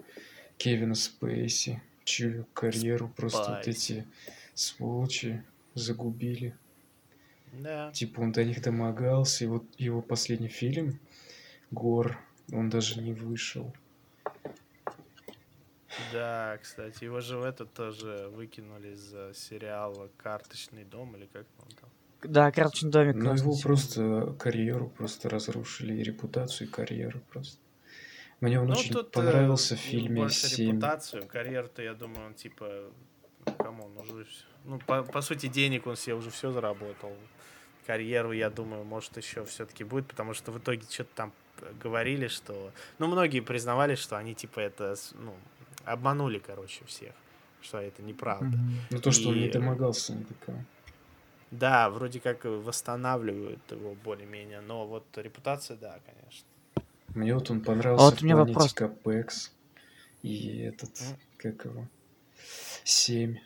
Кевина 0.58 0.96
Спейси, 0.96 1.82
чью 2.04 2.46
карьеру 2.54 3.12
просто 3.16 3.52
вот 3.52 3.68
эти 3.68 4.08
сволочи 4.54 5.44
загубили. 5.74 6.56
Да. 7.54 7.92
Типа 7.92 8.22
он 8.22 8.32
до 8.32 8.44
них 8.46 8.62
домогался, 8.62 9.46
и 9.46 9.48
вот 9.48 9.64
его 9.78 10.02
последний 10.02 10.50
фильм 10.50 11.00
Гор, 11.72 12.18
он 12.52 12.70
даже 12.70 13.02
не 13.02 13.14
вышел. 13.14 13.74
Да, 16.14 16.58
кстати, 16.62 17.04
его 17.04 17.22
же 17.22 17.38
в 17.38 17.44
этот 17.44 17.74
тоже 17.74 18.30
выкинули 18.34 18.94
из 18.94 19.14
э, 19.14 19.34
сериала 19.34 20.10
«Карточный 20.18 20.84
дом» 20.86 21.16
или 21.16 21.26
как 21.26 21.46
он 21.60 21.68
там. 21.82 21.90
Да, 22.24 22.52
карточный 22.52 22.92
домик. 22.92 23.16
Но 23.16 23.24
классный 23.24 23.48
его 23.48 23.58
просто 23.62 24.36
карьеру 24.40 24.90
просто 24.90 25.30
разрушили, 25.30 25.96
и 25.96 26.04
репутацию, 26.04 26.68
и 26.68 26.72
карьеру 26.72 27.20
просто. 27.32 27.60
Мне 28.40 28.60
он 28.60 28.68
Ну, 28.68 28.74
очень 28.74 28.94
тут, 28.94 29.08
э, 29.08 29.12
понравился 29.12 29.76
в 29.76 29.80
фильме 29.80 30.22
больше 30.22 30.48
«Семь». 30.48 30.72
репутацию, 30.72 31.26
карьеру-то, 31.28 31.82
я 31.82 31.94
думаю, 31.94 32.28
он 32.28 32.34
типа, 32.36 32.92
кому 33.58 33.86
он 33.86 33.98
уже, 33.98 34.28
ну, 34.64 34.80
по, 34.80 35.04
по 35.04 35.22
сути, 35.22 35.48
денег 35.48 35.88
он 35.88 35.96
себе 35.96 36.16
уже 36.16 36.30
все 36.30 36.52
заработал. 36.52 37.12
Карьеру, 37.88 38.34
я 38.34 38.50
думаю, 38.50 38.84
может, 38.84 39.18
еще 39.18 39.46
все-таки 39.46 39.84
будет, 39.84 40.08
потому 40.08 40.34
что 40.34 40.52
в 40.52 40.58
итоге 40.60 40.84
что-то 40.90 41.10
там 41.16 41.34
говорили, 41.82 42.28
что... 42.28 42.72
Ну, 43.00 43.08
многие 43.08 43.40
признавались, 43.40 44.00
что 44.00 44.18
они, 44.18 44.36
типа, 44.36 44.60
это, 44.60 44.96
ну, 45.14 45.34
обманули, 45.86 46.40
короче, 46.40 46.84
всех, 46.86 47.14
что 47.62 47.80
это 47.80 48.04
неправда. 48.04 48.58
Мгм. 48.58 48.74
Ну 48.92 49.00
то, 49.00 49.12
что 49.12 49.30
он 49.30 49.40
не 49.40 49.48
домогался 49.50 50.14
никакого. 50.14 50.64
Да, 51.50 51.90
вроде 51.90 52.20
как 52.20 52.44
восстанавливают 52.44 53.72
его 53.72 53.96
более-менее, 53.96 54.60
но 54.60 54.86
вот 54.86 55.06
репутация, 55.18 55.78
да, 55.78 56.00
конечно. 56.06 56.47
Мне 57.18 57.34
вот 57.34 57.50
он 57.50 57.62
понравился 57.62 58.06
вот 58.06 58.20
в 58.20 58.22
у 58.22 58.26
меня 58.26 58.38
вопрос. 58.38 58.74
Капекс 58.74 59.52
и 60.22 60.60
этот, 60.60 60.92
как 61.38 61.66
его, 61.66 61.88
Семь 62.84 63.38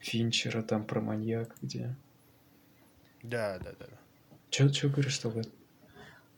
Финчера 0.00 0.62
там 0.62 0.84
про 0.84 1.00
маньяк, 1.00 1.54
где... 1.62 1.94
Да, 3.22 3.60
да, 3.60 3.70
да. 3.78 3.86
Чё, 4.50 4.68
чё 4.70 4.88
говоришь, 4.90 5.12
что 5.12 5.30
в 5.30 5.40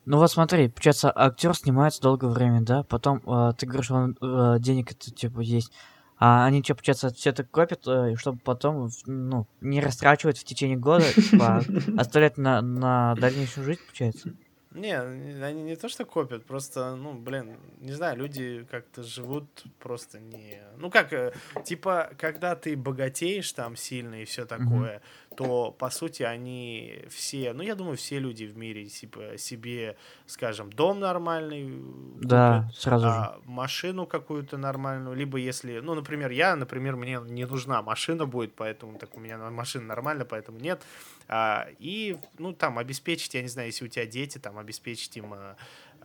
Ну 0.05 0.19
вот 0.19 0.31
смотри, 0.31 0.69
получается, 0.69 1.11
актер 1.15 1.57
снимается 1.57 2.03
долгое 2.03 2.29
время, 2.29 2.61
да, 2.61 2.83
потом 2.83 3.23
э, 3.27 3.55
ты 3.57 3.65
говоришь, 3.67 3.91
он 3.91 4.19
э, 4.21 4.57
денег 4.61 4.93
это 4.93 5.11
типа 5.11 5.41
есть. 5.41 5.73
А 6.19 6.45
они 6.45 6.63
что, 6.63 6.75
получается, 6.75 7.09
все 7.15 7.31
это 7.31 7.45
копят, 7.45 7.89
э, 7.89 8.15
чтобы 8.17 8.39
потом, 8.41 8.91
ну, 9.07 9.47
не 9.63 9.81
растрачивать 9.81 10.37
в 10.37 10.45
течение 10.45 10.77
года, 10.77 11.11
типа, 11.15 11.63
а 11.63 11.63
оставлять 11.99 12.37
на, 12.37 12.61
на 12.61 13.15
дальнейшую 13.15 13.65
жизнь, 13.65 13.81
получается. 13.87 14.35
Не, 14.75 14.99
они 15.45 15.63
не 15.63 15.77
то 15.77 15.89
что 15.89 16.05
копят, 16.05 16.45
просто, 16.45 16.97
ну, 16.97 17.15
блин, 17.15 17.57
не 17.79 17.93
знаю, 17.93 18.17
люди 18.19 18.67
как-то 18.71 19.05
живут 19.05 19.45
просто 19.79 20.19
не... 20.19 20.61
Ну, 20.79 20.91
как, 20.91 21.13
э, 21.13 21.33
типа, 21.65 22.11
когда 22.19 22.57
ты 22.57 22.77
богатеешь 22.77 23.53
там 23.53 23.77
сильно 23.77 24.23
и 24.23 24.25
все 24.25 24.45
такое, 24.47 25.01
то, 25.37 25.71
по 25.71 25.91
сути, 25.91 26.25
они 26.25 27.05
все... 27.09 27.53
Ну, 27.53 27.63
я 27.63 27.77
думаю, 27.77 27.97
все 27.97 28.19
люди 28.19 28.45
в 28.45 28.57
мире, 28.57 28.87
типа, 28.87 29.39
себе, 29.39 29.97
скажем, 30.27 30.73
дом 30.73 30.99
нормальный 30.99 31.73
Да, 32.21 32.63
купят, 32.63 32.77
сразу 32.77 33.07
же. 33.07 33.13
а, 33.13 33.41
машину 33.45 34.07
какую-то 34.07 34.57
нормальную, 34.59 35.15
либо 35.17 35.39
если, 35.39 35.79
ну, 35.79 35.95
например, 35.95 36.31
я, 36.33 36.57
например, 36.57 36.97
мне 36.97 37.21
не 37.29 37.47
нужна 37.47 37.81
машина 37.83 38.27
будет, 38.27 38.55
поэтому 38.55 38.99
так 38.99 39.17
у 39.17 39.21
меня 39.21 39.39
на- 39.39 39.51
машина 39.51 39.87
нормальная, 39.87 40.25
поэтому 40.25 40.59
нет. 40.59 40.83
А, 41.29 41.69
и, 41.79 42.19
ну, 42.39 42.53
там, 42.53 42.79
обеспечить, 42.79 43.35
я 43.35 43.43
не 43.43 43.49
знаю, 43.49 43.69
если 43.69 43.85
у 43.85 43.89
тебя 43.89 44.07
дети, 44.07 44.39
там, 44.39 44.59
обеспечить 44.59 45.17
им, 45.17 45.33
а, 45.35 45.57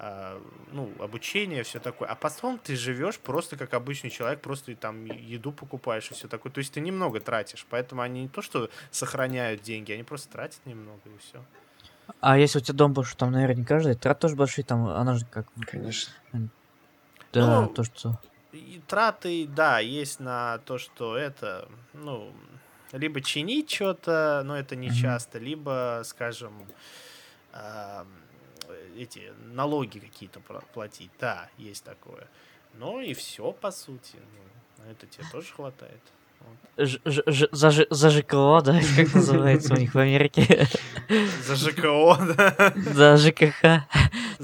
а, 0.01 0.41
ну, 0.71 0.91
обучение, 0.99 1.63
все 1.63 1.79
такое. 1.79 2.07
А 2.07 2.15
потом 2.15 2.57
ты 2.57 2.75
живешь 2.77 3.19
просто 3.19 3.57
как 3.57 3.73
обычный 3.73 4.09
человек, 4.09 4.41
просто 4.41 4.73
там 4.75 5.05
еду 5.05 5.51
покупаешь 5.51 6.09
и 6.11 6.13
все 6.13 6.27
такое. 6.29 6.51
То 6.51 6.59
есть 6.59 6.73
ты 6.73 6.79
немного 6.79 7.19
тратишь, 7.19 7.65
поэтому 7.69 8.01
они 8.01 8.23
не 8.23 8.29
то, 8.29 8.41
что 8.41 8.69
сохраняют 8.91 9.61
деньги, 9.61 9.91
они 9.91 10.03
просто 10.03 10.29
тратят 10.29 10.65
немного 10.65 11.01
и 11.05 11.17
все. 11.19 11.43
А 12.21 12.37
если 12.37 12.59
у 12.59 12.61
тебя 12.61 12.75
дом 12.75 12.93
больше, 12.93 13.17
там, 13.17 13.31
наверное, 13.31 13.57
не 13.57 13.65
каждый, 13.65 13.95
трат 13.95 14.19
тоже 14.19 14.35
большие, 14.35 14.63
там, 14.63 14.87
она 14.87 15.15
же 15.15 15.25
как, 15.25 15.47
Конечно. 15.67 16.13
да, 17.33 17.61
Ну, 17.61 17.67
то, 17.67 17.83
что... 17.83 18.19
И 18.51 18.81
траты, 18.87 19.47
да, 19.47 19.79
есть 19.79 20.19
на 20.19 20.57
то, 20.59 20.77
что 20.77 21.15
это, 21.17 21.67
ну, 21.93 22.33
либо 22.91 23.21
чинить 23.21 23.69
что-то, 23.71 24.41
но 24.45 24.57
это 24.57 24.75
не 24.75 24.91
часто, 24.91 25.39
либо, 25.39 26.01
скажем, 26.05 26.53
ам, 27.53 28.07
эти 28.97 29.33
налоги 29.45 29.99
какие-то 29.99 30.39
пла- 30.39 30.63
платить. 30.73 31.11
Да, 31.19 31.49
есть 31.57 31.83
такое. 31.83 32.27
Ну 32.73 32.99
и 32.99 33.13
все, 33.13 33.51
по 33.51 33.71
сути. 33.71 34.17
Ну, 34.77 34.91
это 34.91 35.07
тебе 35.07 35.25
тоже 35.31 35.51
хватает. 35.53 36.01
Вот. 36.39 36.87
Ж- 36.87 36.99
ж- 37.05 37.23
ж- 37.27 37.47
за, 37.51 37.71
за 37.89 38.09
ЖКО, 38.09 38.61
да, 38.63 38.79
как 38.95 39.13
называется 39.13 39.73
у 39.73 39.77
них 39.77 39.93
в 39.93 39.99
Америке. 39.99 40.67
За 41.47 41.55
ЖКО, 41.55 42.17
да. 42.37 42.73
За 42.93 43.17
ЖКХ. 43.17 43.83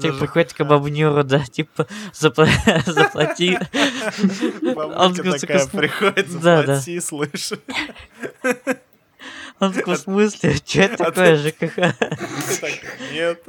Типа 0.00 0.14
приходит 0.18 0.52
к 0.52 0.64
бабнюру, 0.64 1.22
да, 1.24 1.38
типа 1.44 1.86
запла- 2.12 2.82
заплати. 2.86 3.58
Он 4.96 5.14
такая 5.14 5.58
«См- 5.60 5.78
приходит, 5.78 6.28
заплати, 6.28 7.00
слышь. 7.00 7.52
Он 9.60 9.72
такой, 9.72 9.94
в 9.94 9.98
смысле, 10.00 10.54
что 10.56 10.80
это 10.80 10.96
такое 11.04 11.36
ЖКХ? 11.36 11.78
Нет. 13.12 13.42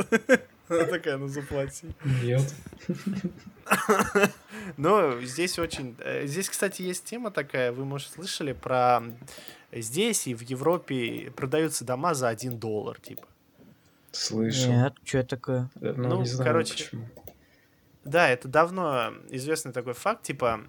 Она 0.70 0.86
такая, 0.86 1.18
ну 1.18 1.28
заплати. 1.28 1.88
Нет. 2.24 2.54
Но 4.78 5.22
здесь 5.22 5.60
очень... 5.60 5.96
э, 6.00 6.26
Здесь, 6.28 6.50
кстати, 6.50 6.82
есть 6.82 7.06
тема 7.06 7.32
такая, 7.32 7.72
вы, 7.72 7.86
может, 7.86 8.12
слышали 8.12 8.54
про... 8.54 9.02
Здесь 9.72 10.28
и 10.28 10.34
в 10.36 10.42
Европе 10.42 11.32
продаются 11.36 11.84
дома 11.86 12.14
за 12.14 12.30
1 12.30 12.58
доллар, 12.60 13.00
типа. 13.00 13.28
Слышал. 14.12 14.72
Нет, 14.72 14.94
что 15.04 15.18
это 15.20 15.30
такое? 15.36 15.70
Э, 15.82 15.94
Ну, 15.96 16.08
Ну, 16.10 16.20
не 16.22 16.26
знаю 16.28 16.50
короче, 16.50 16.74
почему. 16.86 17.08
Да, 18.04 18.30
это 18.30 18.48
давно 18.48 19.14
известный 19.30 19.74
такой 19.74 19.94
факт, 19.94 20.24
типа 20.24 20.62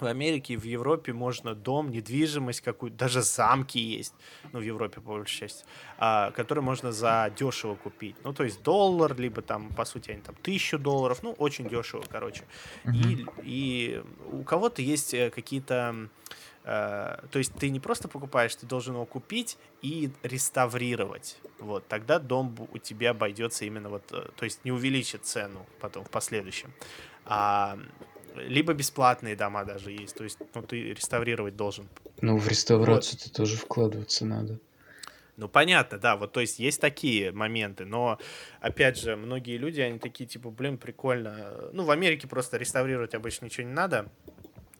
в 0.00 0.04
Америке 0.04 0.54
и 0.54 0.56
в 0.56 0.64
Европе 0.64 1.12
можно 1.12 1.54
дом, 1.54 1.90
недвижимость 1.90 2.60
какую-то, 2.60 2.96
даже 2.96 3.22
замки 3.22 3.78
есть, 3.78 4.14
ну, 4.52 4.60
в 4.60 4.62
Европе, 4.62 5.00
по 5.00 5.12
большей 5.12 5.40
части, 5.40 5.64
а, 5.98 6.30
которые 6.32 6.62
можно 6.62 6.92
за 6.92 7.32
дешево 7.36 7.74
купить. 7.76 8.16
Ну, 8.24 8.32
то 8.32 8.44
есть 8.44 8.62
доллар, 8.62 9.18
либо 9.18 9.42
там, 9.42 9.68
по 9.74 9.84
сути, 9.84 10.10
они 10.10 10.20
там 10.20 10.34
тысячу 10.42 10.78
долларов, 10.78 11.22
ну, 11.22 11.32
очень 11.32 11.68
дешево, 11.68 12.04
короче. 12.08 12.44
И, 12.92 13.26
и 13.42 14.02
у 14.32 14.42
кого-то 14.42 14.82
есть 14.82 15.14
э, 15.14 15.30
какие-то... 15.30 16.08
э, 16.64 17.18
то 17.30 17.38
есть 17.38 17.54
ты 17.54 17.70
не 17.70 17.80
просто 17.80 18.08
покупаешь, 18.08 18.54
ты 18.54 18.66
должен 18.66 18.94
его 18.94 19.06
купить 19.06 19.56
и 19.82 20.10
реставрировать. 20.22 21.38
Вот, 21.58 21.88
тогда 21.88 22.18
дом 22.18 22.54
у 22.72 22.78
тебя 22.78 23.10
обойдется 23.10 23.64
именно 23.64 23.88
вот, 23.88 24.04
э, 24.12 24.28
то 24.36 24.44
есть 24.44 24.64
не 24.64 24.72
увеличит 24.72 25.24
цену 25.24 25.64
потом 25.80 26.04
в 26.04 26.10
последующем. 26.10 26.72
А, 27.24 27.78
либо 28.40 28.72
бесплатные 28.72 29.36
дома 29.36 29.64
даже 29.64 29.92
есть, 29.92 30.16
то 30.16 30.24
есть 30.24 30.38
ну, 30.54 30.62
ты 30.62 30.94
реставрировать 30.94 31.56
должен. 31.56 31.88
Ну, 32.20 32.38
в 32.38 32.48
реставрацию-то 32.48 33.32
тоже 33.32 33.56
вкладываться 33.56 34.24
надо. 34.24 34.58
Ну, 35.36 35.48
понятно, 35.48 35.98
да, 35.98 36.16
вот, 36.16 36.32
то 36.32 36.40
есть 36.40 36.58
есть 36.58 36.80
такие 36.80 37.30
моменты, 37.30 37.84
но, 37.84 38.18
опять 38.60 38.98
же, 38.98 39.16
многие 39.16 39.58
люди, 39.58 39.82
они 39.82 39.98
такие, 39.98 40.26
типа, 40.26 40.50
блин, 40.50 40.78
прикольно. 40.78 41.70
Ну, 41.72 41.84
в 41.84 41.90
Америке 41.90 42.26
просто 42.26 42.56
реставрировать 42.56 43.14
обычно 43.14 43.44
ничего 43.44 43.66
не 43.66 43.74
надо, 43.74 44.10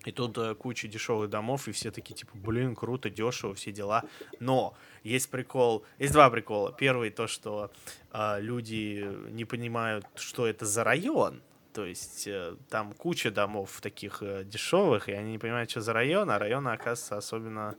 и 0.07 0.13
тут 0.13 0.39
э, 0.39 0.55
куча 0.55 0.87
дешевых 0.87 1.29
домов, 1.29 1.67
и 1.67 1.73
все 1.73 1.91
такие, 1.91 2.15
типа, 2.15 2.31
блин, 2.35 2.77
круто, 2.77 3.11
дешево, 3.11 3.55
все 3.55 3.73
дела. 3.73 4.05
Но 4.39 4.75
есть 5.03 5.29
прикол, 5.31 5.85
есть 5.99 6.13
два 6.13 6.31
прикола. 6.31 6.73
Первый 6.73 7.11
то, 7.11 7.27
что 7.27 7.73
э, 8.13 8.41
люди 8.41 9.05
не 9.31 9.45
понимают, 9.45 10.07
что 10.15 10.47
это 10.47 10.65
за 10.65 10.85
район. 10.85 11.43
То 11.77 11.85
есть 11.85 12.27
э, 12.27 12.57
там 12.71 12.93
куча 12.95 13.31
домов 13.31 13.81
таких 13.83 14.23
э, 14.23 14.45
дешевых, 14.45 15.09
и 15.11 15.13
они 15.13 15.33
не 15.33 15.39
понимают, 15.39 15.71
что 15.71 15.81
за 15.83 15.93
район, 15.93 16.31
а 16.31 16.39
районы, 16.39 16.71
оказывается, 16.71 17.17
особенно 17.19 17.75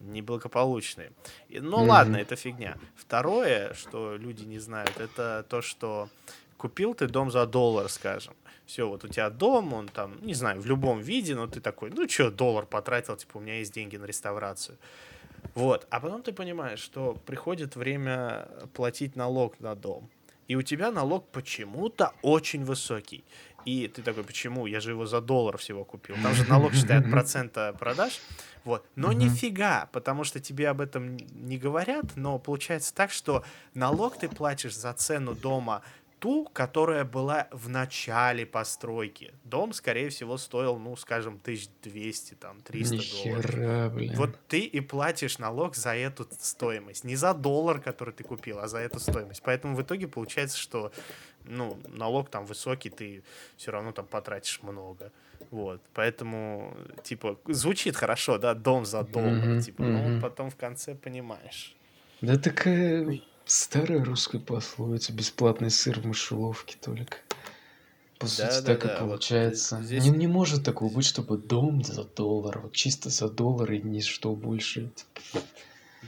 неблагополучные. 0.00 1.12
И- 1.50 1.60
Ну 1.60 1.78
Мгм. 1.78 1.88
ладно, 1.88 2.16
это 2.16 2.34
фигня. 2.36 2.76
Второе, 2.96 3.74
что 3.74 4.16
люди 4.16 4.44
не 4.44 4.58
знают, 4.58 4.98
это 5.00 5.44
то, 5.48 5.60
что 5.60 6.08
купил 6.56 6.94
ты 6.94 7.06
дом 7.08 7.30
за 7.30 7.44
доллар, 7.46 7.88
скажем. 7.90 8.34
Все, 8.66 8.88
вот 8.88 9.04
у 9.04 9.08
тебя 9.08 9.28
дом, 9.30 9.74
он 9.74 9.88
там, 9.88 10.16
не 10.26 10.34
знаю, 10.34 10.60
в 10.60 10.66
любом 10.66 11.00
виде, 11.00 11.34
но 11.34 11.46
ты 11.46 11.60
такой, 11.60 11.90
ну 11.90 12.08
что, 12.08 12.30
доллар 12.30 12.64
потратил, 12.66 13.16
типа, 13.16 13.36
у 13.38 13.40
меня 13.40 13.58
есть 13.58 13.74
деньги 13.74 13.98
на 13.98 14.06
реставрацию. 14.06 14.78
Вот, 15.54 15.86
а 15.90 16.00
потом 16.00 16.22
ты 16.22 16.32
понимаешь, 16.32 16.80
что 16.80 17.14
приходит 17.26 17.76
время 17.76 18.48
платить 18.72 19.16
налог 19.16 19.60
на 19.60 19.74
дом. 19.74 20.08
И 20.48 20.56
у 20.56 20.62
тебя 20.62 20.90
налог 20.90 21.28
почему-то 21.30 22.12
очень 22.22 22.64
высокий. 22.64 23.24
И 23.64 23.86
ты 23.86 24.02
такой, 24.02 24.24
почему? 24.24 24.66
Я 24.66 24.80
же 24.80 24.90
его 24.90 25.06
за 25.06 25.20
доллар 25.20 25.56
всего 25.56 25.84
купил. 25.84 26.16
Там 26.22 26.34
же 26.34 26.44
налог 26.48 26.74
считает 26.74 27.04
процента 27.10 27.72
продаж. 27.78 28.20
Вот. 28.64 28.84
Но 28.96 29.08
Мгм. 29.12 29.18
нифига, 29.18 29.88
потому 29.92 30.24
что 30.24 30.40
тебе 30.40 30.68
об 30.68 30.80
этом 30.80 31.16
не 31.16 31.58
говорят, 31.58 32.16
но 32.16 32.38
получается 32.38 32.92
так, 32.92 33.12
что 33.12 33.44
налог 33.74 34.18
ты 34.18 34.28
платишь 34.28 34.74
за 34.76 34.92
цену 34.94 35.34
дома 35.34 35.82
ту, 36.22 36.48
которая 36.52 37.04
была 37.04 37.48
в 37.50 37.68
начале 37.68 38.46
постройки. 38.46 39.32
Дом, 39.42 39.72
скорее 39.72 40.08
всего, 40.08 40.38
стоил, 40.38 40.78
ну, 40.78 40.94
скажем, 40.94 41.40
1200, 41.42 42.34
там, 42.34 42.60
300 42.62 42.96
долларов. 42.96 43.44
Нихера, 43.44 43.88
блин. 43.88 44.14
Вот 44.14 44.38
ты 44.46 44.60
и 44.60 44.80
платишь 44.80 45.38
налог 45.38 45.74
за 45.74 45.96
эту 45.96 46.28
стоимость. 46.38 47.02
Не 47.02 47.16
за 47.16 47.34
доллар, 47.34 47.80
который 47.80 48.14
ты 48.14 48.22
купил, 48.22 48.60
а 48.60 48.68
за 48.68 48.78
эту 48.78 49.00
стоимость. 49.00 49.42
Поэтому 49.42 49.74
в 49.74 49.82
итоге 49.82 50.06
получается, 50.06 50.58
что 50.58 50.92
ну, 51.44 51.76
налог 51.88 52.30
там 52.30 52.46
высокий, 52.46 52.90
ты 52.90 53.24
все 53.56 53.72
равно 53.72 53.90
там 53.90 54.06
потратишь 54.06 54.62
много. 54.62 55.10
Вот. 55.50 55.80
Поэтому, 55.92 56.76
типа, 57.02 57.36
звучит 57.48 57.96
хорошо, 57.96 58.38
да, 58.38 58.54
дом 58.54 58.84
за 58.84 59.02
доллар. 59.02 59.32
Мгм, 59.32 59.60
типа, 59.60 59.82
но 59.82 59.98
мгм. 59.98 60.20
потом 60.20 60.50
в 60.50 60.56
конце 60.56 60.94
понимаешь. 60.94 61.74
Да 62.20 62.38
такая 62.38 63.20
старая 63.44 64.04
русская 64.04 64.38
пословица. 64.38 65.12
Бесплатный 65.12 65.70
сыр 65.70 66.00
в 66.00 66.06
мышеловке 66.06 66.76
только. 66.80 67.18
По 68.18 68.26
сути, 68.28 68.42
так 68.42 68.64
Да-да-да, 68.64 68.88
и 68.94 69.00
вот 69.00 69.06
получается. 69.08 69.82
здесь- 69.82 70.04
Не, 70.04 70.10
не 70.10 70.26
может 70.28 70.64
такого 70.64 70.92
быть, 70.94 71.04
чтобы 71.06 71.38
дом 71.38 71.82
за 71.82 72.04
доллар. 72.04 72.60
Вот 72.60 72.72
чисто 72.72 73.10
за 73.10 73.28
доллар 73.28 73.72
и 73.72 73.82
ничто 73.82 74.34
больше. 74.34 74.90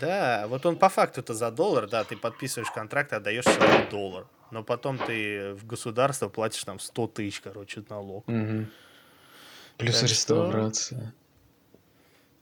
Да, 0.00 0.46
вот 0.48 0.64
он 0.66 0.76
по 0.76 0.88
факту 0.88 1.20
это 1.20 1.34
за 1.34 1.50
доллар, 1.50 1.88
да, 1.88 2.04
ты 2.04 2.16
подписываешь 2.16 2.70
контракт, 2.70 3.12
отдаешь 3.12 3.44
человеку 3.44 3.90
доллар. 3.90 4.26
Но 4.50 4.62
потом 4.62 4.98
ты 4.98 5.54
в 5.54 5.66
государство 5.66 6.28
платишь 6.28 6.62
там 6.64 6.78
100 6.78 7.06
тысяч, 7.08 7.40
короче, 7.40 7.82
налог. 7.88 8.26
Мгм. 8.28 8.70
Плюс 9.76 9.98
Так 9.98 10.08
что- 10.08 10.14
реставрация. 10.14 11.14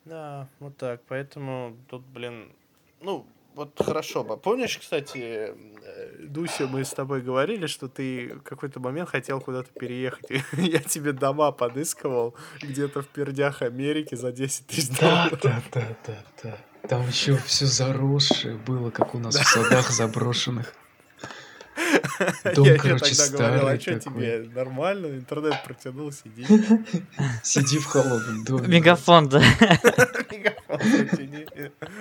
Да, 0.04 0.48
вот 0.60 0.76
так. 0.76 1.00
Поэтому 1.08 1.76
тут, 1.88 2.02
блин, 2.02 2.52
ну, 3.00 3.26
вот 3.54 3.80
хорошо. 3.84 4.24
бы. 4.24 4.36
Помнишь, 4.36 4.78
кстати, 4.78 5.18
э, 5.18 5.54
Дуся, 6.20 6.66
мы 6.66 6.84
с 6.84 6.90
тобой 6.90 7.20
говорили, 7.22 7.66
что 7.66 7.88
ты 7.88 8.34
в 8.36 8.42
какой-то 8.42 8.80
момент 8.80 9.08
хотел 9.10 9.40
куда-то 9.40 9.70
переехать. 9.78 10.30
Я 10.52 10.80
тебе 10.80 11.12
дома 11.12 11.52
подыскивал 11.52 12.34
где-то 12.60 13.02
в 13.02 13.08
пердях 13.08 13.62
Америки 13.62 14.14
за 14.14 14.32
10 14.32 14.66
тысяч 14.66 14.88
Да, 14.98 15.28
долларов. 15.30 15.40
да, 15.42 15.62
да, 15.72 15.96
да, 16.06 16.24
да. 16.42 16.88
Там 16.88 17.06
еще 17.06 17.36
все 17.36 17.66
заросшее 17.66 18.56
было, 18.56 18.90
как 18.90 19.14
у 19.14 19.18
нас 19.18 19.36
в 19.36 19.44
садах 19.46 19.90
заброшенных. 19.90 20.74
Дом, 22.54 22.66
Я 22.66 22.76
короче, 22.76 23.14
тогда 23.14 23.38
говорил, 23.38 23.66
а 23.68 23.78
старый 23.78 23.80
что 23.80 24.00
тебе, 24.00 24.50
нормально, 24.54 25.06
интернет 25.06 25.62
протянул, 25.64 26.12
сиди. 26.12 26.44
Сиди 27.42 27.78
в 27.78 27.86
холодном 27.86 28.44
доме. 28.44 28.68
Мегафон, 28.68 29.28
да. 29.28 29.38
Мегафон 30.30 30.78
протяни, 30.78 31.46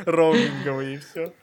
роуминговый 0.06 0.95
и 0.95 0.97
все. 0.97 1.34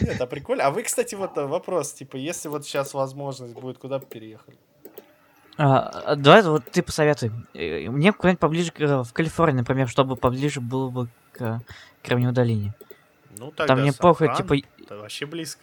Нет, 0.00 0.20
а 0.20 0.26
прикольно. 0.26 0.64
А 0.64 0.70
вы, 0.70 0.82
кстати, 0.82 1.14
вот 1.14 1.38
э, 1.38 1.46
вопрос, 1.46 1.92
типа, 1.92 2.16
если 2.16 2.48
вот 2.48 2.64
сейчас 2.64 2.92
возможность 2.92 3.54
будет, 3.54 3.78
куда 3.78 3.98
бы 3.98 4.06
переехали? 4.06 4.58
А, 5.58 5.88
а, 5.88 6.16
Давай 6.16 6.42
вот 6.42 6.64
ты 6.70 6.82
посоветуй. 6.82 7.30
Э, 7.54 7.88
Мне 7.88 8.12
куда-нибудь 8.12 8.40
поближе, 8.40 8.72
к, 8.72 8.80
э, 8.80 9.02
в 9.04 9.12
Калифорнии, 9.12 9.58
например, 9.58 9.88
чтобы 9.88 10.16
поближе 10.16 10.60
было 10.60 10.90
бы 10.90 11.08
к 11.32 11.40
э, 11.40 11.58
Кремниевой 12.02 12.34
долине. 12.34 12.74
Ну, 13.38 13.50
тогда 13.50 13.74
Там 13.74 13.82
мне 13.82 13.92
похуй, 13.92 14.26
Сан-Фран, 14.26 14.58
типа... 14.60 14.68
Это 14.82 14.96
вообще 14.98 15.26
близко. 15.26 15.62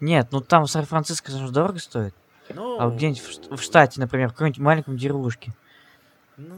Нет, 0.00 0.28
ну 0.32 0.40
там 0.40 0.66
Сан-Франциско 0.66 1.30
же 1.32 1.50
дорого 1.50 1.78
стоит. 1.78 2.14
Ну, 2.48 2.80
А 2.80 2.86
вот 2.86 2.94
где-нибудь 2.94 3.20
в, 3.50 3.56
в 3.56 3.62
штате, 3.62 4.00
например, 4.00 4.28
в 4.28 4.32
какой-нибудь 4.32 4.58
маленьком 4.58 4.96
деревушке. 4.96 5.52
Ну, 6.36 6.56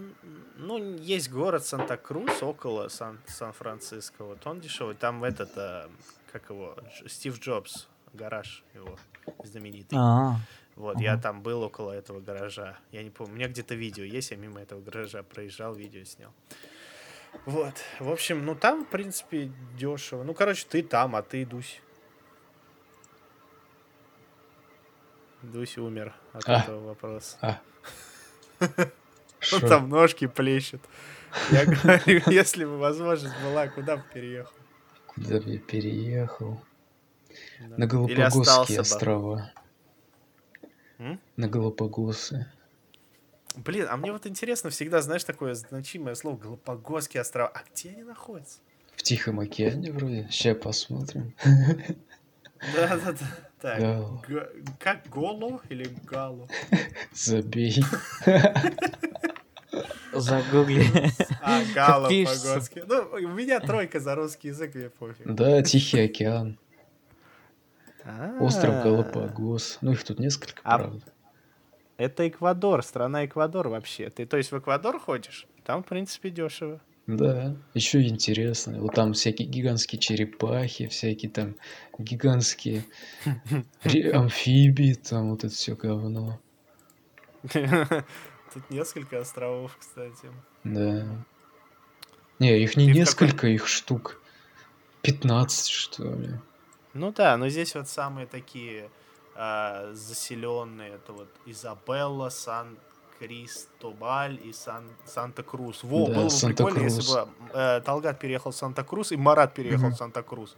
ну, 0.65 0.97
есть 0.99 1.31
город 1.31 1.65
Санта-Крус 1.65 2.43
около 2.43 2.89
Сан- 2.89 3.21
Сан-Франциско. 3.27 4.25
Вот 4.25 4.47
он 4.47 4.61
дешевый. 4.61 4.95
Там 4.95 5.23
этот, 5.25 5.51
э, 5.57 5.89
как 6.33 6.51
его, 6.51 6.75
Дж- 6.79 7.09
Стив 7.09 7.39
Джобс, 7.39 7.87
гараж 8.13 8.65
его 8.75 8.99
знаменитый. 9.45 9.99
А, 10.01 10.37
Вот, 10.77 10.99
я 10.99 11.17
там 11.17 11.41
был 11.43 11.63
около 11.63 11.93
этого 11.93 12.21
гаража. 12.21 12.77
Я 12.91 13.03
не 13.05 13.11
помню, 13.11 13.33
у 13.35 13.37
меня 13.37 13.49
где-то 13.49 13.75
видео 13.77 14.03
есть, 14.05 14.33
я 14.33 14.37
мимо 14.37 14.61
этого 14.61 14.81
гаража 14.81 15.23
проезжал, 15.23 15.75
видео 15.75 16.03
снял. 16.05 16.33
Вот, 17.47 17.75
в 18.01 18.11
общем, 18.11 18.45
ну 18.45 18.55
там, 18.57 18.85
в 18.85 18.89
принципе, 18.89 19.53
дешево. 19.79 20.25
Ну, 20.25 20.35
короче, 20.35 20.67
ты 20.69 20.83
там, 20.83 21.15
а 21.17 21.23
ты 21.23 21.45
Дусь. 21.47 21.81
Дусь 25.43 25.77
умер 25.79 26.15
от 26.33 26.49
А. 26.49 26.61
этого 26.61 26.81
вопроса. 26.89 27.37
А. 27.41 27.61
Он 29.53 29.61
там 29.61 29.89
ножки 29.89 30.27
плещет. 30.27 30.81
Я 31.51 31.65
говорю, 31.67 32.23
если 32.31 32.65
бы 32.65 32.79
возможность 32.79 33.35
была, 33.43 33.69
куда 33.69 33.97
бы 33.97 34.05
переехал? 34.13 34.53
Куда 35.07 35.41
бы 35.41 35.51
я 35.51 35.59
переехал? 35.59 36.61
Да. 37.61 37.77
На 37.79 37.87
Галапагосские 37.87 38.81
острова. 38.81 39.51
М? 40.99 41.21
На 41.37 41.49
Галапагосы. 41.49 42.47
Блин, 43.57 43.87
а 43.89 43.97
мне 43.97 44.13
вот 44.13 44.27
интересно 44.27 44.71
всегда, 44.71 45.01
знаешь, 45.03 45.25
такое 45.25 45.55
значимое 45.55 46.15
слово 46.15 46.37
Галапагосские 46.37 47.21
острова. 47.21 47.49
А 47.49 47.63
где 47.73 47.91
они 47.91 48.03
находятся? 48.03 48.59
В 48.97 49.03
Тихом 49.03 49.41
океане 49.41 49.93
вроде. 49.93 50.29
Сейчас 50.31 50.57
посмотрим. 50.59 51.35
Да-да-да. 52.75 53.27
Так, 53.61 53.81
Гало. 53.81 54.23
га- 54.29 54.49
как 54.79 55.09
Голо 55.09 55.61
или 55.69 55.85
Гало? 56.05 56.49
Забей. 57.13 57.83
загугли. 60.21 60.85
А, 61.43 62.09
пишется? 62.09 62.49
по-готски. 62.49 62.85
Ну, 62.87 63.09
у 63.13 63.29
меня 63.35 63.61
тройка 63.61 64.01
за 64.01 64.15
русский 64.15 64.49
язык, 64.49 64.75
мне 64.75 64.91
пофиг. 64.91 65.27
Да, 65.27 65.63
Тихий 65.63 66.01
океан. 66.01 66.59
Остров 68.41 68.75
А, 68.75 68.83
Галапагос. 68.83 69.79
Ну, 69.81 69.93
их 69.93 70.05
тут 70.05 70.19
несколько, 70.19 70.61
А- 70.65 70.79
правда. 70.79 71.03
Это 71.97 72.29
Эквадор, 72.29 72.83
страна 72.83 73.25
Эквадор 73.25 73.69
вообще. 73.69 74.11
Ты, 74.11 74.27
то 74.27 74.37
есть, 74.37 74.51
в 74.53 74.59
Эквадор 74.59 74.99
ходишь? 74.99 75.47
Там, 75.65 75.83
в 75.83 75.87
принципе, 75.87 76.31
дешево. 76.31 76.81
Да, 77.07 77.55
еще 77.75 78.03
интересно. 78.03 78.81
Вот 78.81 78.95
там 78.95 79.13
всякие 79.13 79.47
гигантские 79.47 79.99
черепахи, 80.01 80.89
всякие 80.89 81.31
там 81.31 81.55
гигантские 81.99 82.85
амфибии, 84.13 84.95
там 84.95 85.31
вот 85.31 85.45
это 85.45 85.55
все 85.55 85.77
говно. 85.77 86.41
Тут 88.55 88.71
несколько 88.71 89.21
островов, 89.21 89.77
кстати. 89.79 90.31
Да. 90.63 91.07
Не, 92.39 92.63
их 92.63 92.77
не 92.77 92.87
Ты 92.87 92.93
несколько, 92.93 93.47
их 93.49 93.67
штук 93.67 94.21
15, 95.03 95.69
что 95.69 96.05
ли. 96.05 96.31
Ну 96.95 97.13
да, 97.13 97.37
но 97.37 97.49
здесь 97.49 97.75
вот 97.75 97.89
самые 97.89 98.27
такие 98.27 98.91
заселенные, 99.93 100.95
это 100.95 101.13
вот 101.13 101.29
Изабелла, 101.47 102.29
Сан 102.29 102.79
Кристобаль 103.19 104.39
и 104.45 104.53
Сан 104.53 104.85
Санта-Крус. 105.05 105.83
Во, 105.83 106.07
Да, 106.07 106.15
было 106.15 106.29
бы 106.29 106.47
прикольно, 106.47 106.83
если 106.83 107.13
бы 107.13 107.29
э, 107.53 107.81
Талгат 107.81 108.19
переехал 108.19 108.53
в 108.53 108.57
Санта-Крус 108.57 109.13
и 109.13 109.17
Марат 109.17 109.55
переехал 109.55 109.91
в 109.91 109.97
Санта-Крус. 109.97 110.57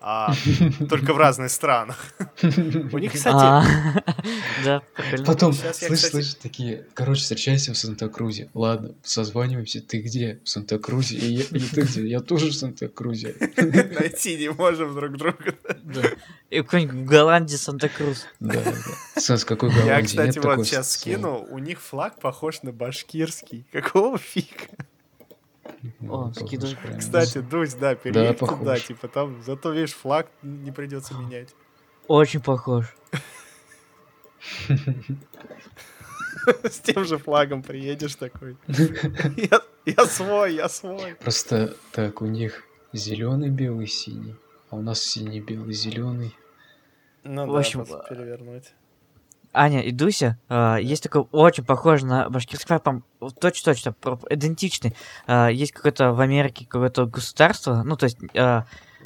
А, 0.00 0.32
только 0.88 1.12
в 1.12 1.16
разных 1.18 1.50
странах. 1.50 2.12
У 2.42 2.98
них, 2.98 3.12
кстати, 3.12 3.36
А, 3.36 3.64
Да. 4.64 4.82
Потом, 5.26 5.52
я, 5.52 5.72
слышь, 5.72 5.90
кстати- 5.92 6.10
слышь, 6.12 6.34
такие, 6.34 6.86
короче, 6.94 7.22
встречаемся 7.22 7.72
в 7.72 7.76
Санта-Крузе. 7.78 8.48
Ладно, 8.54 8.94
созваниваемся. 9.02 9.80
Ты 9.82 10.00
где? 10.00 10.40
В 10.44 10.48
Санта-Крузе. 10.48 11.16
И, 11.16 11.32
я- 11.34 11.44
ты 11.44 11.80
где? 11.82 12.06
Я 12.06 12.20
тоже 12.20 12.46
в 12.50 12.54
Санта-Крузе. 12.54 13.34
найти 13.98 14.36
не 14.36 14.50
можем 14.50 14.94
друг 14.94 15.16
друга. 15.16 15.54
И 16.50 16.62
какой-нибудь 16.62 16.94
в 16.94 17.04
Голландии 17.04 17.56
Санта-Крус. 17.56 18.26
Да, 18.40 18.62
да. 18.62 19.20
С 19.36 19.44
какой 19.44 19.70
Я, 19.70 19.76
Голландии? 19.80 20.06
кстати, 20.06 20.36
Нет 20.36 20.44
вот 20.44 20.66
сейчас 20.66 20.92
слова. 20.92 21.16
скину, 21.16 21.46
у 21.50 21.58
них 21.58 21.80
флаг 21.80 22.20
похож 22.20 22.62
на 22.62 22.72
башкирский. 22.72 23.66
Какого 23.72 24.16
фига? 24.16 24.68
О, 26.08 26.30
прям. 26.32 26.98
Кстати, 26.98 27.38
Дусь, 27.38 27.74
да, 27.74 27.94
переедь 27.94 28.38
туда, 28.38 28.52
похож. 28.52 28.82
типа 28.86 29.08
там, 29.08 29.42
зато, 29.42 29.70
видишь, 29.70 29.94
флаг 29.94 30.28
не 30.42 30.72
придется 30.72 31.14
менять. 31.14 31.54
Очень 32.06 32.40
похож. 32.40 32.94
С 36.62 36.78
тем 36.80 37.04
же 37.04 37.18
флагом 37.18 37.62
приедешь 37.62 38.14
такой. 38.14 38.56
Я, 38.68 39.60
я 39.84 40.06
свой, 40.06 40.54
я 40.54 40.68
свой. 40.68 41.14
Просто 41.16 41.74
так, 41.92 42.22
у 42.22 42.26
них 42.26 42.64
зеленый, 42.92 43.50
белый, 43.50 43.86
синий. 43.86 44.36
А 44.70 44.76
у 44.76 44.82
нас 44.82 45.00
синий, 45.00 45.40
белый, 45.40 45.74
зеленый. 45.74 46.34
Ну 47.24 47.46
В 47.46 47.56
общем, 47.56 47.84
просто 47.84 48.06
перевернуть. 48.08 48.72
Аня 49.52 49.82
и 49.82 49.92
Дуся, 49.92 50.38
а, 50.48 50.76
есть 50.76 51.02
такой 51.02 51.26
очень 51.32 51.64
похож 51.64 52.02
на 52.02 52.28
башкирский 52.28 52.78
прям 52.78 53.04
точно-точно, 53.40 53.94
идентичный. 54.30 54.94
А, 55.26 55.48
есть 55.48 55.72
какое-то 55.72 56.12
в 56.12 56.20
Америке 56.20 56.66
какое-то 56.68 57.06
государство, 57.06 57.82
ну, 57.84 57.96
то 57.96 58.04
есть 58.04 58.18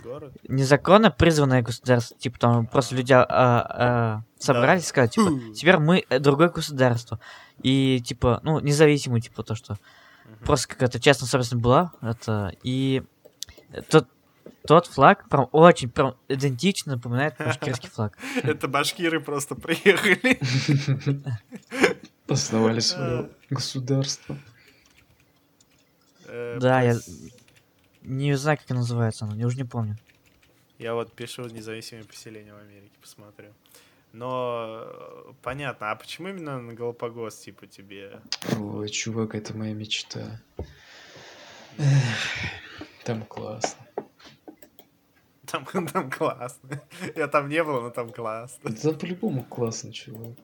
Город. 0.03 0.33
незаконно 0.49 1.11
призванное 1.11 1.63
государство, 1.63 2.17
типа 2.19 2.39
там 2.39 2.67
просто 2.67 2.95
люди 2.97 3.13
а, 3.13 3.27
а, 3.29 4.23
собрались 4.39 4.85
и 4.85 4.87
сказали, 4.87 5.11
типа, 5.11 5.31
Хм. 5.31 5.53
теперь 5.55 5.77
мы 5.79 6.05
э, 6.09 6.19
другое 6.19 6.49
государство. 6.49 7.21
И, 7.63 8.01
типа, 8.01 8.41
ну, 8.43 8.59
независимо, 8.61 9.21
типа, 9.21 9.43
то, 9.43 9.55
что 9.55 9.79
просто 10.45 10.69
какая-то 10.69 10.99
частная 10.99 11.29
собственность 11.29 11.63
была, 11.63 11.93
это, 12.01 12.53
и 12.63 13.03
тот, 13.89 14.09
тот 14.67 14.87
флаг 14.87 15.29
прям 15.29 15.49
очень 15.53 15.91
прям 15.91 16.17
идентично 16.29 16.95
напоминает 16.95 17.37
башкирский 17.39 17.89
флаг. 17.93 18.17
Это 18.43 18.69
башкиры 18.69 19.21
просто 19.21 19.55
приехали. 19.55 20.39
Основали 22.29 22.81
свое 22.81 23.31
государство. 23.51 24.39
Э, 26.27 26.59
Да, 26.61 26.81
я 26.83 26.97
не 28.03 28.37
знаю, 28.37 28.57
как 28.59 28.65
это 28.67 28.75
называется, 28.75 29.27
но 29.27 29.35
я 29.37 29.47
уже 29.47 29.57
не 29.57 29.65
помню. 29.65 29.97
Я 30.79 30.95
вот 30.95 31.13
пишу 31.13 31.45
независимые 31.45 32.05
поселения 32.05 32.53
в 32.53 32.59
Америке, 32.59 32.93
посмотрю. 33.01 33.53
Но 34.13 34.83
э, 34.85 35.33
понятно, 35.43 35.91
а 35.91 35.97
почему 35.97 36.29
именно 36.29 36.61
на 36.61 36.75
Галапагос, 36.75 37.39
типа, 37.39 37.67
тебе? 37.67 38.21
Ой, 38.59 38.89
чувак, 38.89 39.35
это 39.35 39.57
моя 39.57 39.73
мечта. 39.75 40.41
Эх, 41.79 41.87
Там 43.05 43.23
классно. 43.25 43.87
Там, 45.53 45.65
там 45.93 46.11
классно. 46.11 46.83
Я 47.15 47.29
там 47.29 47.49
не 47.49 47.63
был, 47.63 47.83
но 47.83 47.91
там 47.91 48.11
классно. 48.11 48.71
Да 48.83 48.93
по-любому 48.93 49.45
классно, 49.45 49.93
чувак. 49.93 50.37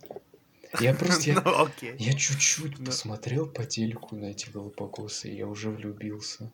Я 0.81 0.95
просто, 0.95 1.31
я, 1.31 1.41
Ну, 1.45 1.65
окей. 1.65 1.95
я 1.99 2.13
чуть-чуть 2.13 2.79
Ну. 2.79 2.85
посмотрел 2.85 3.47
по 3.51 3.65
телеку 3.65 4.17
на 4.17 4.27
эти 4.27 4.51
Галапагосы, 4.51 5.31
и 5.31 5.37
я 5.37 5.47
уже 5.47 5.71
влюбился. 5.71 6.53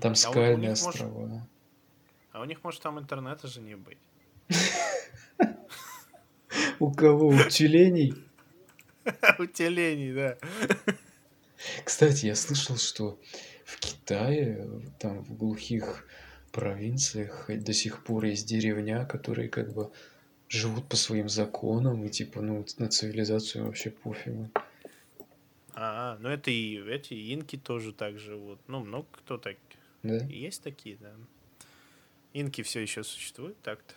Там 0.00 0.12
А 0.12 0.14
скальные 0.14 0.70
может- 0.70 0.86
острова. 0.88 1.48
А 2.32 2.40
у 2.42 2.44
них, 2.44 2.62
может, 2.62 2.82
там 2.82 2.98
интернета 2.98 3.48
же 3.48 3.60
не 3.62 3.76
быть. 3.76 3.98
У 6.78 6.92
кого? 6.92 7.28
У 7.28 7.38
тюленей? 7.48 8.14
У 9.38 9.46
телений, 9.46 10.12
да. 10.12 10.36
Кстати, 11.84 12.26
я 12.26 12.34
слышал, 12.34 12.76
что 12.76 13.18
в 13.64 13.78
Китае, 13.80 14.68
там 14.98 15.24
в 15.24 15.34
глухих 15.36 16.06
провинциях 16.56 17.48
до 17.48 17.72
сих 17.74 18.02
пор 18.02 18.24
есть 18.24 18.48
деревня, 18.48 19.04
которые 19.04 19.50
как 19.50 19.74
бы 19.74 19.92
живут 20.48 20.88
по 20.88 20.96
своим 20.96 21.28
законам 21.28 22.02
и 22.04 22.08
типа, 22.08 22.40
ну, 22.40 22.64
на 22.78 22.88
цивилизацию 22.88 23.66
вообще 23.66 23.90
пофигу. 23.90 24.50
А, 25.74 26.16
ну 26.20 26.30
это 26.30 26.50
и 26.50 26.82
эти 26.88 27.34
инки 27.34 27.56
тоже 27.56 27.92
так 27.92 28.18
живут. 28.18 28.58
Ну, 28.68 28.80
много 28.80 29.06
кто 29.12 29.36
так. 29.36 29.56
Да? 30.02 30.16
Есть 30.24 30.62
такие, 30.62 30.96
да. 30.96 31.12
Инки 32.32 32.62
все 32.62 32.80
еще 32.80 33.04
существуют 33.04 33.60
так-то. 33.60 33.92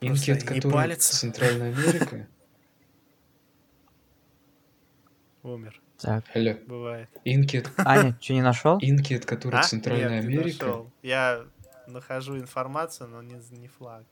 Инки, 0.00 0.06
Просто 0.06 0.32
это 0.32 0.54
не 0.54 0.60
которые 0.60 0.72
палятся. 0.72 1.16
Центральная 1.16 1.72
Америка? 1.72 2.28
Умер. 5.42 5.82
Так. 6.00 6.24
Алло. 6.34 6.54
Бывает. 6.66 7.08
Инки, 7.24 7.56
это- 7.56 7.70
Аня, 7.78 8.16
что 8.20 8.32
не 8.32 8.42
нашел? 8.42 8.78
инки, 8.80 9.14
это 9.14 9.26
которые 9.26 9.60
А? 9.60 9.64
Центральная 9.64 10.20
Нет, 10.22 10.28
не 10.30 10.36
Америка? 10.36 10.66
нашел. 10.66 10.90
Я 11.02 11.44
нахожу 11.88 12.36
информацию, 12.38 13.08
но 13.08 13.20
не, 13.22 13.34
не 13.58 13.68
флаг. 13.68 14.04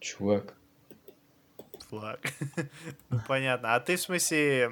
Чувак, 0.00 0.54
Флаг. 1.90 2.20
ну, 3.10 3.20
понятно. 3.28 3.74
А 3.74 3.80
ты, 3.80 3.96
в 3.96 4.00
смысле, 4.00 4.70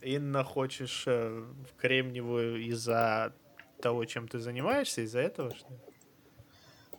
Инна, 0.00 0.42
хочешь 0.42 1.04
э, 1.06 1.28
в 1.70 1.80
Кремниевую 1.80 2.62
из-за 2.66 3.32
того, 3.80 4.04
чем 4.06 4.26
ты 4.26 4.38
занимаешься, 4.40 5.02
из-за 5.02 5.20
этого, 5.20 5.54
что 5.54 5.68
ли? 5.68 5.78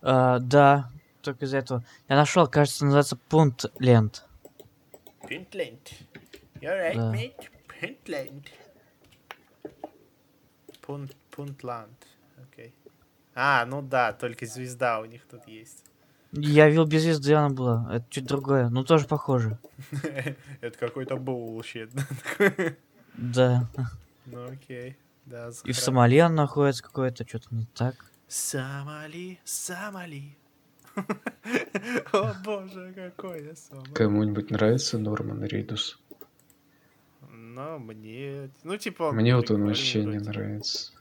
А, 0.02 0.40
да, 0.40 0.90
только 1.24 1.46
из-за 1.46 1.58
этого. 1.58 1.84
Я 2.08 2.16
нашел, 2.16 2.48
кажется, 2.48 2.86
называется 2.86 3.16
пункт 3.18 3.66
лент. 3.80 4.24
Пинтленд. 5.28 5.92
You're 6.62 6.94
right, 6.94 6.96
Да. 6.96 7.14
mate. 7.14 7.50
Пинтленд. 7.80 8.48
Пунт, 10.82 11.16
Пунтланд. 11.32 12.08
Окей. 12.42 12.74
А, 13.36 13.66
ну 13.66 13.82
да, 13.82 14.14
только 14.14 14.46
звезда 14.46 15.00
у 15.00 15.06
них 15.06 15.22
тут 15.30 15.48
есть. 15.48 15.84
Я 16.32 16.70
видел 16.70 16.86
без 16.86 17.04
звезды, 17.04 17.34
она 17.34 17.50
была. 17.50 17.88
Это 17.92 18.06
чуть 18.10 18.26
другое, 18.26 18.70
но 18.70 18.84
тоже 18.84 19.08
похоже. 19.08 19.58
Это 20.62 20.78
какой-то 20.78 21.16
bullshit. 21.16 21.90
Да. 23.18 23.68
Ну 24.28 24.46
окей. 24.48 24.96
Да, 25.26 25.50
И 25.64 25.72
в 25.72 25.80
Сомали 25.80 26.20
она 26.20 26.44
находится 26.44 26.84
какое-то, 26.84 27.28
что-то 27.28 27.48
не 27.50 27.66
так. 27.66 27.96
Сомали, 28.28 29.40
Сомали. 29.44 30.38
О 32.14 32.34
боже, 32.46 32.94
какой 32.96 33.46
я 33.46 33.56
Сомали. 33.56 33.92
кому-нибудь 33.94 34.52
нравится 34.52 35.00
Норман 35.00 35.44
Ридус? 35.46 36.00
Но 37.58 37.80
мне... 37.80 38.52
Ну, 38.64 38.78
типа, 38.78 39.12
Мне 39.12 39.36
вот 39.36 39.50
он 39.50 39.66
вообще 39.66 40.02
не 40.06 40.20
вроде. 40.20 40.30
нравится. 40.30 40.92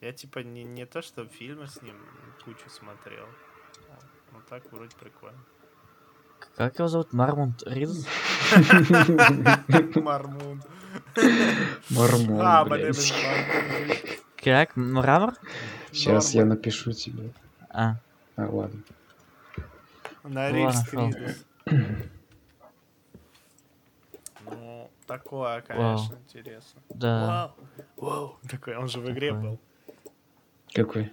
Я, 0.00 0.12
типа, 0.12 0.38
не, 0.38 0.62
не 0.62 0.86
то, 0.86 1.02
что 1.02 1.26
фильмы 1.26 1.66
с 1.66 1.82
ним 1.82 1.96
кучу 2.44 2.70
смотрел. 2.70 3.26
Ну, 4.30 4.38
так 4.48 4.62
вроде 4.70 4.94
прикольно. 4.94 5.44
Как 6.54 6.78
его 6.78 6.86
зовут? 6.86 7.12
Мармонт 7.12 7.64
Ридл? 7.66 7.94
Мармун. 10.00 10.62
Мормон, 11.90 12.40
А, 12.40 12.64
блядь. 12.64 13.12
Как? 14.36 14.76
Мрамор? 14.76 15.34
Сейчас 15.90 16.34
я 16.34 16.44
напишу 16.44 16.92
тебе. 16.92 17.32
А, 17.68 17.96
А, 18.36 18.46
ладно. 18.46 18.80
На 20.22 20.44
Ладно, 20.44 20.56
Рильск 20.56 20.88
шел. 20.88 21.10
Ридус. 21.10 21.44
Ну, 24.44 24.90
такое, 25.18 25.60
конечно, 25.62 26.16
интересно. 26.28 26.82
да. 26.90 27.26
Вау. 27.26 27.54
Вау. 27.96 28.38
Такой, 28.50 28.76
он 28.76 28.88
же 28.88 29.00
в 29.00 29.10
игре 29.10 29.28
Такое. 29.30 29.42
был. 29.50 29.58
Какой? 30.74 31.12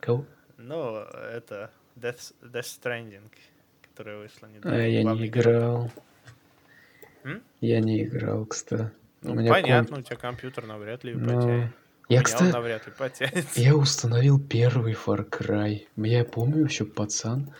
Кого? 0.00 0.24
Ну, 0.56 0.96
это 0.98 1.70
Death, 1.96 2.34
Death 2.42 2.80
Stranding, 2.82 3.30
которая 3.82 4.18
вышла 4.18 4.48
А 4.48 4.50
недавно. 4.50 4.76
я 4.76 4.98
не 4.98 5.02
Главный 5.02 5.26
играл. 5.28 5.90
М? 7.24 7.42
Я 7.60 7.80
не 7.80 8.02
играл, 8.04 8.44
кстати. 8.46 8.90
У 9.22 9.28
Ну, 9.28 9.34
меня 9.34 9.50
понятно, 9.50 9.96
комп- 9.96 10.00
у 10.00 10.02
тебя 10.02 10.16
компьютер 10.16 10.66
навряд 10.66 11.04
ли 11.04 11.14
Ну, 11.14 11.24
потянет. 11.24 11.46
Я, 11.46 11.48
У 11.48 12.10
меня 12.10 12.18
он 12.18 12.24
кстати, 12.24 12.52
навряд 12.52 12.86
ли 12.86 12.92
потянет. 12.92 13.56
я 13.56 13.74
установил 13.74 14.38
первый 14.38 14.92
Far 14.92 15.28
Cry. 15.28 15.86
Я 15.96 16.24
помню 16.24 16.64
еще 16.64 16.84
пацан. 16.84 17.50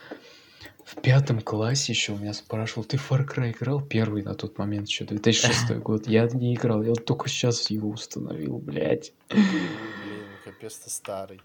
В 0.85 1.01
пятом 1.01 1.41
классе 1.41 1.93
еще 1.93 2.13
у 2.13 2.17
меня 2.17 2.33
спрашивал, 2.33 2.83
ты 2.83 2.97
Far 2.97 3.25
Cry 3.27 3.51
играл? 3.51 3.81
Первый 3.81 4.21
на 4.21 4.35
тот 4.35 4.57
момент 4.59 4.87
еще, 4.87 5.03
2006 5.03 5.71
год. 5.83 6.07
Я 6.07 6.27
не 6.27 6.53
играл, 6.53 6.83
я 6.83 6.89
вот 6.89 7.05
только 7.05 7.27
сейчас 7.27 7.69
его 7.71 7.89
установил, 7.89 8.59
блядь. 8.59 9.11
Блин, 9.29 9.43
капец 10.43 10.75
ты 10.77 10.89
старый. 10.91 11.41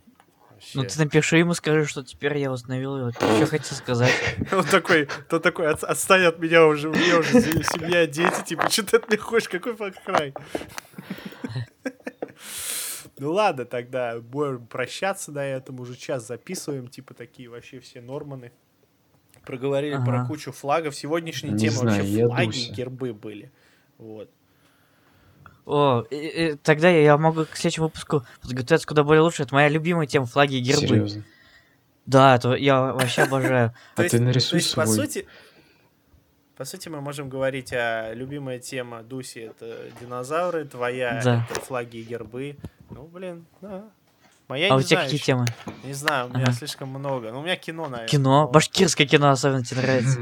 Ну 0.75 0.83
Вообще. 0.83 0.99
ты 0.99 1.05
напиши 1.05 1.39
ему, 1.39 1.55
скажи, 1.55 1.87
что 1.87 2.05
теперь 2.05 2.37
я 2.37 2.53
установил 2.53 2.99
его. 2.99 3.13
Что 3.13 3.47
хотел 3.47 3.75
сказать? 3.79 4.13
Он 4.53 4.63
такой, 4.63 5.09
то 5.31 5.41
такой, 5.41 5.71
«От- 5.71 5.85
отстань 5.85 6.25
от 6.25 6.39
меня 6.39 6.67
уже, 6.67 6.91
у 6.91 6.93
меня 6.93 7.17
уже 7.19 7.41
се- 7.41 7.63
семья, 7.65 8.07
дети, 8.07 8.45
типа, 8.45 8.69
что 8.69 8.83
ты 8.83 8.99
от 8.99 9.09
меня 9.09 9.23
хочешь, 9.23 9.49
какой 9.49 9.73
Far 9.73 9.95
Cry? 10.07 10.35
Ну 13.19 13.33
ладно, 13.33 13.67
тогда 13.67 14.19
будем 14.19 14.67
прощаться 14.67 15.31
на 15.31 15.45
этом, 15.45 15.79
уже 15.79 15.95
час 15.95 16.27
записываем, 16.27 16.89
типа 16.89 17.13
такие 17.13 17.51
вообще 17.51 17.79
все 17.79 18.01
норманы. 18.01 18.51
Проговорили 19.45 19.97
про 19.97 20.21
Ага. 20.21 20.27
кучу 20.29 20.53
флагов. 20.53 20.95
Сегодняшняя 20.95 21.51
Не 21.53 21.59
тема 21.59 21.77
знаю, 21.77 21.99
вообще 22.03 22.13
я 22.19 22.27
флаги 22.29 22.47
Дуся. 22.47 22.71
и 22.71 22.75
гербы 22.75 23.13
были. 23.15 23.51
Вот. 23.99 24.31
О, 25.67 26.05
и- 26.11 26.17
и 26.51 26.55
тогда 26.57 26.89
я 26.89 27.17
могу 27.17 27.45
к 27.45 27.57
следующему 27.57 27.87
выпуску 27.87 28.25
подготовиться 28.43 28.87
куда 28.87 29.05
более 29.05 29.23
лучше. 29.23 29.43
Это 29.45 29.55
моя 29.55 29.69
любимая 29.69 30.07
тема 30.07 30.27
флаги 30.27 30.57
и 30.57 30.61
гербы. 30.61 30.87
Серьезно. 30.87 31.25
Да, 32.07 32.37
это 32.37 32.55
я 32.55 32.93
вообще 32.93 33.23
обожаю. 33.23 33.73
А 33.97 34.03
ты 34.03 34.21
нарисуй 34.21 34.59
есть, 34.59 34.75
по 34.75 34.85
свой. 34.85 34.97
сути, 35.07 35.27
по 36.57 36.65
сути, 36.65 36.89
мы 36.89 37.01
можем 37.01 37.29
говорить 37.29 37.73
о 37.73 38.13
любимая 38.15 38.59
тема 38.59 39.03
Дуси 39.03 39.39
это 39.39 39.91
динозавры, 40.01 40.65
твоя 40.65 41.21
Да. 41.25 41.47
это 41.49 41.61
флаги 41.61 41.99
и 41.99 42.03
гербы. 42.03 42.57
Ну, 42.91 43.05
блин, 43.07 43.47
да. 43.61 43.85
Моя 44.51 44.73
А 44.73 44.75
у 44.75 44.83
тебя 44.83 45.05
какие 45.05 45.21
темы? 45.21 45.47
Не 45.85 45.93
знаю, 45.93 46.27
у 46.27 46.31
меня 46.31 46.43
Ага. 46.43 46.53
слишком 46.55 46.89
много. 46.89 47.31
Ну, 47.31 47.39
у 47.39 47.43
меня 47.45 47.55
кино, 47.55 47.85
наверное. 47.85 48.09
Кино? 48.09 48.43
но- 48.43 48.49
Башкирское 48.49 49.07
кино 49.07 49.31
особенно 49.31 49.65
тебе 49.65 49.81
нравится. 49.81 50.19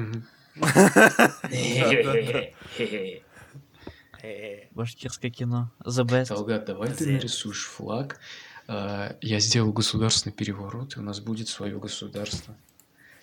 Башкирское 4.72 5.30
кино. 5.30 5.70
The 5.82 6.04
best. 6.04 6.26
Талгат, 6.26 6.66
давай 6.66 6.90
ты 6.90 7.10
нарисуешь 7.10 7.64
флаг. 7.66 8.18
А, 8.66 9.16
Я 9.22 9.40
сделал 9.40 9.72
государственный 9.72 10.34
переворот, 10.34 10.96
и 10.96 11.00
у 11.00 11.02
нас 11.02 11.20
будет 11.20 11.48
свое 11.48 11.78
государство. 11.78 12.54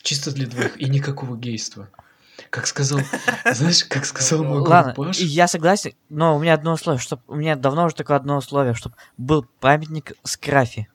Чисто 0.02 0.34
для 0.34 0.48
двоих, 0.48 0.76
и 0.82 0.86
никакого 0.90 1.38
гейства. 1.38 1.88
Как 2.50 2.66
сказал, 2.66 3.00
знаешь, 3.52 3.86
как 3.86 4.06
сказал 4.06 4.44
мой 4.44 4.60
Ладно, 4.60 4.94
группаж, 4.94 5.20
я 5.20 5.48
согласен, 5.48 5.94
но 6.10 6.36
у 6.36 6.40
меня 6.40 6.56
одно 6.56 6.74
условие, 6.74 7.00
чтоб 7.00 7.22
у 7.28 7.36
меня 7.36 7.56
давно 7.56 7.86
уже 7.86 7.96
такое 7.96 8.18
одно 8.18 8.38
условие, 8.38 8.74
чтобы 8.74 8.96
был 9.18 9.46
памятник 9.60 10.14
с 10.24 10.36
Крафи. 10.36 10.88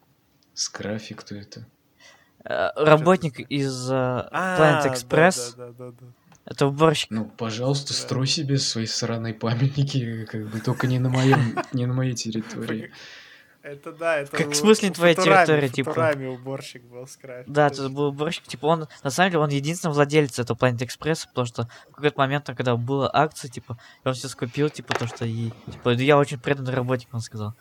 Скрафи, 0.53 1.15
кто 1.15 1.35
это? 1.35 1.65
Э, 2.43 2.69
Работник 2.75 3.39
из 3.39 3.89
э, 3.89 3.93
а, 3.93 4.81
Planet 4.83 4.93
Express. 4.93 5.55
да, 5.57 5.67
да, 5.67 5.73
да, 5.77 5.91
да. 5.91 6.07
Это 6.45 6.67
уборщик. 6.67 7.11
Ну, 7.11 7.25
пожалуйста, 7.25 7.93
строй 7.93 8.27
себе 8.27 8.57
свои 8.57 8.85
сраные 8.85 9.33
памятники, 9.33 10.25
как 10.25 10.49
бы 10.49 10.59
только 10.59 10.87
не 10.87 10.99
на 10.99 11.09
моем, 11.09 11.57
не 11.73 11.85
на 11.85 11.93
моей 11.93 12.13
территории. 12.13 12.91
Это 13.61 13.91
да, 13.91 14.17
это 14.17 14.35
Как 14.35 14.47
в 14.47 14.55
смысле 14.55 14.89
твоя 14.89 15.13
территория, 15.13 15.67
в 15.67 15.71
типа? 15.71 15.91
Футураме 15.91 16.29
уборщик 16.29 16.83
был 16.83 17.05
с 17.05 17.15
краю. 17.15 17.43
Да, 17.47 17.67
это 17.67 17.89
был 17.89 18.05
уборщик. 18.05 18.43
Типа 18.45 18.65
он, 18.65 18.87
на 19.03 19.11
самом 19.11 19.29
деле, 19.29 19.43
он 19.43 19.49
единственный 19.49 19.93
владелец 19.93 20.39
этого 20.39 20.57
Planet 20.57 20.79
Express, 20.79 21.27
потому 21.27 21.45
что 21.45 21.69
в 21.91 21.95
какой-то 21.95 22.17
момент, 22.17 22.47
когда 22.47 22.75
была 22.75 23.09
акция, 23.13 23.51
типа, 23.51 23.77
он 24.03 24.15
все 24.15 24.29
скупил, 24.29 24.69
типа, 24.69 24.95
то, 24.95 25.05
что 25.05 25.25
и... 25.25 25.51
Типа, 25.71 25.89
я 25.91 26.17
очень 26.17 26.39
преданный 26.39 26.73
работник, 26.73 27.09
он 27.13 27.21
сказал. 27.21 27.53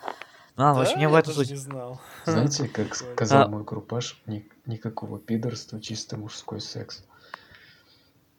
Ну 0.61 0.67
ладно, 0.67 0.79
в 0.81 0.83
общем, 0.83 0.93
Да, 0.93 0.99
мне 0.99 1.09
в 1.09 1.13
я 1.13 1.19
этом 1.21 1.33
суть. 1.33 1.51
не 1.51 1.57
знал. 1.57 2.01
Знаете, 2.27 2.69
как 2.75 2.95
сказал 2.95 3.45
А- 3.45 3.49
мой 3.49 3.65
группаж, 3.65 4.21
ни- 4.27 4.47
никакого 4.67 5.19
пидорства, 5.19 5.81
чисто 5.81 6.19
мужской 6.19 6.61
секс. 6.61 7.03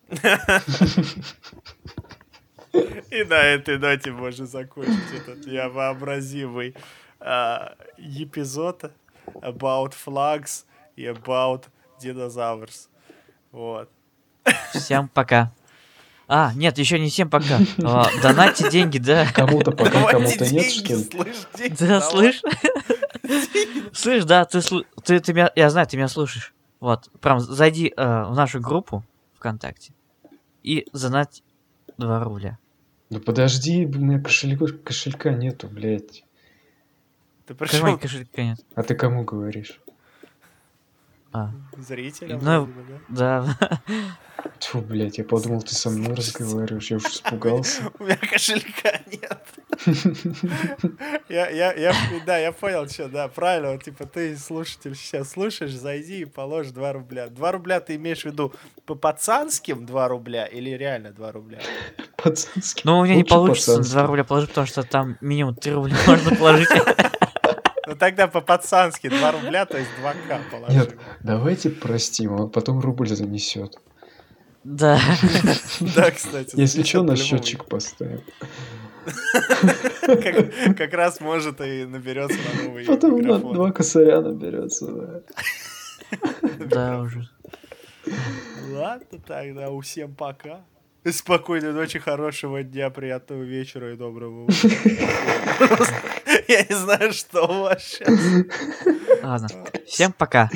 И 3.09 3.24
на 3.24 3.41
этой 3.41 3.78
ноте 3.80 4.11
можно 4.11 4.45
закончить 4.45 5.13
этот 5.17 5.45
невообразимый 5.47 6.76
а, 7.19 7.76
эпизод 7.97 8.91
about 9.41 9.93
flags 10.05 10.65
и 10.95 11.05
about 11.05 11.65
dinosaurs. 12.01 12.88
Вот. 13.51 13.89
Всем 14.74 15.07
пока. 15.09 15.51
А, 16.34 16.53
нет, 16.55 16.77
еще 16.77 16.97
не 16.97 17.09
всем 17.09 17.29
пока. 17.29 17.59
А, 17.84 18.07
Донатьте 18.23 18.69
деньги, 18.71 18.99
да. 18.99 19.27
Кому-то 19.34 19.71
пока, 19.71 20.05
кому-то 20.05 20.49
нет, 20.49 20.71
что 20.71 20.93
ли? 20.95 21.03
слышь, 21.03 21.47
деньги 21.57 21.75
Да, 21.84 21.99
слышь? 21.99 22.41
Слышь, 23.93 24.23
да, 24.23 24.45
ты, 24.45 24.61
ты, 25.03 25.19
ты 25.19 25.34
меня, 25.34 25.51
я 25.57 25.69
знаю, 25.69 25.88
ты 25.88 25.97
меня 25.97 26.07
слушаешь. 26.07 26.53
Вот, 26.79 27.09
прям 27.19 27.41
зайди 27.41 27.93
э, 27.95 28.23
в 28.23 28.34
нашу 28.34 28.61
группу 28.61 29.03
ВКонтакте 29.36 29.93
и 30.63 30.88
занать 30.93 31.43
2 31.97 32.23
рубля. 32.23 32.57
Да 33.09 33.19
подожди, 33.19 33.86
у 33.86 33.99
меня 33.99 34.21
кошелька, 34.21 34.67
кошелька 34.67 35.32
нету, 35.32 35.67
блядь. 35.67 36.23
Ты 37.45 37.55
пришел 37.55 37.97
кошелька 37.97 38.41
нет? 38.41 38.59
А 38.75 38.84
ты 38.84 38.95
кому 38.95 39.25
говоришь? 39.25 39.82
А, 41.34 41.51
зрителям, 41.77 42.39
Ну, 42.43 42.65
бы, 42.65 42.73
да? 43.07 43.45
да. 43.57 43.82
Тьфу, 44.59 44.82
блядь, 44.82 45.17
я 45.17 45.23
подумал, 45.23 45.61
ты 45.61 45.73
со 45.75 45.89
мной 45.89 46.15
разговариваешь, 46.15 46.91
я 46.91 46.97
уж 46.97 47.05
испугался. 47.05 47.84
У 47.99 48.03
меня 48.03 48.17
кошелька 48.17 48.99
нет. 49.07 49.41
Я, 51.29 51.49
я, 51.49 51.73
я, 51.73 51.93
да, 52.25 52.38
я 52.38 52.51
понял, 52.51 52.88
что, 52.89 53.07
да, 53.07 53.27
правильно, 53.29 53.71
вот, 53.71 53.84
типа, 53.84 54.05
ты, 54.05 54.36
слушатель, 54.38 54.95
сейчас 54.95 55.32
слушаешь, 55.32 55.71
зайди 55.71 56.21
и 56.21 56.25
положь 56.25 56.67
2 56.67 56.93
рубля. 56.93 57.27
2 57.29 57.51
рубля 57.51 57.79
ты 57.79 57.95
имеешь 57.95 58.21
в 58.21 58.25
виду 58.25 58.53
по 58.86 58.95
пацанским 58.95 59.86
2 59.86 60.07
рубля 60.09 60.45
или 60.45 60.71
реально 60.71 61.11
2 61.11 61.32
рубля? 61.32 61.59
Пацанский. 62.17 62.82
Ну, 62.84 62.99
у 62.99 63.05
меня 63.05 63.15
не 63.15 63.23
получится 63.23 63.71
на 63.71 63.77
пацанский. 63.77 63.99
2 63.99 64.07
рубля 64.07 64.23
положить, 64.25 64.49
потому 64.49 64.67
что 64.67 64.84
там 64.84 65.17
минимум 65.21 65.55
3 65.55 65.71
рубля 65.71 65.95
можно 66.07 66.36
положить. 66.36 66.69
Ну 67.92 67.98
тогда 67.98 68.30
по-пацански 68.30 69.10
2 69.10 69.32
рубля, 69.34 69.66
то 69.66 69.78
есть 69.78 69.89
2к 70.02 70.50
положи. 70.50 70.78
Нет, 70.78 70.96
давайте 71.20 71.70
простим, 71.70 72.32
он 72.32 72.50
потом 72.50 72.80
рубль 72.80 73.10
занесет. 73.10 73.82
Да. 74.64 74.98
Да, 75.82 76.10
кстати. 76.12 76.56
Если 76.56 76.84
что, 76.84 77.04
на 77.04 77.18
счетчик 77.18 77.66
поставим. 77.66 78.22
Как, 80.06 80.78
как 80.78 80.94
раз 80.94 81.20
может 81.20 81.60
и 81.60 81.86
наберется 81.86 82.38
на 82.38 82.64
новый 82.64 82.86
Потом 82.86 83.20
на 83.20 83.39
два 83.39 83.72
косаря 83.74 84.22
наберется, 84.22 84.88
да. 84.88 85.22
Да, 86.60 87.02
уже. 87.02 87.28
Ладно, 88.70 89.20
тогда 89.28 89.70
у 89.70 89.82
всем 89.82 90.16
пока. 90.16 90.62
Спокойной 91.04 91.74
ночи, 91.74 92.00
хорошего 92.00 92.64
дня, 92.64 92.89
приятного 92.89 93.44
вечера 93.44 93.92
и 93.94 93.98
доброго 93.98 94.46
утра. 94.46 94.70
Я 96.52 96.66
не 96.68 96.76
знаю, 96.76 97.14
что 97.14 97.45
у 97.45 97.62
вас 97.64 97.84
сейчас. 97.84 98.20
Ладно. 99.24 99.47
Всем 99.88 100.12
пока. 100.12 100.49